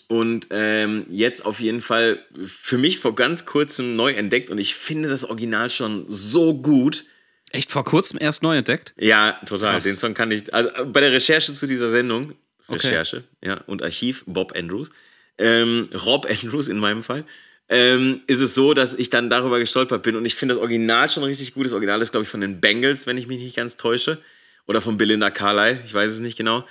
und 0.08 0.48
ähm, 0.50 1.06
jetzt 1.08 1.46
auf 1.46 1.60
jeden 1.60 1.82
Fall 1.82 2.26
für 2.48 2.80
mich 2.80 2.98
vor 2.98 3.14
ganz 3.14 3.46
kurzem 3.46 3.96
neu 3.96 4.14
entdeckt 4.14 4.50
und 4.50 4.58
ich 4.58 4.74
finde 4.74 5.08
das 5.08 5.24
Original 5.24 5.70
schon 5.70 6.06
so 6.08 6.56
gut. 6.56 7.06
Echt 7.52 7.70
vor 7.70 7.84
kurzem 7.84 8.18
erst 8.20 8.42
neu 8.42 8.58
entdeckt? 8.58 8.96
Ja, 8.98 9.40
total. 9.46 9.74
Krass. 9.74 9.84
Den 9.84 9.98
Song 9.98 10.16
kann 10.16 10.32
ich. 10.32 10.52
Also 10.52 10.70
äh, 10.70 10.86
bei 10.86 11.02
der 11.02 11.12
Recherche 11.12 11.54
zu 11.54 11.68
dieser 11.68 11.90
Sendung, 11.90 12.34
Okay. 12.68 12.88
Recherche, 12.88 13.24
ja, 13.44 13.62
und 13.66 13.84
Archiv, 13.84 14.24
Bob 14.26 14.56
Andrews, 14.56 14.90
ähm, 15.38 15.90
Rob 16.06 16.26
Andrews 16.30 16.70
in 16.70 16.80
meinem 16.80 17.04
Fall, 17.04 17.24
ähm, 17.70 18.22
ist 18.28 18.42
es 18.42 18.56
so, 18.56 18.74
dass 18.74 18.94
ich 18.96 19.10
dann 19.10 19.30
darüber 19.30 19.60
gestolpert 19.60 20.04
bin 20.04 20.16
und 20.16 20.26
ich 20.26 20.36
finde 20.36 20.56
das 20.56 20.62
Original 20.62 21.08
schon 21.10 21.24
richtig 21.24 21.54
gut. 21.54 21.66
Das 21.66 21.74
Original 21.74 22.02
ist, 22.02 22.12
glaube 22.12 22.24
ich, 22.24 22.30
von 22.30 22.42
den 22.42 22.60
Bengals, 22.60 23.06
wenn 23.08 23.18
ich 23.18 23.28
mich 23.28 23.40
nicht 23.40 23.56
ganz 23.56 23.78
täusche. 23.78 24.22
Oder 24.68 24.82
von 24.82 24.98
Belinda 24.98 25.32
Carlisle, 25.32 25.82
ich 25.84 25.94
weiß 25.94 26.12
es 26.12 26.20
nicht 26.20 26.38
genau. 26.38 26.64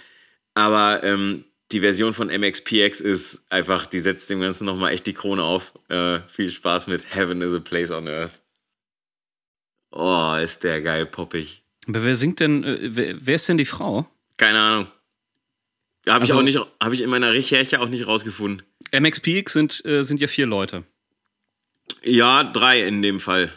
Aber 0.54 1.02
ähm, 1.02 1.44
die 1.72 1.80
Version 1.80 2.14
von 2.14 2.28
MXPX 2.28 3.00
ist 3.00 3.40
einfach, 3.50 3.86
die 3.86 4.00
setzt 4.00 4.30
dem 4.30 4.40
Ganzen 4.40 4.64
nochmal 4.66 4.92
echt 4.92 5.06
die 5.06 5.14
Krone 5.14 5.42
auf. 5.42 5.72
Äh, 5.88 6.20
viel 6.28 6.48
Spaß 6.50 6.86
mit 6.86 7.12
Heaven 7.14 7.42
is 7.42 7.52
a 7.54 7.58
Place 7.58 7.90
on 7.90 8.06
Earth. 8.08 8.40
Oh, 9.90 10.34
ist 10.42 10.62
der 10.64 10.80
geil 10.82 11.06
poppig. 11.06 11.62
Aber 11.86 12.04
wer 12.04 12.14
singt 12.14 12.40
denn, 12.40 12.62
äh, 12.64 12.78
wer, 12.82 13.14
wer 13.20 13.34
ist 13.34 13.48
denn 13.48 13.56
die 13.58 13.64
Frau? 13.64 14.06
Keine 14.36 14.58
Ahnung. 14.60 14.86
Habe 16.06 16.24
ich 16.24 16.30
Also- 16.30 16.40
auch 16.40 16.44
nicht, 16.44 16.58
habe 16.82 16.94
ich 16.94 17.00
in 17.00 17.10
meiner 17.10 17.32
Recherche 17.32 17.80
auch 17.80 17.88
nicht 17.88 18.06
rausgefunden. 18.06 18.62
MXPX 18.92 19.52
sind, 19.52 19.84
äh, 19.84 20.02
sind 20.02 20.20
ja 20.20 20.28
vier 20.28 20.46
Leute. 20.46 20.84
Ja, 22.02 22.44
drei 22.44 22.86
in 22.86 23.02
dem 23.02 23.20
Fall. 23.20 23.52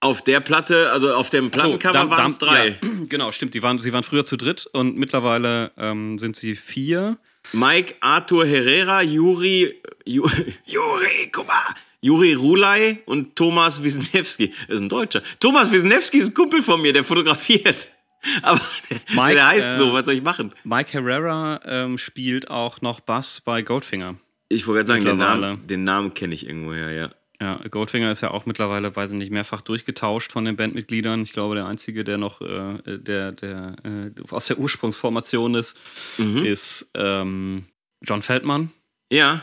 Auf 0.00 0.22
der 0.22 0.40
Platte, 0.40 0.90
also 0.90 1.14
auf 1.14 1.30
dem 1.30 1.50
Plattencover 1.50 1.92
dann- 1.92 2.10
waren 2.10 2.30
es 2.30 2.38
drei. 2.38 2.68
Ja, 2.82 2.88
genau, 3.08 3.30
stimmt. 3.30 3.54
Die 3.54 3.62
waren, 3.62 3.78
sie 3.78 3.92
waren 3.92 4.02
früher 4.02 4.24
zu 4.24 4.36
dritt 4.36 4.66
und 4.72 4.96
mittlerweile 4.96 5.70
ähm, 5.76 6.18
sind 6.18 6.34
sie 6.36 6.56
vier. 6.56 7.18
Mike 7.52 7.94
Arthur 8.00 8.44
Herrera, 8.46 9.02
Juri, 9.02 9.80
Ju, 10.04 10.28
Juri, 10.64 11.30
guck 11.32 11.46
mal, 11.46 11.74
Juri 12.00 12.34
Rulay 12.34 12.98
und 13.06 13.36
Thomas 13.36 13.82
Wisniewski. 13.82 14.52
Das 14.66 14.76
ist 14.76 14.80
ein 14.80 14.88
Deutscher. 14.88 15.22
Thomas 15.38 15.70
Wisniewski 15.70 16.18
ist 16.18 16.30
ein 16.30 16.34
Kumpel 16.34 16.62
von 16.62 16.80
mir, 16.82 16.92
der 16.92 17.04
fotografiert. 17.04 17.88
Aber 18.42 18.60
der, 18.90 19.00
Mike, 19.16 19.34
der 19.34 19.46
heißt 19.48 19.68
äh, 19.68 19.76
so, 19.76 19.92
was 19.92 20.04
soll 20.04 20.14
ich 20.14 20.22
machen? 20.22 20.52
Mike 20.64 20.92
Herrera 20.92 21.60
ähm, 21.64 21.98
spielt 21.98 22.50
auch 22.50 22.80
noch 22.80 23.00
Bass 23.00 23.40
bei 23.40 23.62
Goldfinger. 23.62 24.16
Ich 24.52 24.66
wollte 24.66 24.84
gerade 24.84 25.04
sagen, 25.04 25.04
den. 25.04 25.16
Namen, 25.18 25.66
den 25.66 25.84
Namen 25.84 26.14
kenne 26.14 26.34
ich 26.34 26.46
irgendwoher, 26.46 26.90
ja. 26.92 27.10
Ja, 27.40 27.56
Goldfinger 27.68 28.10
ist 28.12 28.20
ja 28.20 28.30
auch 28.30 28.46
mittlerweile, 28.46 28.94
weiß 28.94 29.10
ich 29.12 29.18
nicht, 29.18 29.32
mehrfach 29.32 29.62
durchgetauscht 29.62 30.30
von 30.30 30.44
den 30.44 30.54
Bandmitgliedern. 30.54 31.22
Ich 31.22 31.32
glaube, 31.32 31.56
der 31.56 31.66
einzige, 31.66 32.04
der 32.04 32.16
noch 32.18 32.40
äh, 32.40 32.98
der, 32.98 33.32
der 33.32 33.74
äh, 33.84 34.10
aus 34.30 34.46
der 34.46 34.58
Ursprungsformation 34.58 35.54
ist, 35.56 35.76
Mhm. 36.18 36.44
ist 36.44 36.90
ähm, 36.94 37.64
John 38.02 38.22
Feldmann. 38.22 38.70
Ja, 39.12 39.42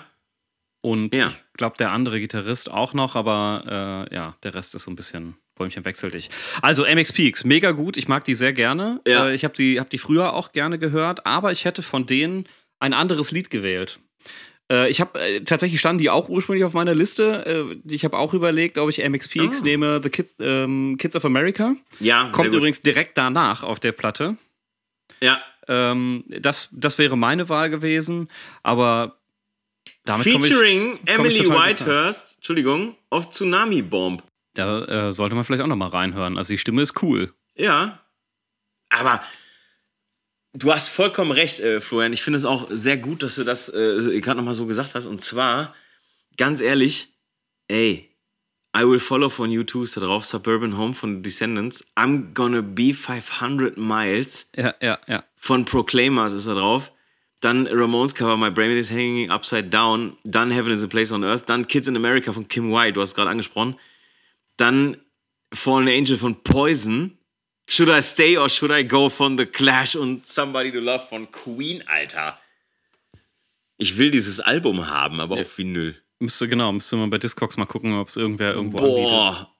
Und 0.81 1.13
Ja. 1.13 1.27
ich 1.27 1.35
glaube, 1.57 1.75
der 1.77 1.91
andere 1.91 2.21
Gitarrist 2.21 2.71
auch 2.71 2.93
noch, 2.93 3.17
aber 3.17 4.07
äh, 4.09 4.15
ja, 4.15 4.37
der 4.43 4.53
Rest 4.53 4.75
ist 4.75 4.83
so 4.83 4.91
ein 4.91 4.95
bisschen 4.95 5.35
Bäumchen 5.55 5.83
wechselt 5.83 6.13
dich. 6.13 6.29
Also 6.61 6.85
MX 6.85 7.11
Peaks, 7.11 7.43
mega 7.43 7.71
gut. 7.71 7.97
Ich 7.97 8.07
mag 8.07 8.23
die 8.23 8.33
sehr 8.35 8.53
gerne. 8.53 9.01
Ja. 9.05 9.27
Äh, 9.27 9.33
ich 9.35 9.43
habe 9.43 9.53
die, 9.53 9.77
hab 9.77 9.89
die 9.89 9.97
früher 9.97 10.33
auch 10.33 10.53
gerne 10.53 10.79
gehört, 10.79 11.25
aber 11.25 11.51
ich 11.51 11.65
hätte 11.65 11.81
von 11.81 12.05
denen 12.05 12.45
ein 12.79 12.93
anderes 12.93 13.31
Lied 13.31 13.49
gewählt. 13.49 13.99
Äh, 14.71 14.89
ich 14.89 15.01
habe 15.01 15.19
äh, 15.19 15.41
tatsächlich 15.41 15.79
standen 15.79 15.99
die 15.99 16.09
auch 16.09 16.29
ursprünglich 16.29 16.63
auf 16.65 16.73
meiner 16.73 16.93
Liste. 16.95 17.45
Äh, 17.85 17.91
ich 17.93 18.03
habe 18.05 18.17
auch 18.17 18.33
überlegt, 18.33 18.77
ob 18.77 18.89
ich 18.89 19.03
MXPX 19.07 19.61
Ah. 19.61 19.63
nehme, 19.63 19.99
The 20.03 20.09
Kids, 20.09 20.35
ähm, 20.39 20.95
Kids 20.99 21.15
of 21.15 21.25
America. 21.25 21.75
ja. 21.99 22.29
Kommt 22.31 22.53
übrigens 22.53 22.81
direkt 22.81 23.17
danach 23.17 23.63
auf 23.63 23.79
der 23.79 23.91
Platte. 23.91 24.37
Ja. 25.21 25.39
Ähm, 25.67 26.23
das, 26.27 26.69
das 26.71 26.97
wäre 26.97 27.17
meine 27.17 27.49
Wahl 27.49 27.69
gewesen, 27.69 28.27
aber 28.63 29.17
damit 30.05 30.23
Featuring 30.25 30.99
ich 31.05 31.09
Emily 31.13 31.47
Whitehurst, 31.49 32.35
Entschuldigung, 32.37 32.95
auf 33.09 33.29
Tsunami 33.29 33.81
Bomb. 33.83 34.23
da 34.55 35.07
äh, 35.07 35.11
sollte 35.11 35.35
man 35.35 35.43
vielleicht 35.43 35.61
auch 35.61 35.67
noch 35.67 35.75
mal 35.75 35.89
reinhören. 35.89 36.37
Also 36.37 36.53
die 36.53 36.57
Stimme 36.57 36.81
ist 36.81 37.01
cool. 37.03 37.33
Ja. 37.55 37.99
Aber 38.89 39.21
du 40.53 40.71
hast 40.71 40.89
vollkommen 40.89 41.31
recht, 41.31 41.59
äh, 41.59 41.81
Florian. 41.81 42.13
Ich 42.13 42.21
finde 42.21 42.37
es 42.37 42.45
auch 42.45 42.67
sehr 42.69 42.97
gut, 42.97 43.23
dass 43.23 43.35
du 43.35 43.43
das 43.43 43.69
äh, 43.69 44.19
gerade 44.21 44.37
nochmal 44.37 44.53
so 44.53 44.65
gesagt 44.65 44.95
hast. 44.95 45.05
Und 45.05 45.21
zwar, 45.23 45.75
ganz 46.37 46.61
ehrlich, 46.61 47.09
ey, 47.67 48.09
I 48.77 48.81
Will 48.81 48.99
Follow 48.99 49.29
von 49.29 49.49
U2 49.49 49.83
ist 49.83 49.97
da 49.97 50.01
drauf, 50.01 50.25
Suburban 50.25 50.77
Home 50.77 50.93
von 50.93 51.23
Descendants, 51.23 51.85
I'm 51.95 52.33
Gonna 52.33 52.61
Be 52.61 52.93
500 52.93 53.77
Miles 53.77 54.49
Ja, 54.55 54.75
ja, 54.79 54.99
ja. 55.07 55.23
von 55.37 55.65
Proclaimers 55.65 56.33
ist 56.33 56.47
da 56.47 56.53
drauf. 56.53 56.91
Dann 57.41 57.67
Ramones 57.67 58.13
Cover, 58.13 58.35
My 58.37 58.51
Brain 58.51 58.75
is 58.77 58.91
Hanging 58.91 59.31
Upside 59.31 59.69
Down. 59.69 60.17
Dann 60.25 60.51
Heaven 60.51 60.73
is 60.73 60.83
a 60.83 60.87
Place 60.87 61.11
on 61.11 61.23
Earth. 61.23 61.43
Dann 61.47 61.65
Kids 61.67 61.87
in 61.87 61.95
America 61.95 62.33
von 62.33 62.47
Kim 62.47 62.69
White, 62.71 62.93
du 62.93 63.01
hast 63.01 63.15
gerade 63.15 63.29
angesprochen. 63.29 63.75
Dann 64.57 64.97
Fallen 65.53 65.87
Angel 65.87 66.17
von 66.17 66.43
Poison. 66.43 67.17
Should 67.71 67.89
I 67.89 68.01
Stay 68.01 68.35
or 68.35 68.49
Should 68.49 68.71
I 68.71 68.83
Go 68.83 69.09
von 69.09 69.37
The 69.37 69.45
Clash 69.45 69.95
und 69.95 70.27
Somebody 70.27 70.71
to 70.71 70.79
Love 70.79 71.05
von 71.07 71.31
Queen, 71.31 71.83
Alter. 71.85 72.39
Ich 73.77 73.95
will 73.95 74.09
dieses 74.09 74.39
Album 74.39 74.87
haben, 74.87 75.19
aber 75.19 75.39
auf 75.39 75.55
Vinyl. 75.59 75.95
Müsste, 76.17 76.47
genau, 76.47 76.71
müsste 76.71 76.95
man 76.95 77.11
bei 77.11 77.19
Discogs 77.19 77.57
mal 77.57 77.67
gucken, 77.67 77.93
ob 77.93 78.07
es 78.07 78.17
irgendwer 78.17 78.55
irgendwo 78.55 78.79
anbietet. 78.79 79.11
Boah. 79.11 79.55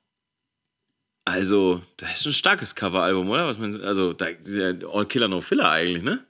Also, 1.24 1.84
das 1.98 2.22
ist 2.22 2.26
ein 2.26 2.34
starkes 2.34 2.74
Coveralbum, 2.74 3.30
oder? 3.30 3.46
Was 3.46 3.60
man, 3.60 3.80
also, 3.84 4.14
da 4.14 4.30
ja 4.30 4.74
All 4.92 5.06
Killer 5.06 5.28
No 5.28 5.40
Filler 5.40 5.70
eigentlich, 5.70 6.02
ne? 6.02 6.26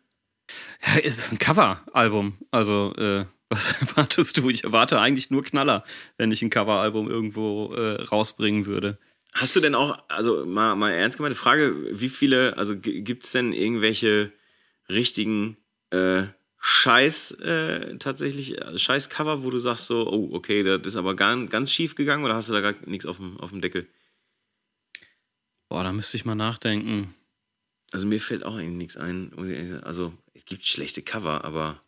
Ja, 0.85 0.99
es 1.01 1.17
ist 1.17 1.31
ein 1.31 1.39
Coveralbum. 1.39 2.37
Also, 2.51 2.93
äh, 2.97 3.23
was 3.47 3.71
erwartest 3.79 4.35
du? 4.35 4.49
Ich 4.49 4.65
erwarte 4.65 4.99
eigentlich 4.99 5.31
nur 5.31 5.45
Knaller, 5.45 5.85
wenn 6.17 6.33
ich 6.33 6.41
ein 6.41 6.49
Coveralbum 6.49 7.09
irgendwo 7.09 7.73
äh, 7.73 8.03
rausbringen 8.03 8.65
würde. 8.65 8.97
Hast 9.33 9.55
du 9.55 9.59
denn 9.59 9.75
auch, 9.75 9.97
also 10.07 10.45
mal, 10.45 10.75
mal 10.75 10.91
ernst 10.91 11.17
gemeinte 11.17 11.37
Frage, 11.37 11.75
wie 11.99 12.09
viele, 12.09 12.57
also 12.57 12.75
gibt 12.77 13.23
es 13.23 13.31
denn 13.31 13.53
irgendwelche 13.53 14.31
richtigen 14.89 15.57
äh, 15.91 16.23
Scheiß, 16.57 17.31
äh, 17.39 17.97
tatsächlich, 17.99 18.61
äh, 18.61 18.77
Scheiß-Cover, 18.77 19.43
wo 19.43 19.49
du 19.49 19.59
sagst 19.59 19.85
so, 19.85 20.07
oh, 20.11 20.29
okay, 20.33 20.63
das 20.63 20.81
ist 20.85 20.95
aber 20.95 21.15
ganz, 21.15 21.49
ganz 21.51 21.71
schief 21.71 21.95
gegangen 21.95 22.25
oder 22.25 22.35
hast 22.35 22.49
du 22.49 22.53
da 22.53 22.61
gar 22.61 22.75
nichts 22.85 23.05
auf 23.05 23.17
dem, 23.17 23.39
auf 23.39 23.51
dem 23.51 23.61
Deckel? 23.61 23.87
Boah, 25.69 25.83
da 25.83 25.93
müsste 25.93 26.17
ich 26.17 26.25
mal 26.25 26.35
nachdenken. 26.35 27.13
Also 27.91 28.07
mir 28.07 28.19
fällt 28.19 28.43
auch 28.43 28.55
eigentlich 28.55 28.77
nichts 28.77 28.97
ein. 28.97 29.81
Also 29.83 30.13
es 30.33 30.45
gibt 30.45 30.65
schlechte 30.65 31.01
Cover, 31.01 31.45
aber 31.45 31.81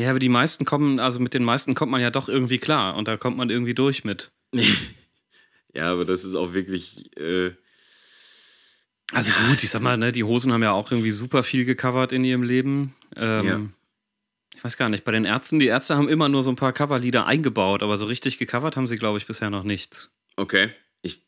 Ja, 0.00 0.10
aber 0.10 0.18
die 0.18 0.28
meisten 0.28 0.64
kommen, 0.64 0.98
also 0.98 1.20
mit 1.20 1.34
den 1.34 1.44
meisten 1.44 1.74
kommt 1.74 1.92
man 1.92 2.00
ja 2.00 2.10
doch 2.10 2.28
irgendwie 2.28 2.58
klar 2.58 2.96
und 2.96 3.06
da 3.06 3.16
kommt 3.16 3.36
man 3.36 3.50
irgendwie 3.50 3.74
durch 3.74 4.04
mit. 4.04 4.32
ja, 5.74 5.92
aber 5.92 6.04
das 6.04 6.24
ist 6.24 6.34
auch 6.34 6.54
wirklich, 6.54 7.16
äh, 7.16 7.52
Also 9.12 9.32
gut, 9.48 9.62
ich 9.62 9.70
sag 9.70 9.82
mal, 9.82 9.96
ne, 9.96 10.12
die 10.12 10.24
Hosen 10.24 10.52
haben 10.52 10.62
ja 10.62 10.72
auch 10.72 10.90
irgendwie 10.90 11.10
super 11.10 11.42
viel 11.42 11.64
gecovert 11.64 12.12
in 12.12 12.24
ihrem 12.24 12.42
Leben. 12.42 12.94
Ähm, 13.16 13.46
Ja. 13.46 13.60
Ich 14.56 14.62
weiß 14.64 14.76
gar 14.76 14.88
nicht, 14.88 15.04
bei 15.04 15.12
den 15.12 15.24
Ärzten, 15.24 15.58
die 15.58 15.66
Ärzte 15.66 15.96
haben 15.96 16.08
immer 16.08 16.28
nur 16.28 16.42
so 16.42 16.50
ein 16.50 16.56
paar 16.56 16.72
Coverlieder 16.72 17.26
eingebaut, 17.26 17.82
aber 17.82 17.96
so 17.96 18.06
richtig 18.06 18.38
gecovert 18.38 18.76
haben 18.76 18.86
sie, 18.86 18.96
glaube 18.96 19.18
ich, 19.18 19.26
bisher 19.26 19.50
noch 19.50 19.64
nichts. 19.64 20.10
Okay. 20.36 20.70
Ich, 21.02 21.20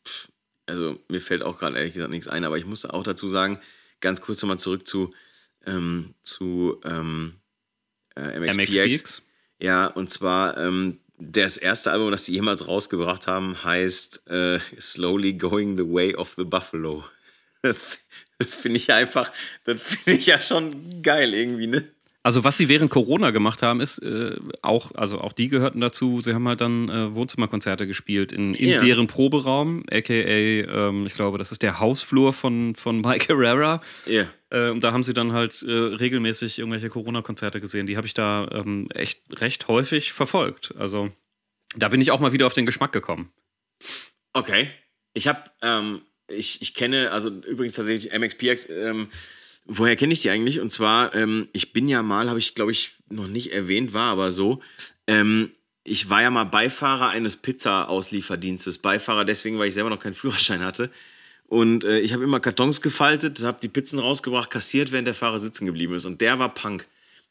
also 0.65 0.97
mir 1.09 1.21
fällt 1.21 1.43
auch 1.43 1.59
gerade 1.59 1.77
ehrlich 1.77 1.93
gesagt 1.93 2.09
nichts 2.09 2.27
ein, 2.27 2.45
aber 2.45 2.57
ich 2.57 2.65
muss 2.65 2.85
auch 2.85 3.03
dazu 3.03 3.27
sagen, 3.27 3.59
ganz 3.99 4.21
kurz 4.21 4.41
nochmal 4.41 4.57
zurück 4.59 4.87
zu, 4.87 5.13
ähm, 5.65 6.15
zu 6.23 6.81
ähm, 6.83 7.35
äh, 8.15 8.39
MXPX. 8.39 8.75
MXPX. 8.75 9.21
Ja, 9.59 9.87
und 9.87 10.09
zwar 10.09 10.57
ähm, 10.57 10.99
das 11.17 11.57
erste 11.57 11.91
Album, 11.91 12.11
das 12.11 12.25
sie 12.25 12.33
jemals 12.33 12.67
rausgebracht 12.67 13.27
haben, 13.27 13.63
heißt 13.63 14.27
äh, 14.27 14.59
Slowly 14.79 15.33
Going 15.33 15.77
the 15.77 15.83
Way 15.83 16.15
of 16.15 16.33
the 16.37 16.45
Buffalo. 16.45 17.03
Das 18.39 18.53
finde 18.53 18.77
ich 18.77 18.91
einfach, 18.93 19.31
das 19.63 19.81
finde 19.81 20.19
ich 20.19 20.27
ja 20.27 20.39
schon 20.39 21.01
geil 21.01 21.33
irgendwie, 21.33 21.65
ne? 21.65 21.83
Also 22.27 22.43
was 22.43 22.57
sie 22.57 22.67
während 22.67 22.91
Corona 22.91 23.31
gemacht 23.31 23.61
haben, 23.61 23.79
ist 23.79 23.99
äh, 23.99 24.35
auch, 24.61 24.91
also 24.95 25.21
auch 25.21 25.31
die 25.31 25.47
gehörten 25.47 25.79
dazu, 25.79 26.19
sie 26.19 26.33
haben 26.33 26.45
halt 26.45 26.59
dann 26.59 26.89
äh, 26.89 27.15
Wohnzimmerkonzerte 27.15 27.87
gespielt 27.87 28.33
in, 28.33 28.53
in 28.53 28.67
Ja. 28.71 28.83
deren 28.83 29.07
Proberaum, 29.07 29.85
aka, 29.89 30.13
ähm, 30.13 31.05
ich 31.05 31.13
glaube, 31.13 31.37
das 31.37 31.53
ist 31.53 31.63
der 31.63 31.79
Hausflur 31.79 32.33
von, 32.33 32.75
von 32.75 32.99
Mike 32.99 33.27
Herrera. 33.29 33.81
Ja. 34.05 34.25
Äh, 34.49 34.71
und 34.71 34.83
da 34.83 34.91
haben 34.91 35.03
sie 35.03 35.13
dann 35.13 35.31
halt 35.31 35.63
äh, 35.63 35.71
regelmäßig 35.71 36.59
irgendwelche 36.59 36.89
Corona-Konzerte 36.89 37.61
gesehen. 37.61 37.87
Die 37.87 37.95
habe 37.95 38.07
ich 38.07 38.13
da 38.13 38.49
ähm, 38.51 38.89
echt 38.93 39.21
recht 39.39 39.69
häufig 39.69 40.11
verfolgt. 40.11 40.73
Also 40.77 41.09
da 41.77 41.87
bin 41.87 42.01
ich 42.01 42.11
auch 42.11 42.19
mal 42.19 42.33
wieder 42.33 42.45
auf 42.45 42.53
den 42.53 42.65
Geschmack 42.65 42.91
gekommen. 42.91 43.31
Okay. 44.33 44.69
Ich 45.13 45.29
habe, 45.29 45.43
ähm, 45.61 46.01
ich, 46.29 46.61
ich 46.61 46.73
kenne, 46.73 47.11
also 47.11 47.29
übrigens 47.29 47.75
tatsächlich 47.75 48.11
MXPX, 48.13 48.69
ähm, 48.69 49.07
woher 49.67 49.95
kenne 49.95 50.13
ich 50.13 50.21
die 50.21 50.29
eigentlich? 50.29 50.59
Und 50.59 50.71
zwar, 50.71 51.13
ähm, 51.15 51.47
ich 51.53 51.73
bin 51.73 51.87
ja 51.87 52.01
mal, 52.01 52.29
habe 52.29 52.39
ich 52.39 52.55
glaube 52.55 52.71
ich 52.71 52.95
noch 53.09 53.27
nicht 53.27 53.51
erwähnt, 53.51 53.93
war 53.93 54.11
aber 54.11 54.31
so, 54.31 54.61
ähm, 55.05 55.51
ich 55.83 56.09
war 56.09 56.21
ja 56.21 56.29
mal 56.29 56.43
Beifahrer 56.43 57.09
eines 57.09 57.37
Pizza-Auslieferdienstes. 57.37 58.79
Beifahrer 58.79 59.23
deswegen, 59.23 59.57
weil 59.57 59.69
ich 59.69 59.73
selber 59.73 59.89
noch 59.89 59.99
keinen 59.99 60.13
Führerschein 60.13 60.63
hatte. 60.63 60.89
Und 61.47 61.85
äh, 61.85 61.99
ich 61.99 62.11
habe 62.11 62.25
immer 62.25 62.41
Kartons 62.41 62.81
gefaltet, 62.81 63.41
habe 63.41 63.59
die 63.61 63.69
Pizzen 63.69 63.99
rausgebracht, 63.99 64.49
kassiert, 64.49 64.91
während 64.91 65.07
der 65.07 65.13
Fahrer 65.13 65.39
sitzen 65.39 65.65
geblieben 65.65 65.93
ist. 65.93 66.03
Und 66.03 66.19
der 66.19 66.39
war 66.39 66.53
Punk. 66.53 66.85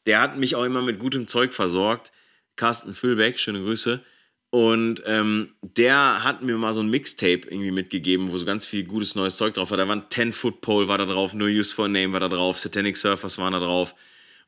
Der 0.07 0.21
hat 0.21 0.37
mich 0.37 0.55
auch 0.55 0.63
immer 0.63 0.81
mit 0.81 0.97
gutem 0.97 1.27
Zeug 1.27 1.53
versorgt. 1.53 2.11
Carsten 2.55 2.95
Füllbeck, 2.95 3.37
schöne 3.37 3.61
Grüße. 3.61 4.01
Und 4.49 5.03
ähm, 5.05 5.49
der 5.61 6.23
hat 6.23 6.41
mir 6.41 6.57
mal 6.57 6.73
so 6.73 6.79
ein 6.79 6.89
Mixtape 6.89 7.41
irgendwie 7.49 7.71
mitgegeben, 7.71 8.31
wo 8.31 8.37
so 8.37 8.45
ganz 8.45 8.65
viel 8.65 8.85
gutes 8.85 9.15
neues 9.15 9.35
Zeug 9.35 9.53
drauf 9.53 9.71
war. 9.71 9.77
Da 9.77 9.87
war 9.87 9.95
ein 9.95 10.03
10-Foot-Pole 10.03 10.87
war 10.87 10.97
da 10.97 11.05
drauf, 11.05 11.33
No 11.33 11.45
Use 11.45 11.73
for 11.73 11.85
a 11.85 11.89
Name 11.89 12.13
war 12.13 12.21
da 12.21 12.29
drauf, 12.29 12.57
Satanic 12.57 12.95
Surfers 12.95 13.37
waren 13.37 13.53
da 13.53 13.59
drauf. 13.59 13.93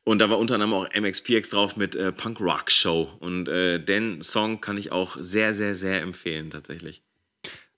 Und 0.04 0.18
da 0.18 0.30
war 0.30 0.38
unter 0.38 0.54
anderem 0.54 0.72
auch 0.72 0.88
MXPX 0.94 1.50
drauf 1.50 1.76
mit 1.76 1.94
äh, 1.94 2.12
Punk 2.12 2.40
Rock 2.40 2.70
Show. 2.70 3.10
Und 3.20 3.48
äh, 3.48 3.78
den 3.78 4.22
Song 4.22 4.60
kann 4.62 4.78
ich 4.78 4.90
auch 4.92 5.16
sehr, 5.20 5.52
sehr, 5.52 5.76
sehr 5.76 6.00
empfehlen, 6.00 6.50
tatsächlich. 6.50 7.02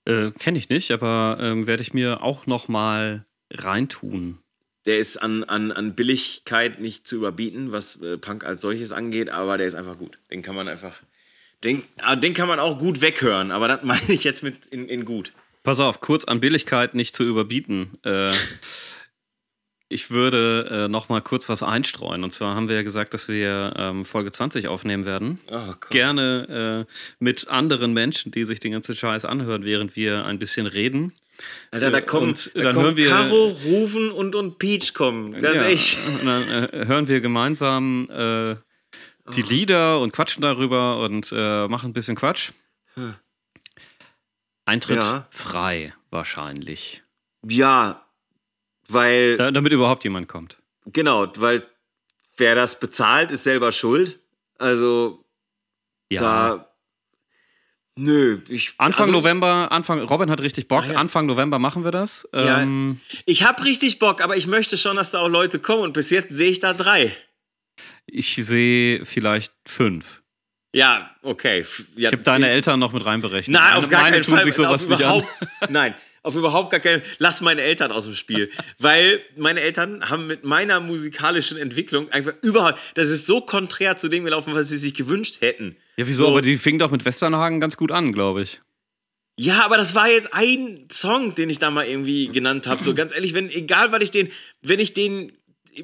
Äh, 0.05 0.31
Kenne 0.31 0.57
ich 0.57 0.69
nicht, 0.69 0.91
aber 0.91 1.37
ähm, 1.41 1.67
werde 1.67 1.83
ich 1.83 1.93
mir 1.93 2.23
auch 2.23 2.45
noch 2.45 2.69
mal 2.69 3.25
reintun. 3.51 4.39
Der 4.85 4.97
ist 4.97 5.17
an, 5.17 5.43
an, 5.43 5.71
an 5.71 5.95
Billigkeit 5.95 6.79
nicht 6.79 7.07
zu 7.07 7.17
überbieten, 7.17 7.71
was 7.71 8.01
äh, 8.01 8.17
Punk 8.17 8.45
als 8.45 8.61
solches 8.61 8.91
angeht, 8.91 9.29
aber 9.29 9.57
der 9.57 9.67
ist 9.67 9.75
einfach 9.75 9.97
gut. 9.97 10.17
Den 10.31 10.41
kann 10.41 10.55
man 10.55 10.67
einfach. 10.67 11.01
Den, 11.63 11.83
ah, 11.97 12.15
den 12.15 12.33
kann 12.33 12.47
man 12.47 12.59
auch 12.59 12.77
gut 12.77 13.01
weghören, 13.01 13.51
aber 13.51 13.67
das 13.67 13.83
meine 13.83 14.01
ich 14.11 14.23
jetzt 14.23 14.43
mit 14.43 14.65
in, 14.67 14.87
in 14.89 15.05
gut. 15.05 15.31
Pass 15.63 15.79
auf, 15.79 16.01
kurz 16.01 16.25
an 16.25 16.39
Billigkeit 16.41 16.93
nicht 16.93 17.15
zu 17.15 17.23
überbieten. 17.23 17.97
Äh, 18.03 18.31
ich 19.89 20.09
würde 20.09 20.67
äh, 20.71 20.87
noch 20.87 21.07
mal 21.09 21.21
kurz 21.21 21.47
was 21.49 21.61
einstreuen. 21.61 22.23
Und 22.23 22.31
zwar 22.31 22.55
haben 22.55 22.67
wir 22.67 22.75
ja 22.77 22.81
gesagt, 22.81 23.13
dass 23.13 23.27
wir 23.27 23.73
ähm, 23.77 24.05
Folge 24.05 24.31
20 24.31 24.67
aufnehmen 24.67 25.05
werden. 25.05 25.39
Oh, 25.51 25.73
Gerne 25.91 26.85
äh, 26.89 26.93
mit 27.19 27.47
anderen 27.47 27.93
Menschen, 27.93 28.31
die 28.31 28.43
sich 28.45 28.59
den 28.59 28.71
ganzen 28.71 28.95
Scheiß 28.95 29.23
anhören, 29.25 29.63
während 29.65 29.95
wir 29.95 30.25
ein 30.25 30.39
bisschen 30.39 30.65
reden. 30.65 31.13
Alter, 31.71 31.91
da 31.91 31.99
Äh, 31.99 32.01
kommen, 32.01 32.29
und 32.29 32.51
da 32.55 32.61
dann 32.63 32.73
kommen 32.73 32.85
hören 32.87 32.97
wir- 32.97 33.09
Caro, 33.09 33.47
Rufen 33.65 34.11
und, 34.11 34.35
und 34.35 34.57
Peach 34.57 34.93
kommen. 34.95 35.33
Ganz 35.39 35.55
Ja, 35.55 35.63
echt. 35.65 35.97
Und 36.21 36.25
dann 36.25 36.43
äh, 36.49 36.85
hören 36.87 37.07
wir 37.07 37.21
gemeinsam 37.21 38.09
äh, 38.09 38.55
die 39.35 39.43
Oh. 39.43 39.47
Lieder 39.49 39.99
und 39.99 40.11
quatschen 40.11 40.41
darüber 40.41 40.99
und 40.99 41.31
äh, 41.35 41.67
machen 41.67 41.89
ein 41.91 41.93
bisschen 41.93 42.15
Quatsch. 42.15 42.51
Eintritt 44.65 44.97
Ja. 44.97 45.27
frei 45.29 45.93
wahrscheinlich. 46.09 47.03
Ja, 47.47 48.05
weil, 48.87 49.35
Da, 49.37 49.51
damit 49.51 49.73
überhaupt 49.73 50.03
jemand 50.03 50.27
kommt. 50.27 50.57
genau, 50.85 51.27
weil 51.37 51.65
wer 52.37 52.55
das 52.55 52.79
bezahlt, 52.79 53.31
ist 53.31 53.43
selber 53.43 53.71
schuld. 53.71 54.19
Also, 54.59 55.25
Ja. 56.09 56.21
da. 56.21 56.69
Nö, 57.95 58.41
ich. 58.47 58.73
Anfang 58.79 59.07
also, 59.07 59.11
November, 59.19 59.71
Anfang, 59.71 60.01
Robin 60.01 60.31
hat 60.31 60.41
richtig 60.41 60.67
Bock. 60.67 60.83
Ah, 60.85 60.93
ja. 60.93 60.97
Anfang 60.97 61.27
November 61.27 61.59
machen 61.59 61.83
wir 61.83 61.91
das. 61.91 62.27
Ja. 62.33 62.61
Ähm, 62.61 62.99
Ich 63.25 63.43
hab 63.43 63.63
richtig 63.63 63.99
Bock, 63.99 64.19
aber 64.21 64.35
ich 64.35 64.47
möchte 64.47 64.77
schon, 64.77 64.95
dass 64.95 65.11
da 65.11 65.19
auch 65.19 65.27
Leute 65.27 65.59
kommen 65.59 65.83
und 65.83 65.93
bis 65.93 66.09
jetzt 66.09 66.33
sehe 66.33 66.49
ich 66.49 66.59
da 66.59 66.73
drei. 66.73 67.15
Ich 68.05 68.35
sehe 68.35 69.05
vielleicht 69.05 69.53
fünf. 69.65 70.21
Ja, 70.75 71.15
okay. 71.21 71.65
Ja, 71.95 72.09
Ich 72.09 72.13
habe 72.13 72.23
deine 72.23 72.49
Eltern 72.49 72.79
noch 72.79 72.93
mit 72.93 73.05
reinberechnet. 73.05 73.53
Nein, 73.53 73.63
Meine- 73.63 73.77
auf 73.77 73.89
gar 73.89 74.01
meine 74.01 74.15
keinen 74.15 74.23
tun 74.25 74.33
Fall. 74.35 74.43
sich 74.43 74.55
sowas 74.55 74.87
nicht 74.87 75.03
an. 75.03 75.23
Nein, 75.69 75.93
auf 76.23 76.35
überhaupt 76.35 76.71
gar 76.71 76.79
keinen 76.79 77.03
Lass 77.19 77.41
meine 77.41 77.61
Eltern 77.61 77.91
aus 77.91 78.05
dem 78.05 78.15
Spiel. 78.15 78.49
Weil 78.79 79.21
meine 79.37 79.61
Eltern 79.61 80.09
haben 80.09 80.25
mit 80.25 80.43
meiner 80.43 80.79
musikalischen 80.79 81.57
Entwicklung 81.59 82.09
einfach 82.11 82.33
überhaupt. 82.41 82.79
Das 82.95 83.09
ist 83.09 83.27
so 83.27 83.41
konträr 83.41 83.97
zu 83.97 84.07
dem 84.09 84.23
gelaufen, 84.23 84.55
was 84.55 84.69
sie 84.69 84.77
sich 84.77 84.95
gewünscht 84.95 85.41
hätten. 85.41 85.75
Ja, 85.97 86.07
wieso? 86.07 86.21
So. 86.23 86.27
Aber 86.29 86.41
die 86.41 86.57
fing 86.57 86.79
doch 86.79 86.89
mit 86.89 87.05
Westernhagen 87.05 87.59
ganz 87.59 87.77
gut 87.77 87.91
an, 87.91 88.11
glaube 88.11 88.41
ich. 88.41 88.59
Ja, 89.35 89.65
aber 89.65 89.77
das 89.77 89.95
war 89.95 90.07
jetzt 90.09 90.31
ein 90.33 90.87
Song, 90.91 91.33
den 91.35 91.49
ich 91.49 91.57
da 91.59 91.71
mal 91.71 91.85
irgendwie 91.87 92.27
genannt 92.27 92.67
habe. 92.67 92.83
So 92.83 92.93
ganz 92.93 93.11
ehrlich, 93.13 93.33
wenn, 93.33 93.49
egal, 93.49 93.91
weil 93.91 94.03
ich 94.03 94.11
den, 94.11 94.29
wenn 94.61 94.79
ich 94.79 94.93
den 94.93 95.31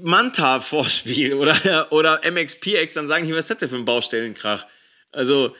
Manta 0.01 0.59
vorspiele 0.61 1.35
oder, 1.37 1.91
oder 1.91 2.21
MXPX, 2.29 2.93
dann 2.93 3.07
sagen 3.07 3.25
die, 3.25 3.33
was 3.33 3.39
ist 3.41 3.49
das 3.51 3.57
denn 3.59 3.69
für 3.69 3.75
ein 3.75 3.85
Baustellenkrach? 3.85 4.65
Also, 5.11 5.55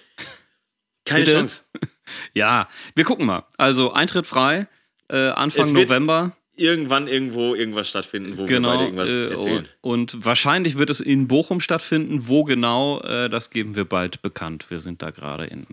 keine 1.06 1.26
Bitte? 1.26 1.38
Chance. 1.38 1.62
Ja, 2.34 2.68
wir 2.96 3.04
gucken 3.04 3.28
mal. 3.28 3.46
Also 3.58 3.94
Eintritt 3.94 4.26
frei, 4.26 4.68
äh, 5.10 5.30
Anfang 5.30 5.72
November. 5.74 6.36
Irgendwann 6.56 7.08
irgendwo 7.08 7.54
irgendwas 7.54 7.88
stattfinden, 7.88 8.36
wo 8.36 8.42
wir 8.42 8.48
Genau. 8.48 8.70
beide 8.72 8.84
irgendwas 8.86 9.10
äh, 9.10 9.30
erzählen. 9.30 9.70
und, 9.82 10.16
und 10.16 10.26
wahrscheinlich 10.26 10.78
wird 10.80 10.90
es 10.90 11.02
in 11.02 11.28
Bochum 11.28 11.62
stattfinden. 11.62 12.28
Wo 12.28 12.44
genau, 12.46 13.00
äh, 13.02 13.30
das 13.30 13.52
geben 13.52 13.76
wir 13.76 13.86
bald 13.86 14.24
bekannt. 14.24 14.72
Wir 14.72 14.80
sind 14.80 15.04
da 15.04 15.12
gerade 15.12 15.46
in 15.46 15.68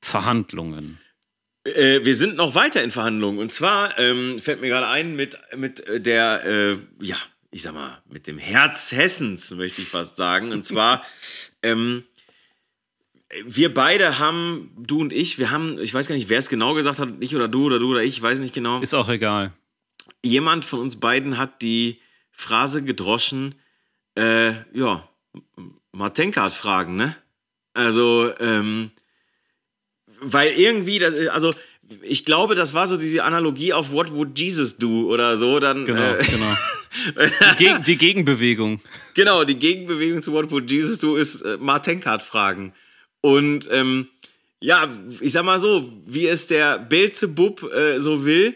Verhandlungen. 0.00 0.98
Äh, 1.64 2.04
wir 2.04 2.14
sind 2.14 2.36
noch 2.36 2.54
weiter 2.54 2.82
in 2.82 2.90
Verhandlungen. 2.90 3.38
Und 3.38 3.52
zwar 3.52 3.98
ähm, 3.98 4.38
fällt 4.38 4.60
mir 4.60 4.68
gerade 4.68 4.88
ein 4.88 5.16
mit, 5.16 5.38
mit 5.56 5.82
der, 5.88 6.44
äh, 6.44 6.76
ja, 7.00 7.16
ich 7.56 7.62
sag 7.62 7.72
mal, 7.72 8.02
mit 8.04 8.26
dem 8.26 8.36
Herz 8.36 8.92
Hessens, 8.92 9.50
möchte 9.52 9.80
ich 9.80 9.88
fast 9.88 10.18
sagen. 10.18 10.52
Und 10.52 10.66
zwar, 10.66 11.02
ähm, 11.62 12.04
wir 13.46 13.72
beide 13.72 14.18
haben, 14.18 14.70
du 14.78 15.00
und 15.00 15.10
ich, 15.10 15.38
wir 15.38 15.50
haben, 15.50 15.80
ich 15.80 15.94
weiß 15.94 16.06
gar 16.06 16.14
nicht, 16.14 16.28
wer 16.28 16.38
es 16.38 16.50
genau 16.50 16.74
gesagt 16.74 16.98
hat, 16.98 17.08
ich 17.20 17.34
oder 17.34 17.48
du 17.48 17.64
oder 17.64 17.78
du 17.78 17.92
oder 17.92 18.02
ich, 18.02 18.18
ich 18.18 18.22
weiß 18.22 18.40
nicht 18.40 18.52
genau. 18.52 18.82
Ist 18.82 18.92
auch 18.92 19.08
egal. 19.08 19.54
Jemand 20.22 20.66
von 20.66 20.80
uns 20.80 21.00
beiden 21.00 21.38
hat 21.38 21.62
die 21.62 21.98
Phrase 22.30 22.84
gedroschen, 22.84 23.54
äh, 24.16 24.52
ja, 24.74 25.08
Martenkart 25.92 26.52
fragen, 26.52 26.96
ne? 26.96 27.16
Also, 27.72 28.34
ähm, 28.38 28.90
weil 30.20 30.52
irgendwie, 30.52 30.98
das, 30.98 31.14
also 31.28 31.54
ich 32.02 32.24
glaube, 32.24 32.54
das 32.54 32.74
war 32.74 32.88
so 32.88 32.96
diese 32.96 33.24
Analogie 33.24 33.72
auf 33.72 33.92
What 33.92 34.12
Would 34.12 34.38
Jesus 34.38 34.76
Do 34.76 35.12
oder 35.12 35.36
so. 35.36 35.60
Dann, 35.60 35.84
Genau, 35.84 36.14
äh, 36.14 36.24
genau. 36.24 36.56
Die, 37.58 37.64
Geg 37.64 37.84
die 37.84 37.96
Gegenbewegung. 37.98 38.80
genau, 39.14 39.44
die 39.44 39.58
Gegenbewegung 39.58 40.22
zu 40.22 40.32
What 40.32 40.50
Would 40.50 40.70
Jesus 40.70 40.98
Do 40.98 41.16
ist 41.16 41.42
äh, 41.42 41.58
Martenkart 41.60 42.22
fragen. 42.22 42.72
Und 43.20 43.68
ähm, 43.70 44.08
ja, 44.60 44.88
ich 45.20 45.32
sag 45.32 45.44
mal 45.44 45.60
so, 45.60 45.92
wie 46.06 46.26
es 46.26 46.46
der 46.46 46.78
Belzebub 46.78 47.62
äh, 47.72 48.00
so 48.00 48.24
will, 48.24 48.54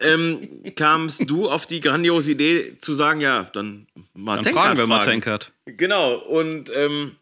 ähm, 0.00 0.48
kamst 0.74 1.28
du 1.30 1.48
auf 1.48 1.66
die 1.66 1.80
grandiose 1.80 2.32
Idee 2.32 2.76
zu 2.80 2.94
sagen, 2.94 3.20
ja, 3.20 3.44
dann 3.52 3.86
Dann 3.94 4.04
Martenkart 4.14 4.54
fragen 4.64 4.78
wir 4.78 4.86
mal 4.86 5.00
Tankert. 5.04 5.52
Genau, 5.66 6.16
und 6.16 6.72
ähm, 6.74 7.16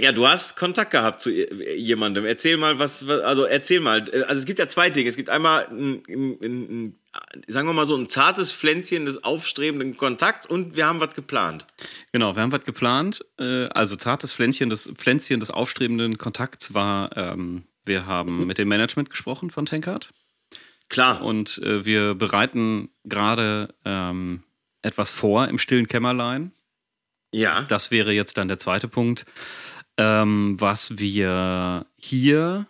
ja, 0.00 0.12
du 0.12 0.26
hast 0.26 0.56
Kontakt 0.56 0.90
gehabt 0.90 1.20
zu 1.20 1.30
jemandem. 1.30 2.24
Erzähl 2.24 2.56
mal, 2.56 2.78
was, 2.78 3.06
also 3.08 3.44
erzähl 3.44 3.80
mal. 3.80 4.08
Äh, 4.12 4.22
Also 4.22 4.40
es 4.40 4.46
gibt 4.46 4.58
ja 4.58 4.66
zwei 4.68 4.90
Dinge. 4.90 5.08
Es 5.08 5.16
gibt 5.16 5.28
einmal, 5.30 5.66
ein, 5.70 6.02
ein, 6.08 6.38
ein, 6.42 6.84
ein, 6.84 6.98
sagen 7.46 7.68
wir 7.68 7.72
mal 7.72 7.86
so, 7.86 7.96
ein 7.96 8.08
zartes 8.08 8.52
Pflänzchen 8.52 9.04
des 9.04 9.22
aufstrebenden 9.24 9.96
Kontakts 9.96 10.46
und 10.46 10.76
wir 10.76 10.86
haben 10.86 11.00
was 11.00 11.14
geplant. 11.14 11.66
Genau, 12.12 12.34
wir 12.36 12.42
haben 12.42 12.52
was 12.52 12.64
geplant. 12.64 13.24
Äh, 13.38 13.66
also 13.68 13.96
zartes 13.96 14.32
Pflänzchen 14.32 14.70
des, 14.70 14.90
Pflänzchen 14.94 15.40
des 15.40 15.50
aufstrebenden 15.50 16.18
Kontakts 16.18 16.74
war, 16.74 17.16
ähm, 17.16 17.64
wir 17.84 18.06
haben 18.06 18.46
mit 18.46 18.58
dem 18.58 18.68
Management 18.68 19.10
gesprochen 19.10 19.50
von 19.50 19.66
Tankard. 19.66 20.10
Klar. 20.88 21.22
Und 21.22 21.58
äh, 21.58 21.84
wir 21.84 22.14
bereiten 22.14 22.90
gerade 23.04 23.74
ähm, 23.84 24.42
etwas 24.82 25.10
vor 25.10 25.48
im 25.48 25.58
stillen 25.58 25.86
Kämmerlein. 25.86 26.52
ja. 27.32 27.62
Das 27.68 27.90
wäre 27.90 28.12
jetzt 28.12 28.36
dann 28.38 28.48
der 28.48 28.58
zweite 28.58 28.88
Punkt, 28.88 29.24
ähm, 30.00 30.56
was 30.58 30.98
wir 30.98 31.86
hier 31.96 32.66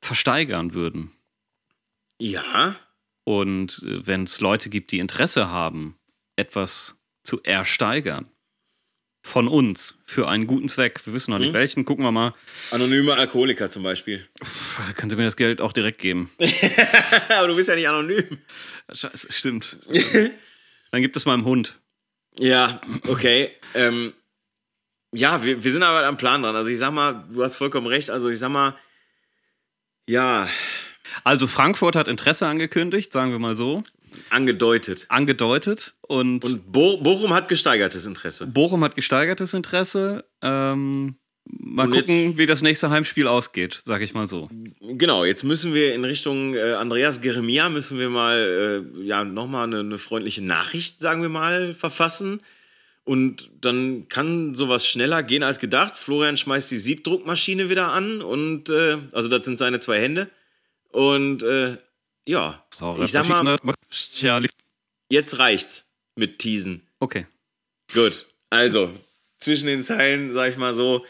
versteigern 0.00 0.74
würden. 0.74 1.12
Ja. 2.20 2.74
Und 3.24 3.82
äh, 3.84 4.04
wenn 4.06 4.24
es 4.24 4.40
Leute 4.40 4.68
gibt, 4.68 4.90
die 4.90 4.98
Interesse 4.98 5.48
haben, 5.48 5.96
etwas 6.36 6.98
zu 7.22 7.40
ersteigern 7.44 8.26
von 9.22 9.46
uns 9.46 9.98
für 10.04 10.28
einen 10.28 10.46
guten 10.46 10.68
Zweck, 10.68 11.04
wir 11.06 11.12
wissen 11.12 11.30
noch 11.32 11.38
nicht 11.38 11.50
Mhm. 11.50 11.54
welchen, 11.54 11.84
gucken 11.84 12.04
wir 12.04 12.10
mal, 12.12 12.34
Anonyme 12.72 13.14
Alkoholiker 13.14 13.70
zum 13.70 13.82
Beispiel. 13.84 14.26
Puh, 14.40 14.82
könnt 14.96 15.12
ihr 15.12 15.18
mir 15.18 15.24
das 15.24 15.36
Geld 15.36 15.60
auch 15.60 15.72
direkt 15.72 15.98
geben. 16.00 16.30
Aber 17.28 17.46
du 17.48 17.54
bist 17.54 17.68
ja 17.68 17.76
nicht 17.76 17.88
anonym. 17.88 18.38
Scheiße, 18.92 19.32
stimmt. 19.32 19.78
Dann 20.90 21.02
gibt 21.02 21.16
es 21.16 21.26
meinem 21.26 21.44
Hund. 21.44 21.78
Ja, 22.38 22.80
okay. 23.08 23.50
Ähm, 23.74 24.14
ja, 25.14 25.42
wir, 25.44 25.62
wir 25.64 25.70
sind 25.72 25.82
aber 25.82 26.06
am 26.06 26.16
Plan 26.16 26.42
dran. 26.42 26.54
Also 26.56 26.70
ich 26.70 26.78
sag 26.78 26.92
mal, 26.92 27.24
du 27.30 27.42
hast 27.42 27.56
vollkommen 27.56 27.86
recht. 27.86 28.10
Also 28.10 28.28
ich 28.28 28.38
sag 28.38 28.50
mal, 28.50 28.74
ja, 30.08 30.48
Also 31.24 31.46
Frankfurt 31.46 31.96
hat 31.96 32.08
Interesse 32.08 32.46
angekündigt, 32.46 33.12
sagen 33.12 33.30
wir 33.30 33.38
mal 33.38 33.56
so, 33.56 33.82
angedeutet. 34.30 35.06
angedeutet 35.08 35.94
und, 36.02 36.44
Und 36.44 36.72
Bo 36.72 36.98
Bochum 36.98 37.32
hat 37.34 37.48
gesteigertes 37.48 38.06
Interesse. 38.06 38.46
Bochum 38.46 38.82
hat 38.84 38.94
gesteigertes 38.94 39.54
Interesse. 39.54 40.24
Ähm, 40.42 41.16
mal 41.44 41.86
Und 41.86 41.94
jetzt- 41.94 42.06
gucken, 42.08 42.38
wie 42.38 42.46
das 42.46 42.62
nächste 42.62 42.90
Heimspiel 42.90 43.26
ausgeht, 43.26 43.80
sag 43.84 44.00
ich 44.02 44.12
mal 44.14 44.28
so. 44.28 44.48
Genau, 44.80 45.24
jetzt 45.24 45.44
müssen 45.44 45.72
wir 45.74 45.94
in 45.94 46.04
Richtung 46.04 46.54
äh, 46.54 46.72
Andreas 46.74 47.20
Jeremia 47.22 47.68
müssen 47.70 47.98
wir 47.98 48.10
mal 48.10 48.84
äh, 48.96 49.00
ja 49.02 49.24
nochmal 49.24 49.64
eine, 49.66 49.80
eine 49.80 49.98
freundliche 49.98 50.42
Nachricht, 50.44 51.00
sagen 51.00 51.22
wir 51.22 51.28
mal, 51.30 51.74
verfassen. 51.74 52.40
Und 53.08 53.50
dann 53.62 54.06
kann 54.10 54.54
sowas 54.54 54.86
schneller 54.86 55.22
gehen 55.22 55.42
als 55.42 55.58
gedacht. 55.58 55.96
Florian 55.96 56.36
schmeißt 56.36 56.70
die 56.70 56.76
Siebdruckmaschine 56.76 57.70
wieder 57.70 57.88
an 57.90 58.20
und 58.20 58.68
äh, 58.68 58.98
also 59.12 59.30
das 59.30 59.46
sind 59.46 59.58
seine 59.58 59.80
zwei 59.80 59.98
Hände. 59.98 60.28
Und 60.90 61.42
äh, 61.42 61.78
ja, 62.26 62.62
ich 63.02 63.10
sag 63.10 63.26
mal, 63.30 63.56
jetzt 65.10 65.38
reicht's 65.38 65.86
mit 66.16 66.38
Teasen. 66.38 66.82
okay. 67.00 67.26
Gut, 67.94 68.26
also 68.50 68.90
zwischen 69.38 69.66
den 69.66 69.82
Zeilen, 69.82 70.34
sag 70.34 70.50
ich 70.50 70.58
mal 70.58 70.74
so, 70.74 71.06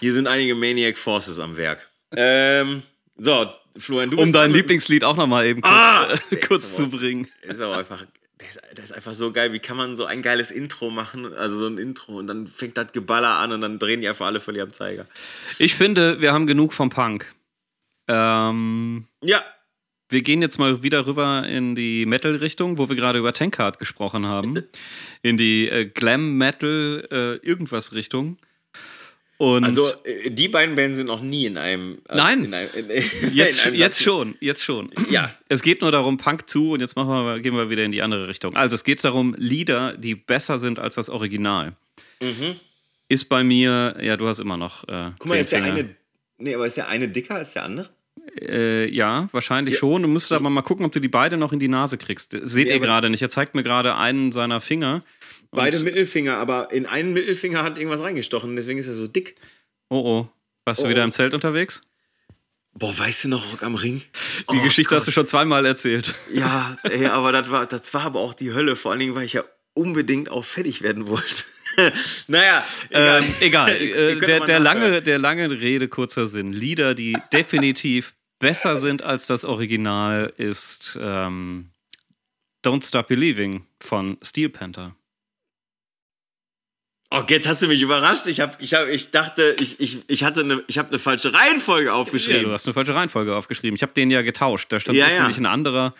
hier 0.00 0.12
sind 0.12 0.26
einige 0.26 0.56
Maniac 0.56 0.98
Forces 0.98 1.38
am 1.38 1.56
Werk. 1.56 1.88
Ähm, 2.16 2.82
so, 3.16 3.48
Florian, 3.76 4.10
du 4.10 4.16
Um 4.16 4.24
bist 4.24 4.34
dein 4.34 4.40
dran, 4.42 4.50
du 4.50 4.56
Lieblingslied 4.56 5.04
auch 5.04 5.16
nochmal 5.16 5.46
eben 5.46 5.60
kurz, 5.60 5.72
Ah! 5.72 6.08
äh, 6.32 6.36
kurz 6.38 6.74
zu 6.74 6.82
Ist 6.82 6.88
aber- 6.88 6.98
bringen. 6.98 7.28
Ist 7.42 7.60
aber 7.60 7.78
einfach, 7.78 8.04
der 8.40 8.48
ist, 8.48 8.60
der 8.76 8.84
ist 8.84 8.92
einfach 8.92 9.14
so 9.14 9.32
geil. 9.32 9.52
Wie 9.52 9.58
kann 9.58 9.76
man 9.76 9.96
so 9.96 10.04
ein 10.04 10.22
geiles 10.22 10.50
Intro 10.50 10.90
machen? 10.90 11.32
Also 11.34 11.58
so 11.58 11.66
ein 11.66 11.78
Intro 11.78 12.18
und 12.18 12.26
dann 12.26 12.46
fängt 12.46 12.76
das 12.76 12.92
Geballer 12.92 13.38
an 13.38 13.52
und 13.52 13.60
dann 13.60 13.78
drehen 13.78 14.00
die 14.00 14.08
einfach 14.08 14.26
alle 14.26 14.40
völlig 14.40 14.62
am 14.62 14.72
Zeiger. 14.72 15.06
Ich 15.58 15.74
finde, 15.74 16.20
wir 16.20 16.32
haben 16.32 16.46
genug 16.46 16.72
vom 16.72 16.90
Punk. 16.90 17.32
Ähm, 18.08 19.06
Ja, 19.22 19.42
wir 20.10 20.22
gehen 20.22 20.42
jetzt 20.42 20.58
mal 20.58 20.82
wieder 20.82 21.06
rüber 21.06 21.46
in 21.46 21.76
die 21.76 22.04
Metal-Richtung, 22.04 22.78
wo 22.78 22.88
wir 22.88 22.96
gerade 22.96 23.20
über 23.20 23.32
Tankard 23.32 23.78
gesprochen 23.78 24.26
haben. 24.26 24.64
In 25.22 25.36
die 25.36 25.68
äh, 25.68 25.84
Glam-Metal-Irgendwas-Richtung. 25.84 28.38
Und 29.40 29.64
Also 29.64 29.82
äh, 30.04 30.30
die 30.30 30.48
beiden 30.48 30.76
Bands 30.76 30.98
sind 30.98 31.06
noch 31.06 31.22
nie 31.22 31.46
in 31.46 31.56
einem. 31.56 32.02
äh, 32.10 32.14
Nein. 32.16 32.44
In 32.44 32.52
einem, 32.52 32.68
in, 32.74 32.90
in 32.90 33.02
jetzt, 33.32 33.64
einem 33.66 33.74
jetzt 33.74 34.02
schon, 34.02 34.34
jetzt 34.40 34.62
schon. 34.62 34.90
Ja. 35.08 35.34
Es 35.48 35.62
geht 35.62 35.80
nur 35.80 35.90
darum, 35.90 36.18
Punk 36.18 36.46
zu 36.50 36.72
und 36.72 36.80
jetzt 36.80 36.94
machen 36.94 37.08
wir, 37.08 37.40
gehen 37.40 37.54
wir 37.56 37.70
wieder 37.70 37.82
in 37.84 37.90
die 37.90 38.02
andere 38.02 38.28
Richtung. 38.28 38.54
Also 38.54 38.74
es 38.74 38.84
geht 38.84 39.02
darum, 39.02 39.34
Lieder, 39.38 39.96
die 39.96 40.14
besser 40.14 40.58
sind 40.58 40.78
als 40.78 40.96
das 40.96 41.08
Original. 41.08 41.72
Ist 43.08 43.30
bei 43.30 43.42
mir, 43.42 43.96
ja, 44.02 44.18
du 44.18 44.28
hast 44.28 44.40
immer 44.40 44.58
noch. 44.58 44.86
Äh, 44.86 45.06
Mhm. 45.06 45.14
Guck 45.18 45.28
mal, 45.30 45.38
ist 45.38 45.52
der 45.52 45.64
eine. 45.64 45.94
Nee, 46.36 46.54
aber 46.54 46.66
ist 46.66 46.76
der 46.76 46.88
eine 46.88 47.08
dicker 47.08 47.36
als 47.36 47.54
der 47.54 47.64
andere? 47.64 47.88
Äh, 48.42 48.94
ja, 48.94 49.30
wahrscheinlich 49.32 49.78
schon. 49.78 50.02
Du 50.02 50.08
musst 50.08 50.30
aber 50.32 50.50
mal 50.50 50.60
gucken, 50.60 50.84
ob 50.84 50.92
du 50.92 51.00
die 51.00 51.08
beide 51.08 51.38
noch 51.38 51.54
in 51.54 51.58
die 51.60 51.68
Nase 51.68 51.96
kriegst. 51.96 52.36
Seht 52.42 52.68
Ja, 52.68 52.74
ihr 52.74 52.80
gerade 52.80 53.08
nicht. 53.08 53.22
Er 53.22 53.30
zeigt 53.30 53.54
mir 53.54 53.62
gerade 53.62 53.96
einen 53.96 54.32
seiner 54.32 54.60
Finger. 54.60 55.02
Beide 55.52 55.78
Und- 55.78 55.84
Mittelfinger, 55.84 56.36
aber 56.36 56.70
in 56.72 56.86
einen 56.86 57.12
Mittelfinger 57.12 57.62
hat 57.62 57.76
irgendwas 57.78 58.02
reingestochen, 58.02 58.54
deswegen 58.56 58.78
ist 58.78 58.86
er 58.86 58.94
so 58.94 59.06
dick. 59.06 59.34
Oh 59.88 59.96
oh. 59.98 60.28
Warst 60.64 60.82
du 60.82 60.86
Oh, 60.86 60.90
wieder 60.90 61.00
oh. 61.00 61.04
im 61.04 61.12
Zelt 61.12 61.34
unterwegs? 61.34 61.82
Boah, 62.74 62.96
weißt 62.96 63.24
du 63.24 63.28
noch, 63.30 63.52
Rock 63.52 63.62
am 63.64 63.74
Ring? 63.74 64.00
Die 64.52 64.58
Oh 64.58 64.62
Geschichte 64.62 64.94
hast 64.94 65.08
du 65.08 65.12
schon 65.12 65.26
zweimal 65.26 65.66
erzählt. 65.66 66.14
Ja, 66.32 66.76
ey, 66.84 67.06
aber 67.06 67.32
das 67.32 67.50
war, 67.50 67.66
das 67.66 67.92
war 67.92 68.02
aber 68.02 68.20
auch 68.20 68.32
die 68.34 68.52
Hölle, 68.52 68.76
vor 68.76 68.92
allen 68.92 69.00
Dingen, 69.00 69.14
weil 69.16 69.24
ich 69.24 69.32
ja 69.32 69.44
unbedingt 69.74 70.28
auch 70.30 70.44
fertig 70.44 70.82
werden 70.82 71.08
wollte. 71.08 71.44
naja, 72.28 72.64
egal. 72.90 73.22
Ähm, 73.24 73.34
egal. 73.40 73.70
Äh, 73.80 74.16
der, 74.16 74.40
der, 74.40 74.60
lange, 74.60 75.02
der 75.02 75.18
lange 75.18 75.50
Rede, 75.50 75.88
kurzer 75.88 76.26
Sinn. 76.26 76.52
Lieder, 76.52 76.94
die 76.94 77.16
definitiv 77.32 78.14
besser 78.38 78.76
sind 78.76 79.02
als 79.02 79.26
das 79.26 79.44
Original, 79.44 80.32
ist 80.36 80.96
ähm, 81.00 81.70
Don't 82.64 82.86
Stop 82.86 83.08
Believing 83.08 83.66
von 83.80 84.16
Steel 84.22 84.48
Panther. 84.48 84.94
Oh, 87.12 87.22
jetzt 87.28 87.48
hast 87.48 87.60
du 87.62 87.66
mich 87.66 87.82
überrascht. 87.82 88.26
Ich, 88.28 88.40
hab, 88.40 88.60
ich, 88.62 88.74
hab, 88.74 88.86
ich 88.88 89.10
dachte, 89.10 89.56
ich, 89.58 89.80
ich, 89.80 89.98
ich 90.06 90.22
hatte 90.22 90.40
eine, 90.40 90.62
ich 90.68 90.78
habe 90.78 90.90
eine 90.90 90.98
falsche 91.00 91.34
Reihenfolge 91.34 91.86
Ja, 91.88 91.94
aufgeschrieben. 91.94 92.44
du 92.44 92.52
hast 92.52 92.66
eine 92.66 92.74
falsche 92.74 92.94
Reihenfolge 92.94 93.34
aufgeschrieben. 93.34 93.74
Ich 93.74 93.82
habe 93.82 93.92
den 93.92 94.10
ja 94.10 94.22
getauscht. 94.22 94.70
Da 94.72 94.78
stand 94.78 94.96
Ja, 94.96 95.06
ursprünglich 95.06 95.36
ja. 95.36 95.42
ein 95.42 95.46
anderer. 95.46 95.94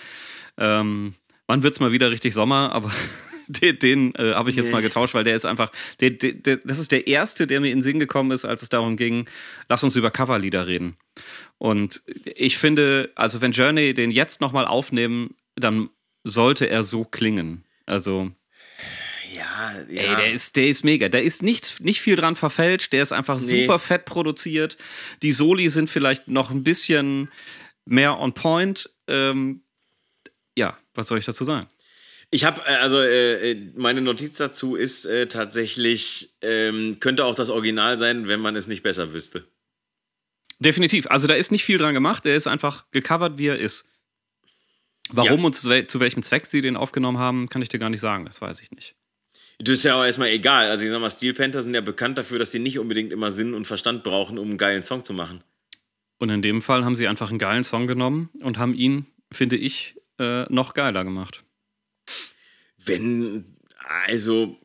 Ähm, 0.56 1.14
wann 1.48 1.62
wird 1.64 1.74
es 1.74 1.80
mal 1.80 1.90
wieder 1.90 2.12
richtig 2.12 2.32
Sommer? 2.32 2.70
Aber 2.72 2.92
den, 3.48 3.78
den 3.80 4.14
äh, 4.14 4.34
habe 4.34 4.50
ich 4.50 4.56
jetzt 4.56 4.66
Nee. 4.66 4.72
mal 4.74 4.82
getauscht, 4.82 5.14
weil 5.14 5.24
der 5.24 5.34
ist 5.34 5.46
einfach. 5.46 5.72
Der, 6.00 6.10
der, 6.10 6.32
der, 6.32 6.56
das 6.58 6.78
ist 6.78 6.92
der 6.92 7.08
erste, 7.08 7.48
der 7.48 7.60
mir 7.60 7.72
in 7.72 7.78
den 7.78 7.82
Sinn 7.82 7.98
gekommen 7.98 8.30
ist, 8.30 8.44
als 8.44 8.62
es 8.62 8.68
darum 8.68 8.96
ging, 8.96 9.28
lass 9.68 9.82
uns 9.82 9.96
über 9.96 10.12
Coverlieder 10.12 10.68
reden. 10.68 10.96
Und 11.58 12.02
ich 12.24 12.56
finde, 12.56 13.10
also 13.16 13.40
wenn 13.40 13.50
Journey 13.50 13.94
den 13.94 14.12
jetzt 14.12 14.40
nochmal 14.40 14.64
aufnehmen, 14.66 15.34
dann 15.56 15.90
sollte 16.22 16.70
er 16.70 16.84
so 16.84 17.04
klingen. 17.04 17.64
Also, 17.86 18.30
ja, 19.88 20.02
ey, 20.02 20.16
der 20.16 20.32
ist, 20.32 20.56
der 20.56 20.68
ist 20.68 20.84
mega. 20.84 21.08
Da 21.08 21.18
ist 21.18 21.42
nichts, 21.42 21.80
nicht 21.80 22.00
viel 22.00 22.16
dran 22.16 22.36
verfälscht. 22.36 22.92
Der 22.92 23.02
ist 23.02 23.12
einfach 23.12 23.38
Nee. 23.40 23.62
super 23.62 23.78
fett 23.78 24.04
produziert. 24.04 24.76
Die 25.22 25.32
Soli 25.32 25.68
sind 25.68 25.90
vielleicht 25.90 26.28
noch 26.28 26.50
ein 26.50 26.62
bisschen 26.64 27.30
mehr 27.84 28.18
on 28.18 28.32
point. 28.34 28.90
Ähm, 29.08 29.62
ja, 30.56 30.78
was 30.94 31.08
soll 31.08 31.18
ich 31.18 31.24
dazu 31.24 31.44
sagen? 31.44 31.66
Ich 32.32 32.44
habe, 32.44 32.60
äh, 32.60 32.74
also 32.76 33.00
äh, 33.00 33.50
äh, 33.52 33.72
meine 33.74 34.00
Notiz 34.00 34.36
dazu 34.36 34.76
ist 34.76 35.04
äh, 35.04 35.26
tatsächlich, 35.26 36.30
ähm, 36.42 36.98
könnte 37.00 37.24
auch 37.24 37.34
das 37.34 37.50
Original 37.50 37.98
sein, 37.98 38.28
wenn 38.28 38.40
man 38.40 38.54
es 38.56 38.68
nicht 38.68 38.82
besser 38.84 39.12
wüsste. 39.12 39.46
Definitiv. 40.60 41.06
Also 41.08 41.26
da 41.26 41.34
ist 41.34 41.50
nicht 41.50 41.64
viel 41.64 41.78
dran 41.78 41.94
gemacht. 41.94 42.24
Der 42.24 42.36
ist 42.36 42.46
einfach 42.46 42.84
gecovert, 42.92 43.38
wie 43.38 43.48
er 43.48 43.58
ist. 43.58 43.86
Warum 45.12 45.40
Ja. 45.40 45.46
und 45.46 45.54
zu, 45.56 45.68
wel 45.68 45.86
zu 45.88 45.98
welchem 45.98 46.22
Zweck 46.22 46.46
sie 46.46 46.60
den 46.60 46.76
aufgenommen 46.76 47.18
haben, 47.18 47.48
kann 47.48 47.62
ich 47.62 47.68
dir 47.68 47.78
gar 47.80 47.90
nicht 47.90 48.00
sagen. 48.00 48.26
Das 48.26 48.40
weiß 48.40 48.60
ich 48.60 48.70
nicht. 48.70 48.94
Das 49.62 49.74
ist 49.74 49.84
ja 49.84 49.94
auch 49.94 50.04
erstmal 50.04 50.28
egal. 50.28 50.70
Also 50.70 50.84
ich 50.84 50.90
sag 50.90 51.00
mal, 51.00 51.10
Steel 51.10 51.34
Panther 51.34 51.62
sind 51.62 51.74
ja 51.74 51.82
bekannt 51.82 52.16
dafür, 52.16 52.38
dass 52.38 52.50
sie 52.50 52.58
nicht 52.58 52.78
unbedingt 52.78 53.12
immer 53.12 53.30
Sinn 53.30 53.52
und 53.52 53.66
Verstand 53.66 54.02
brauchen, 54.02 54.38
um 54.38 54.48
einen 54.48 54.58
geilen 54.58 54.82
Song 54.82 55.04
zu 55.04 55.12
machen. 55.12 55.44
Und 56.18 56.30
in 56.30 56.40
dem 56.40 56.62
Fall 56.62 56.84
haben 56.84 56.96
sie 56.96 57.06
einfach 57.06 57.28
einen 57.28 57.38
geilen 57.38 57.64
Song 57.64 57.86
genommen 57.86 58.30
und 58.40 58.58
haben 58.58 58.74
ihn, 58.74 59.06
finde 59.30 59.56
ich, 59.56 59.96
äh, 60.18 60.44
noch 60.52 60.72
geiler 60.72 61.04
gemacht. 61.04 61.42
Wenn, 62.78 63.56
also, 64.06 64.58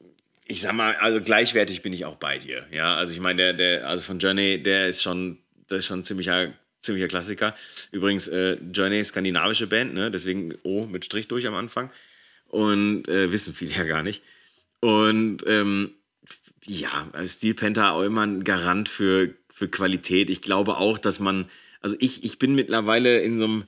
ich 0.45 0.61
sag 0.61 0.73
mal, 0.73 0.95
also 0.95 1.21
gleichwertig 1.21 1.81
bin 1.81 1.91
ich 1.91 2.05
auch 2.05 2.15
bei 2.15 2.37
dir. 2.37 2.65
Ja, 2.71 2.95
also 2.95 3.13
ich 3.13 3.19
meine, 3.19 3.37
der, 3.37 3.53
der, 3.53 3.87
also 3.89 4.01
von 4.01 4.19
Journey, 4.19 4.63
der 4.63 4.87
ist 4.87 5.01
schon, 5.01 5.39
das 5.67 5.79
ist 5.79 5.85
schon 5.87 5.99
ein 5.99 6.03
ziemlicher, 6.05 6.53
ziemlicher 6.81 7.09
Klassiker. 7.09 7.55
Übrigens, 7.91 8.29
äh, 8.29 8.57
Journey, 8.73 9.03
skandinavische 9.03 9.67
Band, 9.67 9.93
ne? 9.93 10.09
Deswegen 10.09 10.53
O 10.63 10.85
mit 10.85 11.03
Strich 11.03 11.27
durch 11.27 11.45
am 11.47 11.55
Anfang. 11.55 11.89
Und 12.47 13.09
äh, 13.09 13.31
wissen 13.31 13.53
viele 13.53 13.73
ja 13.73 13.83
gar 13.83 14.03
nicht. 14.03 14.21
Und 14.79 15.43
ähm, 15.47 15.91
ja, 16.65 17.09
Steel 17.27 17.53
Panther 17.53 17.93
auch 17.93 18.03
immer 18.03 18.23
ein 18.23 18.43
Garant 18.43 18.89
für, 18.89 19.33
für 19.49 19.67
Qualität. 19.67 20.29
Ich 20.29 20.41
glaube 20.41 20.77
auch, 20.77 20.97
dass 20.97 21.19
man, 21.19 21.49
also 21.81 21.95
ich, 21.99 22.23
ich 22.23 22.39
bin 22.39 22.55
mittlerweile 22.55 23.21
in 23.21 23.37
so 23.37 23.45
einem, 23.45 23.63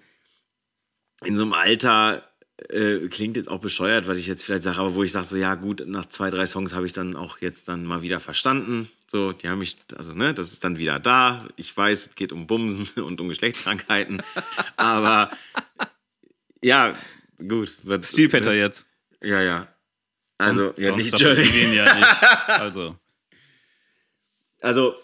in 1.23 1.35
so 1.35 1.43
einem 1.43 1.53
Alter, 1.53 2.23
äh, 2.69 3.07
klingt 3.09 3.37
jetzt 3.37 3.49
auch 3.49 3.59
bescheuert, 3.59 4.07
was 4.07 4.17
ich 4.17 4.27
jetzt 4.27 4.43
vielleicht 4.43 4.63
sage, 4.63 4.79
aber 4.79 4.95
wo 4.95 5.03
ich 5.03 5.11
sage, 5.11 5.27
so 5.27 5.37
ja 5.37 5.55
gut, 5.55 5.83
nach 5.85 6.07
zwei, 6.07 6.29
drei 6.29 6.47
Songs 6.47 6.73
habe 6.73 6.85
ich 6.85 6.93
dann 6.93 7.15
auch 7.15 7.39
jetzt 7.39 7.67
dann 7.67 7.85
mal 7.85 8.01
wieder 8.01 8.19
verstanden. 8.19 8.89
So, 9.07 9.31
die 9.31 9.47
haben 9.47 9.59
mich, 9.59 9.77
also 9.95 10.13
ne, 10.13 10.33
das 10.33 10.51
ist 10.51 10.63
dann 10.63 10.77
wieder 10.77 10.99
da. 10.99 11.47
Ich 11.55 11.75
weiß, 11.75 12.07
es 12.07 12.15
geht 12.15 12.33
um 12.33 12.47
Bumsen 12.47 12.87
und 13.03 13.21
um 13.21 13.29
Geschlechtskrankheiten. 13.29 14.21
aber 14.75 15.31
ja, 16.63 16.95
gut. 17.47 17.79
Steel 18.01 18.29
Panther 18.29 18.53
jetzt. 18.53 18.87
Ja, 19.21 19.41
ja. 19.41 19.67
Also, 20.37 20.73
ja, 20.77 20.95
nicht 20.95 21.19
Journey. 21.19 21.75
Ja 21.75 21.95
nicht. 21.95 22.07
Also. 22.47 22.95
Also, 24.61 24.95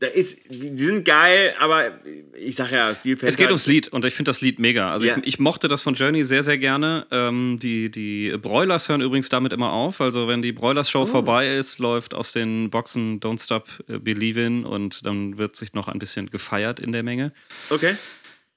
da 0.00 0.08
ist, 0.08 0.40
die 0.48 0.76
sind 0.76 1.04
geil, 1.04 1.54
aber 1.60 1.92
ich 2.34 2.56
sag 2.56 2.72
ja, 2.72 2.92
Steel 2.92 3.14
Panther. 3.14 3.28
Es 3.28 3.36
geht 3.36 3.46
ums 3.48 3.66
Lied 3.66 3.86
und 3.88 4.04
ich 4.04 4.14
finde 4.14 4.30
das 4.30 4.40
Lied 4.40 4.58
mega. 4.58 4.92
Also 4.92 5.06
Ja. 5.06 5.16
ich, 5.18 5.26
ich 5.26 5.38
mochte 5.38 5.68
das 5.68 5.82
von 5.82 5.94
Journey 5.94 6.24
sehr, 6.24 6.42
sehr 6.42 6.58
gerne. 6.58 7.06
Ähm, 7.12 7.58
die, 7.62 7.88
die 7.90 8.36
Broilers 8.38 8.88
hören 8.88 9.00
übrigens 9.00 9.28
damit 9.28 9.52
immer 9.52 9.72
auf. 9.72 10.00
Also 10.00 10.26
wenn 10.26 10.42
die 10.42 10.50
Broilers 10.52 10.90
Show 10.90 11.06
vorbei 11.06 11.54
ist, 11.54 11.78
läuft 11.78 12.14
aus 12.14 12.32
den 12.32 12.70
Boxen 12.70 13.20
Don't 13.20 13.40
Stop 13.42 13.68
Believin' 13.86 14.64
und 14.64 15.06
dann 15.06 15.38
wird 15.38 15.54
sich 15.54 15.72
noch 15.72 15.86
ein 15.86 16.00
bisschen 16.00 16.30
gefeiert 16.30 16.80
in 16.80 16.90
der 16.90 17.04
Menge. 17.04 17.32
Okay. 17.70 17.96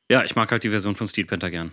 Ja, 0.09 0.23
ich 0.23 0.35
mag 0.35 0.51
halt 0.51 0.63
die 0.63 0.69
Version 0.71 0.95
von 0.95 1.07
Steel 1.07 1.25
Panther 1.25 1.51
gern. 1.51 1.71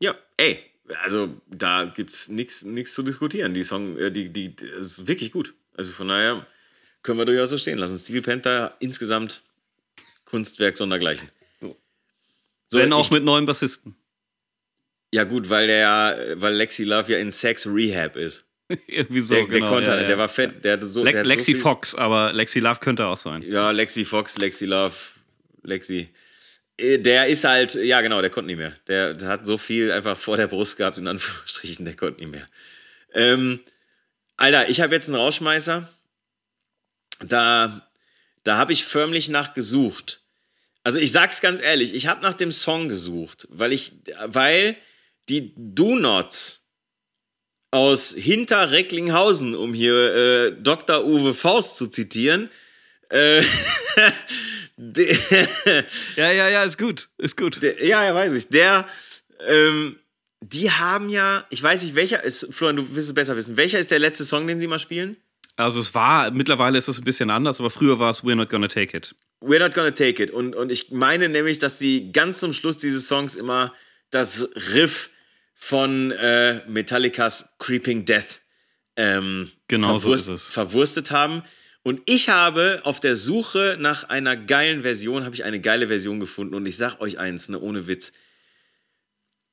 Ja, 0.00 0.14
ey, 0.36 0.60
also 1.02 1.28
da 1.48 1.84
gibt's 1.84 2.28
nichts 2.28 2.62
nichts 2.64 2.94
zu 2.94 3.02
diskutieren. 3.02 3.54
Die 3.54 3.64
Song, 3.64 3.96
äh, 3.98 4.10
die, 4.10 4.28
die, 4.30 4.54
die 4.54 4.66
ist 4.66 5.06
wirklich 5.06 5.32
gut. 5.32 5.54
Also 5.76 5.92
von 5.92 6.08
daher 6.08 6.46
können 7.02 7.18
wir 7.18 7.24
durchaus 7.24 7.50
so 7.50 7.58
stehen 7.58 7.78
lassen. 7.78 7.98
Steel 7.98 8.22
Panther 8.22 8.74
insgesamt 8.80 9.42
Kunstwerk 10.24 10.76
sondergleichen. 10.76 11.28
So, 11.60 12.78
Wenn 12.78 12.92
auch 12.92 13.04
ich- 13.06 13.10
mit 13.10 13.24
neuen 13.24 13.46
Bassisten. 13.46 13.94
Ja 15.12 15.24
gut, 15.24 15.48
weil 15.48 15.66
der, 15.68 16.34
weil 16.34 16.54
Lexi 16.54 16.84
Love 16.84 17.12
ja 17.12 17.18
in 17.18 17.30
Sex 17.30 17.66
Rehab 17.66 18.16
ist. 18.16 18.44
Irgendwie 18.86 19.22
so, 19.22 19.34
Der, 19.36 19.46
genau. 19.46 19.58
der 19.60 19.68
konnte, 19.68 19.90
ja, 19.90 20.00
ja. 20.02 20.06
der 20.06 20.18
war 20.18 20.28
fett, 20.28 20.62
der 20.62 20.74
hatte 20.74 20.86
so. 20.86 21.02
Le 21.02 21.12
der 21.12 21.24
Lexi 21.24 21.54
so 21.54 21.60
Fox, 21.62 21.94
aber 21.94 22.34
Lexi 22.34 22.60
Love 22.60 22.80
könnte 22.80 23.06
auch 23.06 23.16
sein. 23.16 23.40
Ja, 23.42 23.70
Lexi 23.70 24.04
Fox, 24.04 24.36
Lexi 24.36 24.66
Love, 24.66 24.94
Lexi. 25.62 26.10
Äh, 26.78 26.98
Der 26.98 27.26
ist 27.26 27.44
halt, 27.44 27.74
ja 27.74 28.00
genau, 28.00 28.20
der 28.20 28.30
konnte 28.30 28.46
nicht 28.46 28.56
mehr. 28.56 28.72
Der, 28.86 29.14
der 29.14 29.28
hat 29.28 29.46
so 29.46 29.58
viel 29.58 29.92
einfach 29.92 30.18
vor 30.18 30.36
der 30.36 30.46
Brust 30.46 30.76
gehabt, 30.76 30.98
in 30.98 31.06
Anführungsstrichen, 31.06 31.84
der 31.84 31.96
konnte 31.96 32.20
nicht 32.20 32.30
mehr. 32.32 32.48
Ähm, 33.12 33.60
Alter, 34.36 34.68
ich 34.70 34.80
habe 34.80 34.94
jetzt 34.94 35.08
einen 35.08 35.16
Rauschmeißer. 35.16 35.88
Da, 37.20 37.88
da 38.44 38.56
habe 38.56 38.72
ich 38.72 38.84
förmlich 38.84 39.28
nach 39.28 39.54
gesucht. 39.54 40.22
Also 40.84 41.00
ich 41.00 41.12
sag's 41.12 41.40
ganz 41.40 41.60
ehrlich, 41.60 41.92
ich 41.94 42.06
habe 42.06 42.22
nach 42.22 42.34
dem 42.34 42.52
Song 42.52 42.88
gesucht, 42.88 43.48
weil 43.50 43.72
ich, 43.72 43.92
weil 44.24 44.76
die 45.28 45.52
Do-Nots 45.56 46.68
aus 47.70 48.14
Hinterrecklinghausen, 48.14 49.54
um 49.54 49.74
hier 49.74 50.14
äh, 50.14 50.52
Dr. 50.62 51.04
Uwe 51.04 51.34
Faust 51.34 51.76
zu 51.76 51.88
zitieren, 51.88 52.48
äh, 53.10 53.42
der, 54.78 55.06
Ja, 56.16 56.30
ja, 56.32 56.48
ja, 56.48 56.62
ist 56.62 56.78
gut. 56.78 57.08
Ist 57.18 57.36
gut. 57.36 57.62
der, 57.62 57.84
ja, 57.84 58.04
ja, 58.04 58.14
weiß 58.14 58.32
ich. 58.32 58.48
Der, 58.48 58.88
ähm, 59.46 59.98
die 60.40 60.70
haben 60.70 61.08
ja, 61.10 61.44
ich 61.50 61.62
weiß 61.62 61.82
nicht, 61.82 61.94
welcher 61.96 62.22
ist, 62.22 62.54
Florian, 62.54 62.76
du 62.76 62.94
wirst 62.94 63.08
es 63.08 63.14
besser 63.14 63.36
wissen. 63.36 63.56
Welcher 63.56 63.78
ist 63.80 63.90
der 63.90 63.98
letzte 63.98 64.24
Song, 64.24 64.46
den 64.46 64.60
sie 64.60 64.68
mal 64.68 64.78
spielen? 64.78 65.16
Also 65.56 65.80
es 65.80 65.92
war, 65.94 66.30
mittlerweile 66.30 66.78
ist 66.78 66.86
es 66.86 66.98
ein 66.98 67.04
bisschen 67.04 67.30
anders, 67.30 67.58
aber 67.58 67.70
früher 67.70 67.98
war 67.98 68.10
es 68.10 68.22
We're 68.22 68.36
Not 68.36 68.48
Gonna 68.48 68.68
Take 68.68 68.96
It. 68.96 69.16
We're 69.40 69.58
not 69.58 69.74
gonna 69.74 69.90
take 69.90 70.22
it. 70.22 70.30
Und, 70.30 70.54
und 70.54 70.70
ich 70.70 70.92
meine 70.92 71.28
nämlich, 71.28 71.58
dass 71.58 71.78
sie 71.80 72.12
ganz 72.12 72.38
zum 72.38 72.52
Schluss 72.52 72.78
dieses 72.78 73.08
Songs 73.08 73.34
immer 73.34 73.74
das 74.10 74.48
Riff 74.74 75.10
von 75.54 76.12
äh, 76.12 76.62
Metallicas 76.68 77.56
Creeping 77.58 78.04
Death 78.04 78.40
ähm, 78.96 79.50
Genau 79.66 79.98
so 79.98 80.12
ist 80.12 80.28
es. 80.28 80.48
verwurstet 80.50 81.10
haben. 81.10 81.42
Und 81.88 82.02
ich 82.04 82.28
habe 82.28 82.82
auf 82.84 83.00
der 83.00 83.16
Suche 83.16 83.78
nach 83.80 84.04
einer 84.04 84.36
geilen 84.36 84.82
Version, 84.82 85.24
habe 85.24 85.34
ich 85.34 85.44
eine 85.44 85.58
geile 85.58 85.88
Version 85.88 86.20
gefunden. 86.20 86.54
Und 86.54 86.66
ich 86.66 86.76
sag 86.76 87.00
euch 87.00 87.16
eins, 87.16 87.48
ne, 87.48 87.58
ohne 87.58 87.86
Witz. 87.86 88.12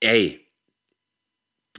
Ey, 0.02 0.46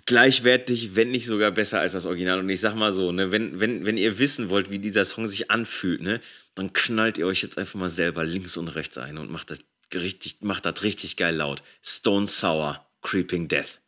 gleichwertig, 0.07 0.97
wenn 0.97 1.11
nicht 1.11 1.27
sogar 1.27 1.51
besser 1.51 1.81
als 1.81 1.93
das 1.93 2.07
Original. 2.07 2.39
Und 2.39 2.49
ich 2.49 2.63
sag 2.63 2.75
mal 2.75 2.91
so, 2.91 3.13
ne, 3.13 3.31
wenn, 3.33 3.61
wenn, 3.61 3.85
wenn 3.85 3.99
ihr 3.99 4.19
wissen 4.19 4.49
wollt, 4.49 4.71
wie 4.71 4.79
dieser 4.79 5.05
Song 5.05 5.29
sich 5.29 5.51
anfühlt, 5.51 6.01
ne, 6.01 6.23
dann 6.55 6.73
knallt 6.73 7.19
ihr 7.19 7.27
euch 7.27 7.43
jetzt 7.43 7.59
einfach 7.59 7.79
mal 7.79 7.91
selber 7.91 8.25
links 8.25 8.57
und 8.57 8.69
rechts 8.69 8.97
ein 8.97 9.19
und 9.19 9.31
macht 9.31 9.51
das 9.51 9.59
richtig, 9.93 10.39
macht 10.41 10.65
das 10.65 10.83
richtig 10.83 11.19
geil 11.19 11.37
laut. 11.37 11.63
Stone 11.83 12.27
Sour, 12.27 12.83
Creeping 13.03 13.49
Death. 13.49 13.79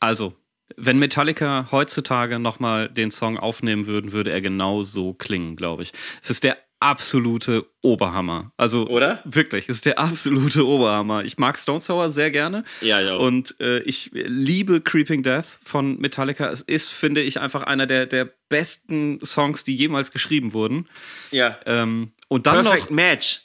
Also, 0.00 0.34
wenn 0.76 0.98
Metallica 0.98 1.68
heutzutage 1.70 2.38
nochmal 2.38 2.88
den 2.88 3.10
Song 3.10 3.38
aufnehmen 3.38 3.86
würden, 3.86 4.12
würde 4.12 4.30
er 4.30 4.40
genau 4.40 4.82
so 4.82 5.12
klingen, 5.12 5.56
glaube 5.56 5.82
ich. 5.82 5.92
Es 6.22 6.30
ist 6.30 6.44
der 6.44 6.56
absolute 6.80 7.64
Oberhammer. 7.82 8.52
Also 8.58 8.86
Oder? 8.88 9.22
wirklich, 9.24 9.70
es 9.70 9.76
ist 9.76 9.86
der 9.86 9.98
absolute 9.98 10.66
Oberhammer. 10.66 11.24
Ich 11.24 11.38
mag 11.38 11.56
Stone 11.56 11.80
Sour 11.80 12.10
sehr 12.10 12.30
gerne. 12.30 12.62
Ja, 12.82 13.00
ja. 13.00 13.16
Und 13.16 13.58
äh, 13.60 13.78
ich 13.80 14.10
liebe 14.12 14.82
Creeping 14.82 15.22
Death 15.22 15.46
von 15.64 15.98
Metallica. 15.98 16.48
Es 16.50 16.60
ist, 16.60 16.90
finde 16.90 17.22
ich, 17.22 17.40
einfach 17.40 17.62
einer 17.62 17.86
der, 17.86 18.04
der 18.04 18.30
besten 18.50 19.18
Songs, 19.24 19.64
die 19.64 19.74
jemals 19.74 20.12
geschrieben 20.12 20.52
wurden. 20.52 20.86
Ja. 21.30 21.58
Ähm, 21.64 22.12
und 22.28 22.46
dann 22.46 22.64
Perfect 22.64 22.90
noch, 22.90 22.96
Match. 22.96 23.40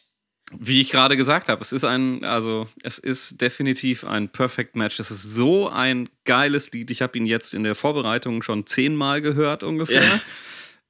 Wie 0.57 0.81
ich 0.81 0.89
gerade 0.89 1.15
gesagt 1.17 1.49
habe, 1.49 1.61
es 1.61 1.71
ist 1.71 1.83
ein, 1.83 2.23
also 2.23 2.67
es 2.83 2.97
ist 2.97 3.41
definitiv 3.41 4.03
ein 4.03 4.29
Perfect 4.29 4.75
Match. 4.75 4.99
Es 4.99 5.11
ist 5.11 5.23
so 5.23 5.69
ein 5.69 6.09
geiles 6.25 6.71
Lied. 6.71 6.91
Ich 6.91 7.01
habe 7.01 7.17
ihn 7.17 7.25
jetzt 7.25 7.53
in 7.53 7.63
der 7.63 7.75
Vorbereitung 7.75 8.41
schon 8.41 8.65
zehnmal 8.65 9.21
gehört 9.21 9.63
ungefähr. 9.63 10.21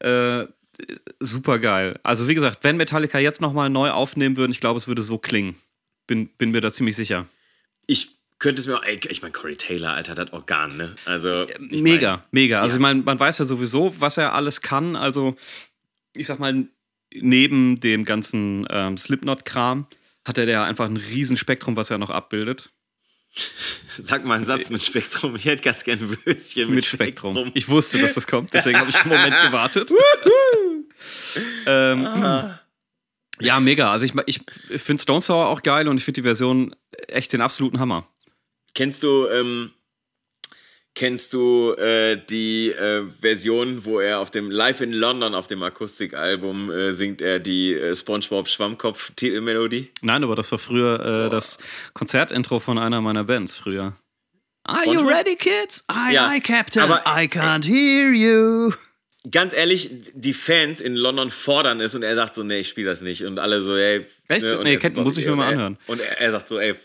Äh, 0.01 0.45
super 1.19 1.59
geil. 1.59 1.99
Also 2.03 2.29
wie 2.29 2.33
gesagt, 2.33 2.59
wenn 2.63 2.77
Metallica 2.77 3.19
jetzt 3.19 3.41
nochmal 3.41 3.69
neu 3.69 3.91
aufnehmen 3.91 4.37
würden, 4.37 4.53
ich 4.53 4.61
glaube, 4.61 4.77
es 4.77 4.87
würde 4.87 5.01
so 5.01 5.17
klingen. 5.17 5.55
Bin, 6.07 6.29
bin 6.37 6.51
mir 6.51 6.61
da 6.61 6.71
ziemlich 6.71 6.95
sicher. 6.95 7.27
Ich 7.85 8.15
könnte 8.39 8.61
es 8.61 8.67
mir 8.67 8.77
auch, 8.77 8.83
ey, 8.83 8.97
ich 9.09 9.21
meine, 9.21 9.33
Corey 9.33 9.57
Taylor, 9.57 9.93
Alter, 9.93 10.15
das 10.15 10.31
Organ, 10.31 10.77
ne? 10.77 10.95
Also. 11.03 11.47
ich 11.69 11.81
mega, 11.81 12.15
mein, 12.15 12.25
mega. 12.31 12.61
Also 12.61 12.75
ja. 12.75 12.77
ich 12.77 12.81
meine, 12.81 13.01
man 13.01 13.19
weiß 13.19 13.39
ja 13.39 13.45
sowieso, 13.45 13.93
was 13.99 14.17
er 14.17 14.33
alles 14.33 14.61
kann. 14.61 14.95
Also 14.95 15.35
ich 16.15 16.27
sag 16.27 16.39
mal, 16.39 16.67
neben 17.13 17.79
dem 17.79 18.03
ganzen 18.03 18.67
ähm, 18.69 18.97
Slipknot-Kram 18.97 19.87
hat 20.27 20.37
er 20.37 20.47
ja 20.47 20.63
einfach 20.63 20.85
ein 20.85 20.97
Riesenspektrum, 20.97 21.75
was 21.75 21.89
er 21.89 21.97
noch 21.97 22.09
abbildet. 22.09 22.71
Sag 24.01 24.25
mal 24.25 24.35
einen 24.35 24.45
Satz 24.45 24.69
mit 24.69 24.83
Spektrum. 24.83 25.35
Ich 25.35 25.45
hätte 25.45 25.61
ganz 25.63 25.83
gerne 25.83 26.01
ein 26.01 26.17
Würstchen 26.25 26.67
mit, 26.67 26.77
Mit 26.77 26.85
Spektrum. 26.85 27.51
Ich 27.53 27.69
wusste, 27.69 27.99
dass 27.99 28.15
das 28.15 28.25
kommt, 28.27 28.53
deswegen 28.53 28.79
habe 28.79 28.89
ich 28.89 28.95
einen 29.01 29.09
Moment 29.09 29.35
gewartet. 29.45 29.91
ähm, 31.65 32.05
Ah. 32.05 32.59
ja, 33.39 33.59
mega. 33.59 33.91
Also 33.91 34.05
ich, 34.05 34.13
ich 34.25 34.41
finde 34.81 35.01
Stone 35.01 35.21
Sour 35.21 35.47
auch 35.47 35.61
geil 35.61 35.87
und 35.87 35.97
ich 35.97 36.03
finde 36.03 36.21
die 36.21 36.25
Version 36.25 36.75
echt 37.07 37.31
den 37.33 37.41
absoluten 37.41 37.79
Hammer. 37.79 38.07
Kennst 38.75 39.03
du, 39.03 39.27
ähm, 39.27 39.71
kennst 40.99 41.33
du 41.33 41.71
äh, 41.75 42.17
die 42.29 42.71
äh, 42.73 43.03
Version, 43.21 43.85
wo 43.85 44.01
er 44.01 44.19
auf 44.19 44.31
dem 44.31 44.51
Live 44.51 44.81
in 44.81 44.91
London 44.91 45.33
auf 45.33 45.47
dem 45.47 45.63
Akustikalbum 45.63 46.69
äh, 46.69 46.91
singt 46.91 47.21
er 47.21 47.39
die 47.39 47.73
äh, 47.73 47.95
SpongeBob 47.95 48.49
Schwammkopf 48.49 49.11
Titelmelodie? 49.15 49.91
Nein, 50.01 50.25
aber 50.25 50.35
das 50.35 50.51
war 50.51 50.59
früher 50.59 50.99
äh, 51.27 51.29
das 51.29 51.57
Konzertintro 51.93 52.59
von 52.59 52.77
einer 52.77 52.99
meiner 52.99 53.23
Bands 53.23 53.55
früher. 53.55 53.93
Are 54.65 54.85
you 54.85 54.99
ready, 55.07 55.35
kids? 55.37 55.85
Aye, 55.87 56.13
Ja, 56.15 56.33
Captain. 56.43 56.81
aber- 56.83 57.01
can't 57.05 57.65
hear 57.65 58.11
you. 58.11 58.73
Ganz 59.31 59.53
ehrlich, 59.53 59.89
die 60.13 60.33
Fans 60.33 60.81
in 60.81 60.95
London 60.95 61.29
fordern 61.31 61.79
es 61.81 61.95
und 61.95 62.03
er 62.03 62.15
sagt 62.15 62.35
so, 62.35 62.43
nee, 62.43 62.59
ich 62.59 62.67
spiele 62.69 62.89
das 62.89 63.01
nicht. 63.01 63.23
Und 63.23 63.39
alle 63.39 63.61
so, 63.61 63.75
ey. 63.75 64.05
Echt? 64.27 64.43
und 64.51 64.63
Nee, 64.63 64.75
kennt- 64.77 64.97
muss 64.97 65.17
ich 65.17 65.25
mir 65.25 65.35
mal 65.35 65.53
anhören. 65.53 65.77
Und 65.87 66.01
er, 66.01 66.19
er 66.21 66.31
sagt 66.31 66.47
so, 66.49 66.59
ey, 66.59 66.75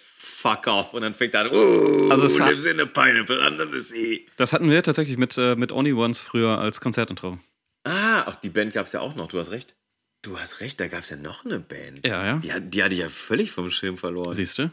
fuck 0.45 0.67
off. 0.67 0.93
Und 0.93 1.03
dann 1.03 1.15
fängt 1.15 1.35
er 1.35 1.43
an, 1.43 1.51
oh, 1.51 2.11
Also 2.11 2.27
es 2.27 2.39
lives 2.39 2.67
in 2.67 2.81
a 2.81 2.85
pineapple 2.85 3.41
under 3.47 3.67
the 3.73 3.81
sea. 3.81 4.21
Das 4.37 4.53
hatten 4.53 4.69
wir 4.69 4.83
tatsächlich 4.83 5.17
mit, 5.17 5.37
äh, 5.39 5.57
mit 5.57 5.73
Only 5.73 5.95
Ones 5.95 6.21
früher 6.21 6.59
als 6.59 6.81
Konzertintro. 6.81 7.39
Ah, 7.85 8.25
ach, 8.27 8.37
die 8.37 8.51
Band 8.51 8.73
gab 8.73 8.87
es 8.87 8.93
ja 8.93 9.01
auch 9.01 9.15
noch, 9.15 9.29
du 9.29 9.39
hast 9.39 9.51
recht. 9.51 9.77
Du 10.23 10.39
hast 10.39 10.61
recht, 10.61 10.81
da 10.81 10.89
gab 10.89 11.03
es 11.03 11.11
ja 11.11 11.17
noch 11.17 11.45
eine 11.45 11.61
Band. 11.61 12.07
Ja, 12.07 12.25
ja. 12.25 12.39
Die, 12.39 12.71
die 12.71 12.83
hatte 12.83 12.95
ich 12.95 13.01
ja 13.01 13.09
völlig 13.09 13.53
vom 13.53 13.71
Schirm 13.71 13.99
verloren. 13.99 14.33
Siehst 14.35 14.59
du? 14.59 14.71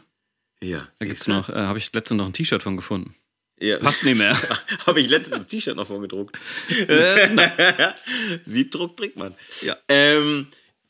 ja. 0.62 0.88
Da 0.98 1.06
gibt's 1.06 1.26
noch, 1.26 1.48
äh, 1.48 1.54
habe 1.54 1.78
ich 1.78 1.92
letztens 1.92 2.18
noch 2.18 2.26
ein 2.26 2.32
T-Shirt 2.32 2.62
von 2.62 2.76
gefunden. 2.76 3.14
Ja. 3.60 3.78
Passt 3.78 4.04
nicht 4.04 4.18
mehr. 4.18 4.36
Habe 4.86 5.00
ich 5.00 5.08
letztens 5.08 5.42
das 5.42 5.46
T-Shirt 5.46 5.76
noch 5.76 5.86
vorgedruckt. 5.86 6.36
äh, 6.88 7.28
na, 7.32 7.94
Siebdruck 8.44 8.96
bringt 8.96 9.14
man. 9.14 9.36
Ja. 9.60 9.76
Ähm, 9.88 10.48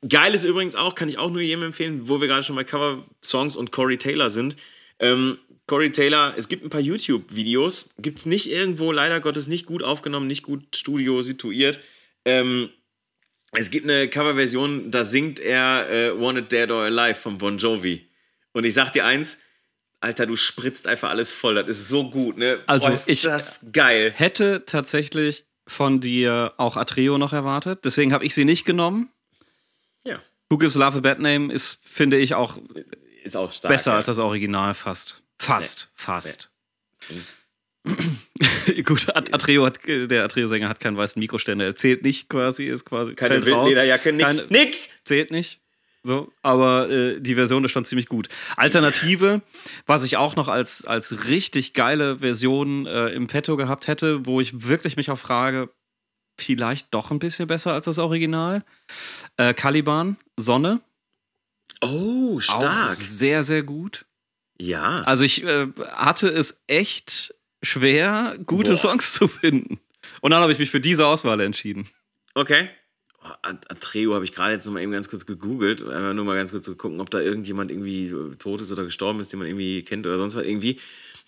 geil 0.09 0.35
ist 0.35 0.45
übrigens 0.45 0.75
auch, 0.75 0.95
kann 0.95 1.09
ich 1.09 1.19
auch 1.19 1.31
nur 1.31 1.41
jedem 1.43 1.63
empfehlen, 1.65 2.09
wo 2.09 2.21
wir 2.21 2.29
gerade 2.29 2.43
schon 2.45 2.57
bei 2.57 2.65
Cover-Songs 2.65 3.57
und 3.57 3.73
Corey 3.73 3.99
Taylor 3.99 4.31
sind. 4.31 4.57
Ähm, 4.99 5.39
Corey 5.67 5.93
Taylor, 5.93 6.35
es 6.37 6.49
gibt 6.49 6.65
ein 6.65 6.71
paar 6.71 6.81
YouTube-Videos, 6.81 7.91
gibt 7.99 8.19
es 8.19 8.27
nicht 8.27 8.51
irgendwo, 8.51 8.93
leider 8.93 9.21
Gottes, 9.21 9.47
nicht 9.47 9.67
gut 9.67 9.83
aufgenommen, 9.83 10.27
nicht 10.27 10.43
gut 10.43 10.77
Studio 10.77 11.23
situiert. 11.23 11.79
Ähm, 12.25 12.69
es 13.53 13.71
gibt 13.71 13.89
eine 13.89 14.09
Coverversion, 14.09 14.91
da 14.91 15.05
singt 15.05 15.39
er 15.39 15.89
äh, 15.91 16.21
Wanted 16.21 16.51
Dead 16.51 16.71
or 16.71 16.83
Alive 16.83 17.15
von 17.15 17.39
Bon 17.39 17.59
Jovi. 17.59 18.07
Und 18.53 18.65
ich 18.65 18.75
sag 18.75 18.93
dir 18.93 19.05
eins, 19.05 19.39
Alter, 20.01 20.27
du 20.27 20.35
spritzt 20.37 20.87
einfach 20.89 21.11
alles 21.11 21.33
voll. 21.33 21.55
Das 21.55 21.69
ist 21.79 21.89
so 21.89 22.11
gut, 22.11 22.37
ne? 22.37 22.61
Also, 22.67 22.89
Boah, 22.89 22.95
ist 22.95 23.09
ich- 23.09 23.23
das 23.23 23.61
geil. 23.73 24.13
hätte 24.17 24.65
tatsächlich 24.67 25.45
von 25.69 26.01
dir 26.01 26.55
auch 26.57 26.77
Atreo 26.77 27.19
noch 27.19 27.33
erwartet. 27.33 27.81
Deswegen 27.85 28.13
habe 28.13 28.25
ich 28.25 28.35
sie 28.35 28.45
nicht 28.45 28.65
genommen. 28.65 29.11
Who 30.53 30.59
Gives 30.59 30.75
Love 30.75 30.99
a 30.99 31.01
Bad 31.01 31.19
Name 31.19 31.51
ist, 31.51 31.79
finde 31.83 32.19
ich, 32.19 32.35
auch 32.35 32.59
Ist 33.25 33.37
auch 33.39 33.51
stark. 33.51 33.73
besser 33.73 33.93
ja. 33.93 33.97
als 33.97 34.05
das 34.07 34.19
Original 34.19 34.75
fast. 34.75 35.23
Fast, 35.39 35.91
fast. 35.95 36.53
Gut, 38.85 39.09
At- 39.17 39.33
Atreo 39.33 39.65
hat, 39.65 39.79
der 39.87 40.25
Atreo-Sänger 40.25 40.69
hat 40.69 40.79
keinen 40.79 40.99
weißen 40.99 41.19
Mikroständer. 41.19 41.65
Er 41.65 41.75
zählt 41.75 42.05
nicht 42.05 42.29
quasi, 42.29 42.67
ist 42.67 42.85
quasi. 42.85 43.15
Keine. 43.15 43.45
Wildlederjacke, 43.47 44.13
nix. 44.13 44.25
Keine- 44.25 44.43
nix! 44.51 44.89
zählt 45.05 45.31
nicht. 45.31 45.61
So, 46.05 46.31
aber 46.43 46.91
äh, 46.91 47.21
die 47.21 47.35
Version 47.35 47.65
ist 47.65 47.71
schon 47.71 47.87
ziemlich 47.87 48.07
gut. 48.07 48.29
Alternative, 48.57 49.41
was 49.87 50.05
ich 50.05 50.19
auch 50.19 50.37
noch 50.37 50.49
als, 50.49 50.85
als 50.85 51.29
richtig 51.29 51.73
geile 51.75 52.19
Version 52.19 52.87
äh, 52.87 53.09
im 53.09 53.27
Petto 53.29 53.57
gehabt 53.57 53.87
hätte, 53.87 54.27
wo 54.27 54.41
ich 54.41 54.69
wirklich 54.69 54.97
mich 54.97 55.11
auch 55.11 55.19
frage, 55.19 55.71
vielleicht 56.45 56.93
doch 56.95 57.11
ein 57.11 57.19
bisschen 57.19 57.47
besser 57.47 57.73
als 57.73 57.87
das 57.87 57.99
Original. 57.99 58.65
Äh, 59.37 59.55
Caliban, 59.55 60.17
Sonne, 60.37 60.81
Oh, 61.81 62.37
auch 62.37 62.41
stark. 62.41 62.93
sehr, 62.93 63.43
sehr 63.43 63.63
gut. 63.63 64.05
Ja. 64.61 65.03
Also 65.03 65.25
ich 65.25 65.43
äh, 65.45 65.67
hatte 65.93 66.29
es 66.29 66.63
echt 66.69 67.35
schwer, 67.63 68.37
gute 68.47 68.73
Boah. 68.73 68.77
Songs 68.77 69.15
zu 69.15 69.27
finden. 69.29 69.81
Und 70.21 70.31
dann 70.31 70.41
habe 70.43 70.53
ich 70.53 70.59
mich 70.59 70.71
für 70.71 70.81
diese 70.81 71.07
Auswahl 71.07 71.41
entschieden. 71.41 71.89
Okay. 72.35 72.69
Oh, 73.25 73.29
At- 73.43 73.71
Atreo 73.71 74.15
habe 74.15 74.25
ich 74.25 74.33
gerade 74.33 74.53
jetzt 74.55 74.67
noch 74.67 74.73
mal 74.73 74.81
eben 74.83 74.93
ganz 74.93 75.09
kurz 75.09 75.27
gegoogelt, 75.27 75.81
einfach 75.83 76.13
nur 76.13 76.25
mal 76.25 76.37
ganz 76.37 76.51
kurz 76.53 76.65
zu 76.65 76.77
gucken, 76.77 77.01
ob 77.01 77.11
da 77.11 77.21
irgendjemand 77.21 77.71
irgendwie 77.71 78.13
tot 78.39 78.61
ist 78.61 78.71
oder 78.73 78.85
gestorben 78.85 79.21
ist, 79.21 79.33
den 79.33 79.39
man 79.39 79.49
irgendwie 79.49 79.83
kennt 79.83 80.07
oder 80.07 80.19
sonst 80.19 80.35
was. 80.37 80.45
Irgendwie 80.45 80.81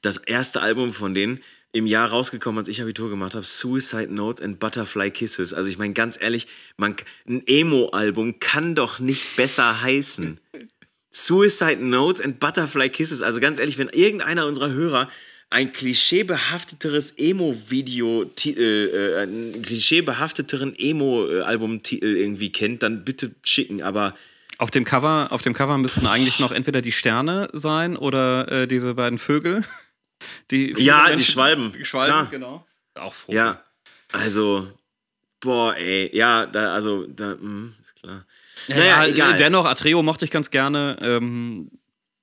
das 0.02 0.18
erste 0.18 0.60
Album 0.60 0.92
von 0.92 1.14
denen 1.14 1.40
im 1.74 1.86
Jahr 1.86 2.08
rausgekommen, 2.08 2.60
als 2.60 2.68
ich 2.68 2.80
Abitur 2.80 3.10
gemacht 3.10 3.34
habe, 3.34 3.44
Suicide 3.44 4.14
Notes 4.14 4.40
and 4.40 4.60
Butterfly 4.60 5.10
Kisses. 5.10 5.52
Also 5.52 5.68
ich 5.68 5.76
meine 5.76 5.92
ganz 5.92 6.16
ehrlich, 6.20 6.46
man, 6.76 6.94
ein 7.28 7.42
Emo-Album 7.46 8.38
kann 8.38 8.76
doch 8.76 9.00
nicht 9.00 9.36
besser 9.36 9.82
heißen. 9.82 10.38
Suicide 11.10 11.84
Notes 11.84 12.20
and 12.20 12.38
Butterfly 12.38 12.90
Kisses. 12.90 13.22
Also 13.22 13.40
ganz 13.40 13.58
ehrlich, 13.58 13.76
wenn 13.76 13.88
irgendeiner 13.88 14.46
unserer 14.46 14.70
Hörer 14.70 15.10
ein 15.50 15.72
klischeebehafteteres 15.72 17.14
Emo-Video, 17.16 18.30
äh, 18.46 19.16
einen 19.16 19.60
klischeebehafteteren 19.62 20.74
Emo-Album-Titel 20.78 22.16
irgendwie 22.16 22.52
kennt, 22.52 22.84
dann 22.84 23.04
bitte 23.04 23.32
schicken. 23.42 23.82
Aber 23.82 24.14
Auf 24.58 24.70
dem 24.70 24.84
Cover, 24.84 25.26
auf 25.30 25.42
dem 25.42 25.54
Cover 25.54 25.76
müssten 25.78 26.06
eigentlich 26.06 26.38
noch 26.38 26.52
entweder 26.52 26.82
die 26.82 26.92
Sterne 26.92 27.48
sein 27.52 27.96
oder 27.96 28.50
äh, 28.62 28.66
diese 28.68 28.94
beiden 28.94 29.18
Vögel. 29.18 29.64
Die 30.50 30.72
Ja, 30.78 31.04
die 31.06 31.10
Menschen- 31.14 31.32
Schwalben, 31.32 31.72
Die 31.72 31.84
Schwalben, 31.84 32.12
klar. 32.12 32.26
genau. 32.30 32.66
Auch 32.94 33.12
Vogel. 33.12 33.36
ja, 33.36 33.64
also, 34.12 34.70
boah, 35.40 35.74
ey, 35.76 36.14
ja, 36.16 36.46
da, 36.46 36.74
also, 36.74 37.06
da, 37.06 37.34
mh, 37.40 37.72
ist 37.82 37.96
klar. 37.96 38.26
Ja, 38.68 38.76
naja, 38.76 39.04
ja, 39.04 39.06
egal. 39.12 39.36
Dennoch, 39.36 39.64
Atreo 39.64 40.02
mochte 40.02 40.24
ich 40.24 40.30
ganz 40.30 40.50
gerne. 40.50 40.96
Ähm, 41.00 41.70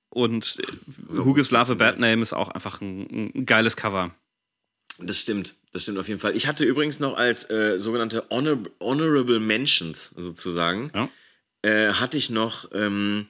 und 0.08 0.58
äh, 0.60 0.66
Who 1.08 1.34
Gives 1.34 1.50
Love 1.50 1.72
a 1.72 1.74
Bad 1.74 1.98
Name 1.98 2.22
ist 2.22 2.32
auch 2.32 2.48
einfach 2.48 2.80
ein, 2.80 3.32
ein 3.34 3.46
geiles 3.46 3.76
Cover. 3.76 4.14
Das 4.98 5.18
stimmt, 5.18 5.54
das 5.72 5.82
stimmt 5.82 5.98
auf 5.98 6.08
jeden 6.08 6.20
Fall. 6.20 6.36
Ich 6.36 6.46
hatte 6.46 6.64
übrigens 6.64 7.00
noch 7.00 7.16
als 7.16 7.48
äh, 7.50 7.78
sogenannte 7.80 8.24
Honor 8.30 8.58
Honorable 8.80 9.40
Mentions 9.40 10.10
sozusagen, 10.16 10.90
Ja. 10.94 11.08
äh, 11.62 11.92
hatte 11.94 12.18
ich 12.18 12.28
noch, 12.30 12.70
ähm, 12.72 13.26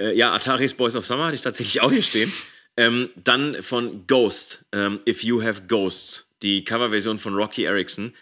äh, 0.00 0.12
ja, 0.16 0.32
Ataris 0.32 0.74
Boys 0.74 0.96
of 0.96 1.06
Summer 1.06 1.26
hatte 1.26 1.36
ich 1.36 1.42
tatsächlich 1.42 1.80
auch 1.82 1.90
hier 1.92 2.02
stehen. 2.02 2.32
Ähm, 2.76 3.10
dann 3.16 3.62
von 3.62 4.06
Ghost, 4.06 4.64
ähm, 4.72 4.98
If 5.06 5.22
You 5.22 5.42
Have 5.42 5.62
Ghosts, 5.68 6.30
die 6.42 6.64
Coverversion 6.64 7.18
von 7.18 7.34
Rocky 7.34 7.64
Erickson. 7.64 8.12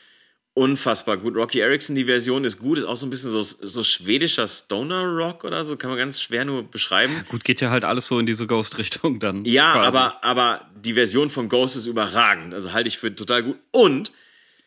unfassbar 0.55 1.17
gut. 1.17 1.37
Rocky 1.37 1.61
Erickson, 1.61 1.95
die 1.95 2.05
Version 2.05 2.45
ist 2.45 2.59
gut, 2.59 2.79
ist 2.79 2.85
auch 2.85 2.97
so 2.97 3.07
ein 3.07 3.11
bisschen 3.11 3.31
so, 3.31 3.43
so 3.43 3.85
schwedischer 3.85 4.47
Stoner-Rock 4.49 5.45
oder 5.45 5.65
so, 5.65 5.77
kann 5.77 5.91
man 5.91 5.99
ganz 5.99 6.21
schwer 6.21 6.45
nur 6.45 6.65
beschreiben. 6.65 7.25
Gut, 7.29 7.45
geht 7.45 7.61
ja 7.61 7.71
halt 7.71 7.85
alles 7.85 8.07
so 8.07 8.19
in 8.19 8.27
diese 8.27 8.47
Ghost-Richtung 8.47 9.21
dann. 9.21 9.45
Ja, 9.45 9.73
quasi. 9.73 9.87
aber, 9.87 10.25
aber 10.25 10.71
die 10.75 10.95
Version 10.95 11.31
von 11.31 11.49
Ghost 11.49 11.77
ist 11.77 11.87
überragend. 11.87 12.53
Also 12.53 12.73
halte 12.73 12.89
ich 12.89 12.99
für 12.99 13.15
total 13.15 13.45
gut. 13.45 13.57
Und 13.71 14.13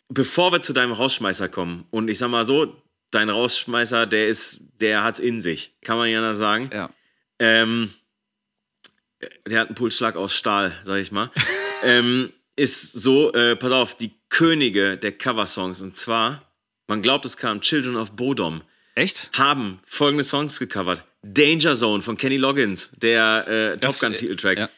bevor 0.09 0.51
wir 0.51 0.61
zu 0.61 0.73
deinem 0.73 0.93
Rausschmeißer 0.93 1.49
kommen, 1.49 1.85
und 1.91 2.07
ich 2.07 2.17
sag 2.17 2.29
mal 2.29 2.45
so, 2.45 2.75
dein 3.11 3.29
Rausschmeißer, 3.29 4.07
der 4.07 4.27
ist, 4.29 4.61
der 4.79 5.03
hat's 5.03 5.19
in 5.19 5.41
sich, 5.41 5.73
kann 5.81 5.97
man 5.97 6.09
ja 6.09 6.33
sagen. 6.33 6.71
Ja. 6.73 6.89
Ähm, 7.39 7.93
der 9.47 9.61
hat 9.61 9.67
einen 9.67 9.75
Pulsschlag 9.75 10.15
aus 10.15 10.33
Stahl, 10.33 10.73
sag 10.85 10.99
ich 10.99 11.11
mal. 11.11 11.31
ähm, 11.83 12.31
ist 12.55 12.93
so, 12.93 13.33
äh, 13.33 13.55
pass 13.55 13.71
auf, 13.71 13.95
die 13.95 14.11
Könige 14.29 14.97
der 14.97 15.11
Coversongs. 15.11 15.81
Und 15.81 15.95
zwar, 15.95 16.41
man 16.87 17.01
glaubt, 17.01 17.25
es 17.25 17.37
kam 17.37 17.61
Children 17.61 17.95
of 17.95 18.11
Bodom, 18.11 18.63
Echt? 18.95 19.29
haben 19.33 19.79
folgende 19.85 20.23
Songs 20.23 20.59
gecovert. 20.59 21.03
Danger 21.23 21.75
Zone 21.75 22.03
von 22.03 22.17
Kenny 22.17 22.37
Loggins, 22.37 22.91
der 22.97 23.47
äh, 23.47 23.71
Top 23.71 23.81
Das, 23.81 23.99
Gun 24.01 24.13
äh, 24.13 24.59
ja. 24.59 24.69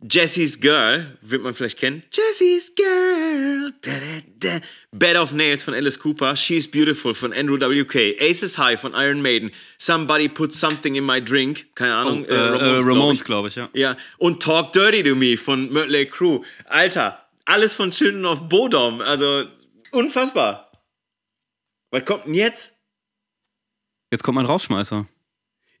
Jesse's 0.00 0.60
Girl, 0.60 1.18
wird 1.22 1.42
man 1.42 1.54
vielleicht 1.54 1.78
kennen. 1.78 2.04
Jesse's 2.12 2.72
Girl. 2.76 3.72
Da, 3.82 3.90
da, 3.90 4.58
da. 4.58 4.60
Bed 4.92 5.16
of 5.16 5.32
Nails 5.32 5.64
von 5.64 5.74
Alice 5.74 5.98
Cooper. 5.98 6.36
She's 6.36 6.70
Beautiful 6.70 7.14
von 7.14 7.32
Andrew 7.32 7.58
W.K. 7.58 8.16
Aces 8.20 8.58
High 8.58 8.80
von 8.80 8.92
Iron 8.94 9.20
Maiden. 9.22 9.50
Somebody 9.76 10.28
Put 10.28 10.52
Something 10.52 10.94
in 10.94 11.04
My 11.04 11.20
Drink. 11.20 11.74
Keine 11.74 11.94
Ahnung. 11.94 12.24
Äh, 12.24 12.28
äh, 12.28 12.58
glaub 12.58 12.84
Ramones, 12.86 13.20
ich. 13.20 13.26
glaube 13.26 13.48
ich, 13.48 13.56
ja. 13.56 13.68
Ja, 13.72 13.96
und 14.18 14.40
Talk 14.40 14.72
Dirty 14.72 15.02
to 15.02 15.16
Me 15.16 15.36
von 15.36 15.72
Mötley 15.72 16.06
Crew. 16.06 16.42
Alter, 16.66 17.28
alles 17.44 17.74
von 17.74 17.90
Children 17.90 18.24
of 18.24 18.48
Bodom. 18.48 19.00
Also, 19.00 19.46
unfassbar. 19.90 20.70
Was 21.90 22.04
kommt 22.04 22.26
denn 22.26 22.34
jetzt? 22.34 22.78
Jetzt 24.12 24.22
kommt 24.22 24.36
mein 24.36 24.46
Rausschmeißer. 24.46 25.06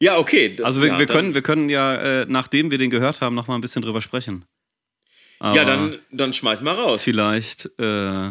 Ja, 0.00 0.18
okay. 0.18 0.50
d- 0.54 0.62
Also 0.62 0.80
wir, 0.80 0.88
ja, 0.88 0.98
wir, 0.98 1.06
können, 1.06 1.34
wir 1.34 1.42
können 1.42 1.68
ja, 1.68 1.94
äh, 2.22 2.26
nachdem 2.28 2.70
wir 2.70 2.78
den 2.78 2.90
gehört 2.90 3.20
haben, 3.20 3.34
noch 3.34 3.48
mal 3.48 3.56
ein 3.56 3.60
bisschen 3.60 3.82
drüber 3.82 4.00
sprechen. 4.00 4.44
Aber 5.40 5.56
Ja, 5.56 5.64
dann, 5.64 5.98
dann 6.10 6.32
schmeiß 6.32 6.60
mal 6.62 6.74
raus. 6.74 7.02
Vielleicht 7.02 7.68
äh, 7.80 8.30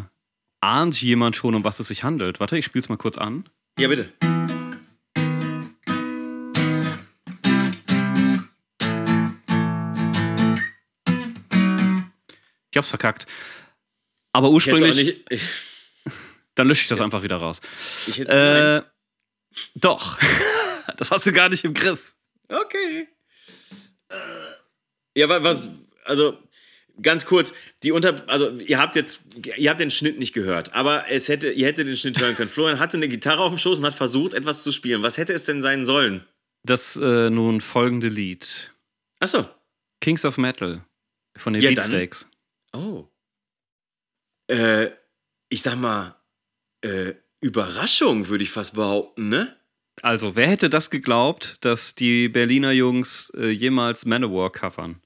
ahnt 0.62 1.02
jemand 1.02 1.36
schon, 1.36 1.56
um 1.56 1.64
was 1.64 1.80
es 1.80 1.88
sich 1.90 2.04
handelt. 2.04 2.40
Warte, 2.40 2.58
ich 2.58 2.66
spiel's 2.66 2.90
mal 2.90 2.98
kurz 2.98 3.18
an. 3.18 3.50
Ja, 3.80 3.88
bitte. 3.90 4.12
Ich 12.72 12.78
hab's 12.78 12.90
verkackt. 12.90 13.26
Aber 14.34 14.50
ursprünglich, 14.50 15.24
dann 16.56 16.68
lösche 16.68 16.82
ich 16.84 16.88
das 16.90 17.02
einfach 17.02 17.24
wieder 17.24 17.38
raus. 17.38 17.62
ich 18.08 18.20
hätte 18.20 18.84
Äh, 18.86 19.70
doch. 19.76 20.20
das 20.98 21.12
hast 21.12 21.26
du 21.28 21.32
gar 21.34 21.50
nicht 21.50 21.64
im 21.64 21.74
Griff. 21.74 22.16
Okay. 22.50 23.08
Ja, 25.16 25.28
wa- 25.30 25.44
was, 25.44 25.70
also 26.06 26.38
ganz 27.02 27.26
kurz, 27.26 27.54
die 27.84 27.92
unter, 27.92 28.28
also 28.30 28.52
ihr 28.60 28.80
habt 28.80 28.96
jetzt, 28.96 29.20
ihr 29.58 29.70
habt 29.70 29.80
den 29.80 29.92
Schnitt 29.92 30.18
nicht 30.20 30.34
gehört, 30.34 30.74
aber 30.74 31.10
es 31.12 31.28
hätte, 31.28 31.52
ihr 31.52 31.68
hättet 31.68 31.88
den 31.88 31.98
Schnitt 31.98 32.20
hören 32.20 32.36
können. 32.36 32.50
Florian 32.50 32.80
hatte 32.80 32.98
eine 32.98 33.08
Gitarre 33.08 33.42
auf 33.44 33.52
dem 33.52 33.60
Schoß 33.60 33.80
und 33.80 33.86
hat 33.86 33.94
versucht, 33.94 34.34
etwas 34.34 34.64
zu 34.64 34.72
spielen. 34.72 35.04
Was 35.04 35.18
hätte 35.18 35.34
es 35.34 35.44
denn 35.44 35.62
sein 35.62 35.86
sollen? 35.86 36.26
Das 36.64 36.96
äh, 36.98 37.30
nun 37.30 37.62
folgende 37.62 38.08
Lied. 38.08 38.72
Achso. 39.20 39.46
Kings 40.02 40.24
of 40.26 40.38
Metal 40.38 40.84
von 41.36 41.54
den 41.54 41.62
Ja, 41.62 41.70
dann- 41.70 41.76
Beatsteaks. 41.76 42.30
Oh. 42.74 43.06
Äh, 44.48 44.92
ich 45.50 45.62
sag 45.62 45.76
mal, 45.76 46.16
äh, 46.82 47.14
Überraschung, 47.42 48.28
würde 48.30 48.44
ich 48.44 48.52
fast 48.52 48.74
behaupten, 48.76 49.30
ne? 49.30 49.57
Also, 50.02 50.36
wer 50.36 50.48
hätte 50.48 50.70
das 50.70 50.90
geglaubt, 50.90 51.58
dass 51.62 51.96
die 51.96 52.30
Berliner 52.30 52.72
Jungs 52.72 53.32
äh, 53.36 53.50
jemals 53.50 54.06
Manowar 54.06 54.52
covern? 54.52 55.02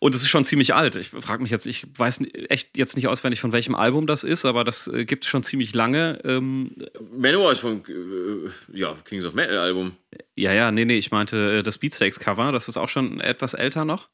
Und 0.00 0.16
es 0.16 0.22
ist 0.22 0.30
schon 0.30 0.44
ziemlich 0.44 0.74
alt. 0.74 0.96
Ich 0.96 1.10
frage 1.10 1.42
mich 1.42 1.52
jetzt, 1.52 1.64
ich 1.64 1.86
weiß 1.96 2.22
echt 2.48 2.76
jetzt 2.76 2.96
nicht 2.96 3.06
auswendig, 3.06 3.40
von 3.40 3.52
welchem 3.52 3.76
Album 3.76 4.08
das 4.08 4.24
ist, 4.24 4.44
aber 4.44 4.64
das 4.64 4.88
äh, 4.88 5.04
gibt 5.04 5.22
es 5.22 5.30
schon 5.30 5.44
ziemlich 5.44 5.76
lange. 5.76 6.18
Ähm, 6.24 6.74
Manowar 7.16 7.52
ist 7.52 7.60
von, 7.60 7.84
äh, 7.86 8.76
ja, 8.76 8.96
Kings 9.04 9.24
of 9.24 9.34
Metal 9.34 9.58
Album. 9.58 9.96
ja, 10.34 10.52
ja, 10.52 10.72
nee, 10.72 10.84
nee, 10.84 10.98
ich 10.98 11.12
meinte 11.12 11.58
äh, 11.58 11.62
das 11.62 11.78
Beatsteaks-Cover, 11.78 12.50
das 12.50 12.66
ist 12.66 12.78
auch 12.78 12.88
schon 12.88 13.20
etwas 13.20 13.54
älter 13.54 13.84
noch. 13.84 14.08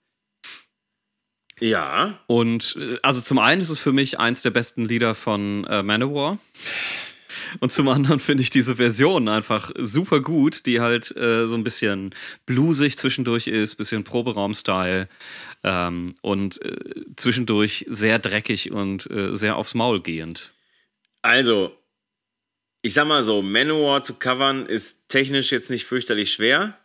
Ja. 1.58 2.20
Und 2.26 2.76
äh, 2.78 2.98
also 3.02 3.22
zum 3.22 3.38
einen 3.38 3.62
ist 3.62 3.70
es 3.70 3.80
für 3.80 3.92
mich 3.92 4.18
eins 4.18 4.42
der 4.42 4.50
besten 4.50 4.84
Lieder 4.84 5.14
von 5.14 5.64
äh, 5.64 5.82
Manowar. 5.82 6.38
Und 7.60 7.72
zum 7.72 7.88
anderen 7.88 8.20
finde 8.20 8.42
ich 8.42 8.50
diese 8.50 8.76
Version 8.76 9.28
einfach 9.28 9.70
super 9.76 10.20
gut, 10.20 10.66
die 10.66 10.80
halt 10.80 11.16
äh, 11.16 11.46
so 11.46 11.54
ein 11.54 11.64
bisschen 11.64 12.14
bluesig 12.46 12.96
zwischendurch 12.96 13.46
ist, 13.46 13.76
bisschen 13.76 14.04
Proberaum-Style 14.04 15.08
ähm, 15.64 16.14
und 16.22 16.62
äh, 16.62 16.76
zwischendurch 17.16 17.86
sehr 17.88 18.18
dreckig 18.18 18.70
und 18.70 19.10
äh, 19.10 19.34
sehr 19.34 19.56
aufs 19.56 19.74
Maul 19.74 20.00
gehend. 20.00 20.52
Also, 21.22 21.76
ich 22.82 22.94
sag 22.94 23.06
mal 23.06 23.22
so, 23.22 23.42
Manowar 23.42 24.02
zu 24.02 24.14
covern 24.14 24.66
ist 24.66 25.08
technisch 25.08 25.50
jetzt 25.50 25.70
nicht 25.70 25.84
fürchterlich 25.84 26.32
schwer. 26.32 26.78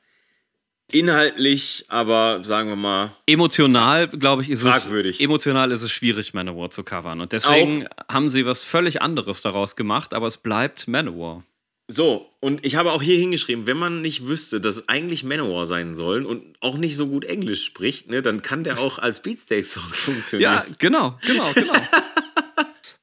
Inhaltlich, 0.94 1.86
aber 1.88 2.42
sagen 2.44 2.70
wir 2.70 2.76
mal, 2.76 3.12
Emotional, 3.26 4.08
glaube 4.08 4.44
ich, 4.44 4.50
ist 4.52 4.62
Fragwürdig. 4.62 5.18
es 5.20 5.26
emotional 5.26 5.72
ist 5.72 5.82
es 5.82 5.92
schwierig, 5.92 6.34
Manowar 6.36 6.70
zu 6.70 6.84
covern. 6.84 7.20
Und 7.20 7.32
deswegen 7.32 7.88
haben 8.12 8.30
sie 8.30 8.46
was 8.46 8.62
völlig 8.62 9.02
anderes 9.02 9.42
daraus 9.42 9.76
gemacht, 9.76 10.14
aber 10.14 10.28
es 10.28 10.38
bleibt 10.38 10.88
Manowar. 10.88 11.44
so. 11.88 12.30
Und 12.40 12.66
ich 12.66 12.76
habe 12.76 12.92
auch 12.92 13.02
hier 13.02 13.18
hingeschrieben, 13.18 13.66
wenn 13.68 13.78
man 13.78 14.02
nicht 14.02 14.28
wüsste, 14.28 14.60
dass 14.62 14.76
es 14.76 14.90
eigentlich 14.90 15.24
Manowar 15.24 15.66
sein 15.66 15.96
sollen 15.96 16.26
und 16.26 16.44
auch 16.60 16.78
nicht 16.78 16.96
so 16.98 17.08
gut 17.08 17.24
Englisch 17.26 17.64
spricht, 17.64 18.10
ne, 18.10 18.22
dann 18.22 18.42
kann 18.42 18.64
der 18.64 18.80
auch 18.80 19.00
als 19.00 19.22
Beatsteak-Song 19.22 19.84
funktionieren. 19.94 20.52
Ja, 20.54 20.66
genau, 20.78 21.18
genau, 21.26 21.52
genau. 21.54 21.74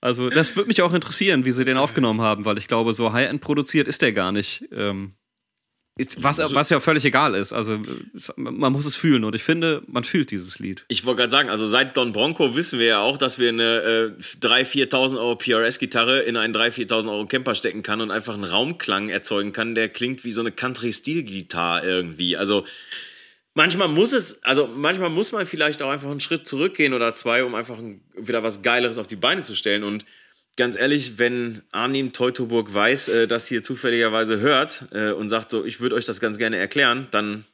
Also, 0.02 0.30
das 0.30 0.54
würde 0.56 0.68
mich 0.68 0.80
auch 0.82 0.94
interessieren, 0.94 1.44
wie 1.44 1.52
sie 1.52 1.64
den 1.64 1.76
aufgenommen 1.76 2.20
haben, 2.22 2.44
weil 2.44 2.56
ich 2.56 2.68
glaube, 2.68 2.94
so 2.94 3.12
High-End 3.12 3.40
produziert 3.40 3.86
ist 3.88 4.00
der 4.02 4.12
gar 4.12 4.32
nicht. 4.32 4.64
Ähm, 4.72 5.14
ist, 6.00 6.22
was, 6.22 6.38
was 6.54 6.70
ja 6.70 6.80
völlig 6.80 7.04
egal 7.04 7.34
ist. 7.34 7.52
Also, 7.52 7.78
man 8.36 8.72
muss 8.72 8.86
es 8.86 8.96
fühlen 8.96 9.24
und 9.24 9.34
ich 9.34 9.42
finde, 9.42 9.82
man 9.86 10.04
fühlt 10.04 10.30
dieses 10.30 10.58
Lied. 10.58 10.84
Ich 10.88 11.04
wollte 11.04 11.20
gerade 11.20 11.30
sagen, 11.30 11.50
also 11.50 11.66
seit 11.66 11.96
Don 11.96 12.12
Bronco 12.12 12.54
wissen 12.56 12.78
wir 12.78 12.86
ja 12.86 13.00
auch, 13.00 13.16
dass 13.18 13.38
wir 13.38 13.50
eine 13.50 14.14
äh, 14.18 14.22
3.000, 14.40 14.90
4.000 14.90 15.18
Euro 15.18 15.36
PRS-Gitarre 15.36 16.20
in 16.20 16.36
einen 16.36 16.54
3.000, 16.54 16.88
4.000 16.90 17.10
Euro 17.10 17.26
Camper 17.26 17.54
stecken 17.54 17.82
kann 17.82 18.00
und 18.00 18.10
einfach 18.10 18.34
einen 18.34 18.44
Raumklang 18.44 19.08
erzeugen 19.08 19.52
kann, 19.52 19.74
der 19.74 19.88
klingt 19.88 20.24
wie 20.24 20.32
so 20.32 20.40
eine 20.40 20.52
Country-Stil-Gitarre 20.52 21.86
irgendwie. 21.86 22.36
Also 22.36 22.64
manchmal 23.54 23.88
muss 23.88 24.12
es, 24.12 24.42
also 24.44 24.66
manchmal 24.66 25.10
muss 25.10 25.32
man 25.32 25.46
vielleicht 25.46 25.82
auch 25.82 25.90
einfach 25.90 26.10
einen 26.10 26.20
Schritt 26.20 26.46
zurückgehen 26.46 26.94
oder 26.94 27.14
zwei, 27.14 27.44
um 27.44 27.54
einfach 27.54 27.78
ein, 27.78 28.00
wieder 28.16 28.42
was 28.42 28.62
Geileres 28.62 28.98
auf 28.98 29.06
die 29.06 29.16
Beine 29.16 29.42
zu 29.42 29.54
stellen. 29.54 29.84
Und 29.84 30.04
ganz 30.56 30.76
ehrlich, 30.76 31.18
wenn 31.18 31.62
Arnim 31.72 32.12
Teutoburg 32.12 32.72
weiß, 32.72 33.08
äh, 33.08 33.26
dass 33.26 33.46
hier 33.46 33.62
zufälligerweise 33.62 34.40
hört 34.40 34.86
äh, 34.92 35.12
und 35.12 35.28
sagt 35.28 35.50
so, 35.50 35.64
ich 35.64 35.80
würde 35.80 35.94
euch 35.96 36.06
das 36.06 36.20
ganz 36.20 36.38
gerne 36.38 36.56
erklären, 36.56 37.08
dann 37.10 37.44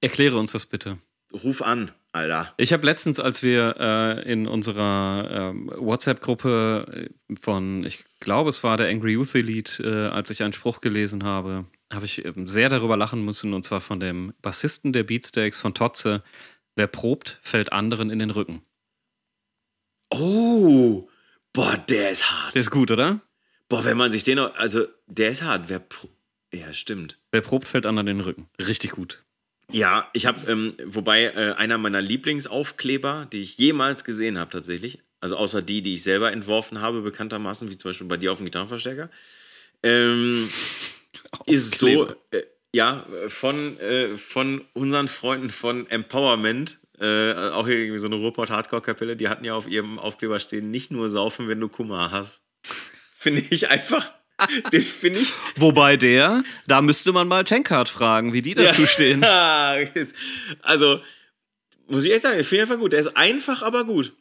Erkläre 0.00 0.38
uns 0.38 0.52
das 0.52 0.66
bitte. 0.66 0.98
ruf 1.32 1.62
an, 1.62 1.90
Alter. 2.12 2.54
Ich 2.58 2.72
habe 2.72 2.86
letztens, 2.86 3.18
als 3.18 3.42
wir 3.42 3.76
äh, 3.78 4.30
in 4.30 4.46
unserer 4.46 5.28
ähm, 5.50 5.72
WhatsApp-Gruppe 5.74 7.10
von, 7.40 7.84
ich 7.84 8.04
glaube, 8.20 8.50
es 8.50 8.62
war 8.62 8.76
der 8.76 8.88
Angry 8.88 9.12
Youth 9.12 9.34
Elite, 9.34 9.82
äh, 9.82 10.14
als 10.14 10.30
ich 10.30 10.42
einen 10.42 10.52
Spruch 10.52 10.80
gelesen 10.80 11.24
habe, 11.24 11.64
habe 11.92 12.04
ich 12.04 12.24
ähm, 12.24 12.46
sehr 12.46 12.68
darüber 12.68 12.96
lachen 12.96 13.24
müssen, 13.24 13.54
und 13.54 13.62
zwar 13.62 13.80
von 13.80 13.98
dem 13.98 14.34
Bassisten 14.42 14.92
der 14.92 15.04
Beatsteaks 15.04 15.58
von 15.58 15.74
Totze. 15.74 16.22
Wer 16.74 16.86
probt, 16.88 17.38
fällt 17.42 17.72
anderen 17.72 18.10
in 18.10 18.18
den 18.18 18.30
Rücken. 18.30 18.62
Oh, 20.10 21.08
boah, 21.56 21.76
der 21.88 22.10
ist 22.10 22.30
hart. 22.30 22.54
Der 22.54 22.60
ist 22.60 22.70
gut, 22.70 22.90
oder? 22.90 23.20
Boah, 23.68 23.84
wenn 23.84 23.96
man 23.96 24.12
sich 24.12 24.22
den, 24.22 24.38
auch- 24.38 24.54
also 24.54 24.86
der 25.06 25.30
ist 25.30 25.42
hart. 25.42 25.68
Wer, 25.68 25.82
ja, 26.54 26.72
stimmt. 26.72 27.18
Wer 27.32 27.40
probt, 27.40 27.66
fällt 27.66 27.86
anderen 27.86 28.06
den 28.06 28.20
Rücken. 28.20 28.48
Richtig 28.60 28.92
gut. 28.92 29.24
Ja, 29.72 30.08
ich 30.12 30.26
habe, 30.26 30.48
ähm, 30.50 30.74
wobei 30.84 31.24
äh, 31.24 31.54
einer 31.56 31.76
meiner 31.78 32.00
Lieblingsaufkleber, 32.00 33.26
die 33.32 33.42
ich 33.42 33.58
jemals 33.58 34.04
gesehen 34.04 34.38
habe 34.38 34.52
tatsächlich, 34.52 35.00
also 35.20 35.36
außer 35.36 35.60
die, 35.62 35.82
die 35.82 35.94
ich 35.96 36.04
selber 36.04 36.30
entworfen 36.30 36.80
habe, 36.80 37.00
bekanntermaßen, 37.02 37.68
wie 37.68 37.76
zum 37.76 37.88
Beispiel 37.88 38.06
bei 38.06 38.16
dir 38.16 38.30
auf 38.30 38.38
dem 38.38 38.44
Gitarrenverstärker, 38.44 39.10
ähm, 39.82 40.48
ist 41.46 41.78
so, 41.78 42.06
äh, 42.30 42.42
ja, 42.72 43.04
äh, 43.24 43.28
von, 43.28 43.80
äh, 43.80 44.16
von 44.16 44.64
unseren 44.74 45.08
Freunden 45.08 45.48
von 45.50 45.88
Empowerment, 45.90 46.78
äh, 47.00 47.32
auch 47.50 47.66
hier 47.66 47.76
irgendwie 47.78 47.98
so 47.98 48.06
eine 48.06 48.16
Ruhrpott-Hardcore-Kapelle, 48.16 49.16
die 49.16 49.28
hatten 49.28 49.44
ja 49.44 49.54
auf 49.54 49.68
ihrem 49.68 49.98
Aufkleber 49.98 50.40
stehen, 50.40 50.70
nicht 50.70 50.90
nur 50.90 51.08
saufen, 51.08 51.48
wenn 51.48 51.60
du 51.60 51.68
Kummer 51.68 52.10
hast. 52.10 52.42
Finde 53.18 53.42
ich 53.50 53.68
einfach, 53.70 54.10
den 54.72 54.82
finde 54.82 55.20
ich 55.20 55.32
Wobei 55.56 55.96
der, 55.96 56.44
da 56.66 56.80
müsste 56.82 57.12
man 57.12 57.26
mal 57.28 57.44
Tankard 57.44 57.88
fragen, 57.88 58.32
wie 58.32 58.42
die 58.42 58.54
dazu 58.54 58.86
stehen. 58.86 59.22
Ja, 59.22 59.74
ist- 59.94 60.14
also, 60.62 61.00
muss 61.88 62.04
ich 62.04 62.12
echt 62.12 62.22
sagen, 62.22 62.38
ich 62.40 62.46
finde 62.46 62.64
ihn 62.64 62.68
einfach 62.70 62.80
gut. 62.80 62.92
Der 62.92 63.00
ist 63.00 63.16
einfach, 63.16 63.62
aber 63.62 63.84
gut. 63.84 64.12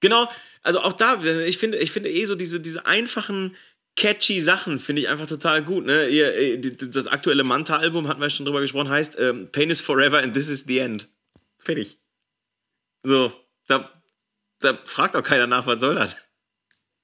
Genau, 0.00 0.28
also 0.62 0.80
auch 0.80 0.92
da, 0.92 1.22
ich 1.22 1.58
finde, 1.58 1.78
ich 1.78 1.90
finde 1.92 2.10
eh 2.10 2.26
so 2.26 2.34
diese, 2.34 2.60
diese 2.60 2.86
einfachen, 2.86 3.56
catchy 3.96 4.40
Sachen 4.40 4.78
finde 4.78 5.02
ich 5.02 5.08
einfach 5.08 5.26
total 5.26 5.62
gut. 5.62 5.84
Ne? 5.86 6.08
Äh, 6.08 6.58
das 6.58 7.06
aktuelle 7.06 7.44
Manta-Album, 7.44 8.08
hatten 8.08 8.20
wir 8.20 8.30
schon 8.30 8.46
drüber 8.46 8.60
gesprochen, 8.60 8.88
heißt 8.88 9.18
ähm, 9.18 9.48
Pain 9.52 9.70
is 9.70 9.80
Forever 9.80 10.18
and 10.18 10.34
This 10.34 10.48
is 10.48 10.64
the 10.66 10.78
End. 10.78 11.08
Fertig. 11.64 11.98
So, 13.02 13.32
da, 13.66 13.90
da 14.60 14.78
fragt 14.84 15.16
auch 15.16 15.22
keiner 15.22 15.46
nach, 15.46 15.66
was 15.66 15.80
soll 15.80 15.94
das? 15.94 16.16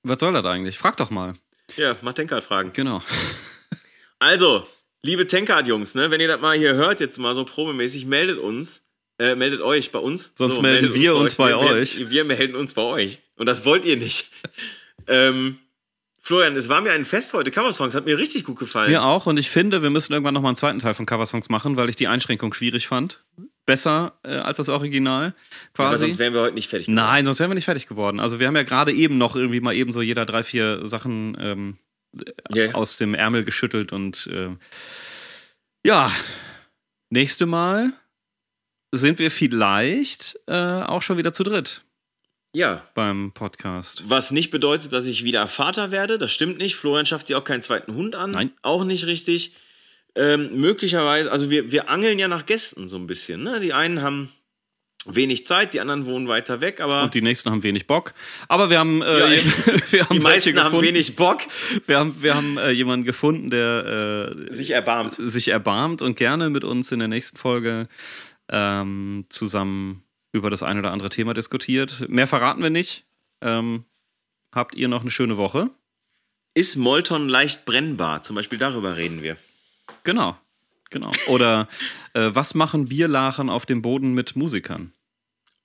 Was 0.03 0.21
soll 0.21 0.33
das 0.33 0.45
eigentlich? 0.45 0.79
Frag 0.79 0.97
doch 0.97 1.11
mal. 1.11 1.35
Ja, 1.77 1.97
mach 2.03 2.15
Tankard 2.15 2.45
fragen. 2.45 2.73
Genau. 2.73 3.03
Also, 4.23 4.65
liebe 5.03 5.27
Tankard-Jungs, 5.27 5.95
ne, 5.95 6.11
wenn 6.11 6.21
ihr 6.21 6.29
das 6.29 6.43
mal 6.43 6.55
hier 6.55 6.75
hört, 6.75 7.01
jetzt 7.01 7.17
mal 7.17 7.33
so 7.33 7.47
probemäßig, 7.47 8.05
meldet 8.05 8.39
uns. 8.39 8.87
Äh, 9.19 9.35
meldet 9.35 9.63
euch 9.63 9.93
bei 9.93 9.99
uns. 9.99 10.33
Sonst 10.35 10.57
so, 10.57 10.63
melden 10.63 10.93
wir 10.93 11.17
uns, 11.17 11.37
bei, 11.37 11.55
uns 11.55 11.67
bei 11.67 11.75
euch. 11.75 11.99
Wir, 11.99 12.11
wir, 12.11 12.25
melden 12.25 12.55
uns 12.55 12.75
bei 12.75 12.83
euch. 12.83 13.23
Und 13.37 13.47
das 13.47 13.65
wollt 13.65 13.87
ihr 13.87 13.97
nicht. 13.97 14.31
ähm, 15.07 15.59
Florian, 16.21 16.55
es 16.55 16.69
war 16.69 16.83
mir 16.83 16.93
ein 16.93 17.07
Fest 17.07 17.33
heute. 17.33 17.51
Coversongs 17.51 17.95
hat 17.95 18.05
mir 18.05 18.19
richtig 18.19 18.45
gut 18.45 18.59
gefallen. 18.59 18.91
Mir 18.91 19.03
auch. 19.03 19.25
Und 19.25 19.39
ich 19.39 19.49
finde, 19.49 19.83
wir 19.83 19.91
müssen 19.91 20.13
irgendwann 20.13 20.35
nochmal 20.35 20.51
einen 20.51 20.57
zweiten 20.57 20.79
Teil 20.81 20.95
von 20.95 21.07
Coversongs 21.07 21.49
machen, 21.49 21.77
weil 21.77 21.89
ich 21.89 21.97
die 21.97 22.09
Einschränkung 22.09 22.53
schwierig 22.53 22.87
fand. 22.87 23.25
Besser 23.67 24.19
äh, 24.25 24.35
als 24.35 24.57
das 24.57 24.69
Original. 24.69 25.35
Quasi. 25.75 25.87
Aber 25.87 25.97
sonst 25.97 26.19
wären 26.19 26.35
wir 26.35 26.41
heute 26.41 26.55
nicht 26.55 26.69
fertig 26.69 26.87
geworden. 26.87 27.07
Nein, 27.07 27.25
sonst 27.25 27.41
wären 27.41 27.51
wir 27.51 27.55
nicht 27.55 27.67
fertig 27.67 27.87
geworden. 27.87 28.21
Also 28.21 28.41
wir 28.41 28.47
haben 28.47 28.57
ja 28.57 28.63
gerade 28.63 28.93
eben 28.93 29.19
noch 29.19 29.37
irgendwie 29.37 29.61
mal 29.61 29.75
eben 29.75 29.93
so 29.93 30.03
jeder 30.03 30.27
drei, 30.27 30.43
vier 30.43 30.87
Sachen 30.87 31.37
ähm, 31.41 31.79
yeah. 32.55 32.75
aus 32.75 32.99
dem 32.99 33.15
Ärmel 33.15 33.45
geschüttelt 33.45 33.93
und 33.93 34.27
äh, 34.27 34.51
ja, 35.85 36.13
nächste 37.11 37.47
Mal 37.47 37.93
sind 38.93 39.19
wir 39.19 39.31
vielleicht 39.31 40.39
äh, 40.47 40.53
auch 40.53 41.03
schon 41.03 41.17
wieder 41.17 41.33
zu 41.33 41.45
dritt. 41.45 41.83
Ja. 42.55 42.83
Beim 42.95 43.31
Podcast. 43.33 44.05
Was 44.09 44.33
nicht 44.33 44.51
bedeutet, 44.51 44.93
dass 44.93 45.07
ich 45.07 45.23
wieder 45.23 45.47
Vater 45.47 45.93
werde. 45.93 46.19
Das 46.19 46.33
stimmt 46.33 46.59
nicht. 46.59 46.75
Florian 46.75 47.07
schafft 47.07 47.29
sich 47.29 47.37
auch 47.37 47.45
keinen 47.45 47.63
zweiten 47.63 47.95
Hund 47.95 48.17
an. 48.17 48.33
Nein. 48.33 48.53
Auch 48.63 48.83
nicht 48.83 49.07
richtig. 49.07 49.55
Ähm, 50.17 50.61
möglicherweise, 50.61 51.31
also 51.31 51.51
wir, 51.51 51.71
wir 51.71 51.89
angeln 51.89 52.19
ja 52.19 52.29
nach 52.29 52.47
Gästen 52.47 52.89
so 52.89 52.97
ein 52.97 53.07
bisschen. 53.07 53.43
Ne? 53.43 53.61
Die 53.61 53.73
einen 53.73 54.03
haben 54.03 54.31
wenig 55.07 55.47
Zeit, 55.47 55.75
die 55.75 55.81
anderen 55.81 56.07
wohnen 56.07 56.29
weiter 56.29 56.61
weg, 56.61 56.81
aber. 56.81 57.05
Und 57.05 57.15
die 57.15 57.23
nächsten 57.23 57.51
haben 57.51 57.63
wenig 57.63 57.87
Bock. 57.87 58.13
Aber 58.49 58.71
wir 58.71 58.79
haben. 58.79 59.03
Äh, 59.03 59.37
ja, 59.37 59.43
wir 59.91 60.05
haben 60.05 60.15
die 60.17 60.21
meisten 60.21 60.55
gefunden. 60.55 60.77
haben 60.77 60.83
wenig 60.83 61.17
Bock. 61.17 61.41
Wir 61.87 61.99
haben, 61.99 62.23
wir 62.23 62.35
haben 62.35 62.59
äh, 62.59 62.71
jemanden 62.71 63.07
gefunden, 63.07 63.51
der 63.51 64.35
äh, 64.49 64.53
sich 64.53 64.71
erbarmt. 64.71 65.17
Sich 65.19 65.49
erbarmt 65.49 66.03
und 66.03 66.17
gerne 66.17 66.51
mit 66.51 66.65
uns 66.65 66.93
in 66.93 66.99
der 66.99 67.09
nächsten 67.09 67.37
Folge 67.37 67.89
ähm, 68.51 69.25
zusammen 69.29 70.03
über 70.33 70.51
das 70.51 70.63
ein 70.63 70.79
oder 70.79 70.93
andere 70.93 71.09
Thema 71.09 71.35
diskutiert. 71.35 72.09
Mehr 72.09 72.27
verraten 72.27 72.63
wir 72.63 72.71
nicht. 72.71 73.05
Ähm, 73.41 73.85
habt 74.55 74.75
ihr 74.75 74.89
noch 74.89 75.03
eine 75.03 75.11
schöne 75.11 75.37
Woche? 75.37 75.71
Ist 76.55 76.77
Molton 76.77 77.29
leicht 77.29 77.65
brennbar? 77.65 78.23
Zum 78.23 78.37
Beispiel 78.37 78.59
darüber 78.59 78.97
reden 78.97 79.23
wir. 79.23 79.37
Genau, 80.05 80.37
genau. 80.91 81.11
Oder 81.29 81.69
äh, 82.15 82.31
was 82.33 82.55
machen 82.55 82.87
Bierlachen 82.87 83.49
auf 83.51 83.67
dem 83.67 83.83
Boden 83.83 84.13
mit 84.15 84.37
Musikern? 84.37 84.93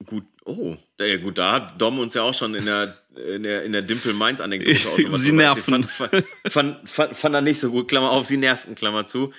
Gut, 0.06 0.26
oh, 0.44 0.76
ja, 1.00 1.18
gut, 1.18 1.38
da 1.38 1.54
hat 1.54 1.82
Dom 1.82 2.00
uns 2.00 2.14
ja 2.14 2.22
auch 2.22 2.34
schon 2.34 2.54
in 2.54 2.66
der, 2.66 2.98
in 3.34 3.44
der, 3.44 3.64
in 3.64 3.72
der 3.72 3.82
Dimple 3.82 4.14
Mainz 4.14 4.42
Anekdote 4.42 4.78
auch 4.90 5.00
schon 5.00 5.12
was 5.12 5.22
Sie 5.22 5.32
nerven. 5.32 5.84
Fand, 5.84 6.26
fand, 6.48 6.90
fand, 6.90 7.16
fand, 7.16 7.36
er 7.36 7.42
nicht 7.42 7.60
so 7.60 7.72
gut, 7.72 7.88
Klammer 7.88 8.12
auf, 8.12 8.26
sie 8.26 8.38
nerven, 8.38 8.76
Klammer 8.76 9.06
zu. 9.06 9.32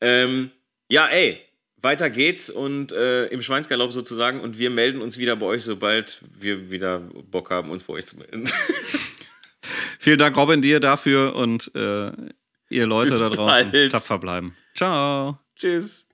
Ähm, 0.00 0.50
ja, 0.88 1.06
ey, 1.06 1.40
weiter 1.82 2.10
geht's 2.10 2.50
und 2.50 2.92
äh, 2.92 3.26
im 3.26 3.42
Schweinsgalopp 3.42 3.92
sozusagen 3.92 4.40
und 4.40 4.58
wir 4.58 4.70
melden 4.70 5.00
uns 5.00 5.18
wieder 5.18 5.34
bei 5.34 5.46
euch, 5.46 5.64
sobald 5.64 6.20
wir 6.38 6.70
wieder 6.70 7.00
Bock 7.30 7.50
haben, 7.50 7.70
uns 7.70 7.82
bei 7.84 7.94
euch 7.94 8.06
zu 8.06 8.18
melden. 8.18 8.44
Vielen 9.98 10.18
Dank, 10.18 10.36
Robin, 10.36 10.62
dir 10.62 10.78
dafür 10.80 11.34
und 11.34 11.74
äh, 11.74 12.12
ihr 12.72 12.86
Leute 12.86 13.18
da 13.18 13.28
draußen 13.28 13.70
bald. 13.70 13.92
tapfer 13.92 14.18
bleiben. 14.18 14.56
Ciao. 14.74 15.38
Tschüss. 15.54 16.06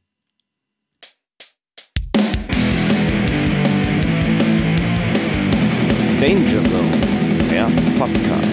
Danger 6.21 6.63
Zone, 6.65 6.91
der 7.51 7.69
Podcast. 7.97 8.48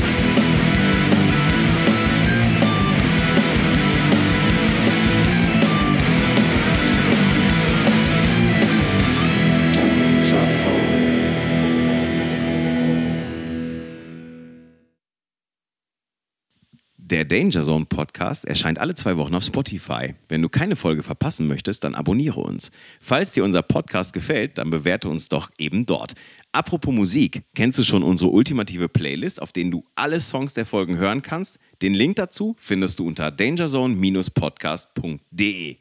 Der 17.07 17.23
Danger 17.23 17.61
Zone 17.61 17.85
Podcast 17.85 18.45
erscheint 18.45 18.79
alle 18.79 18.95
zwei 18.95 19.15
Wochen 19.17 19.35
auf 19.35 19.43
Spotify. 19.43 20.15
Wenn 20.27 20.41
du 20.41 20.49
keine 20.49 20.75
Folge 20.75 21.03
verpassen 21.03 21.47
möchtest, 21.47 21.83
dann 21.83 21.93
abonniere 21.93 22.39
uns. 22.39 22.71
Falls 22.99 23.33
dir 23.33 23.43
unser 23.43 23.61
Podcast 23.61 24.11
gefällt, 24.11 24.57
dann 24.57 24.71
bewerte 24.71 25.07
uns 25.07 25.29
doch 25.29 25.51
eben 25.59 25.85
dort. 25.85 26.15
Apropos 26.51 26.91
Musik, 26.91 27.43
kennst 27.53 27.77
du 27.77 27.83
schon 27.83 28.01
unsere 28.01 28.31
ultimative 28.31 28.89
Playlist, 28.89 29.39
auf 29.39 29.51
denen 29.51 29.69
du 29.69 29.83
alle 29.93 30.19
Songs 30.19 30.55
der 30.55 30.65
Folgen 30.65 30.97
hören 30.97 31.21
kannst? 31.21 31.59
Den 31.83 31.93
Link 31.93 32.15
dazu 32.15 32.55
findest 32.57 32.97
du 32.97 33.05
unter 33.05 33.29
dangerzone-podcast.de. 33.29 35.77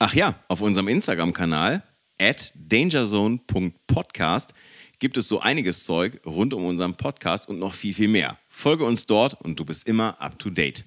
Ach 0.00 0.14
ja, 0.16 0.34
auf 0.48 0.62
unserem 0.62 0.88
Instagram-Kanal 0.88 1.84
at 2.18 2.52
dangerzone.podcast 2.56 4.52
gibt 4.98 5.16
es 5.16 5.28
so 5.28 5.38
einiges 5.38 5.84
Zeug 5.84 6.20
rund 6.26 6.52
um 6.54 6.64
unseren 6.64 6.94
Podcast 6.94 7.48
und 7.48 7.60
noch 7.60 7.74
viel, 7.74 7.94
viel 7.94 8.08
mehr. 8.08 8.36
Folge 8.62 8.84
uns 8.84 9.06
dort 9.06 9.34
und 9.40 9.58
du 9.58 9.64
bist 9.64 9.88
immer 9.88 10.20
up 10.20 10.38
to 10.38 10.48
date. 10.48 10.84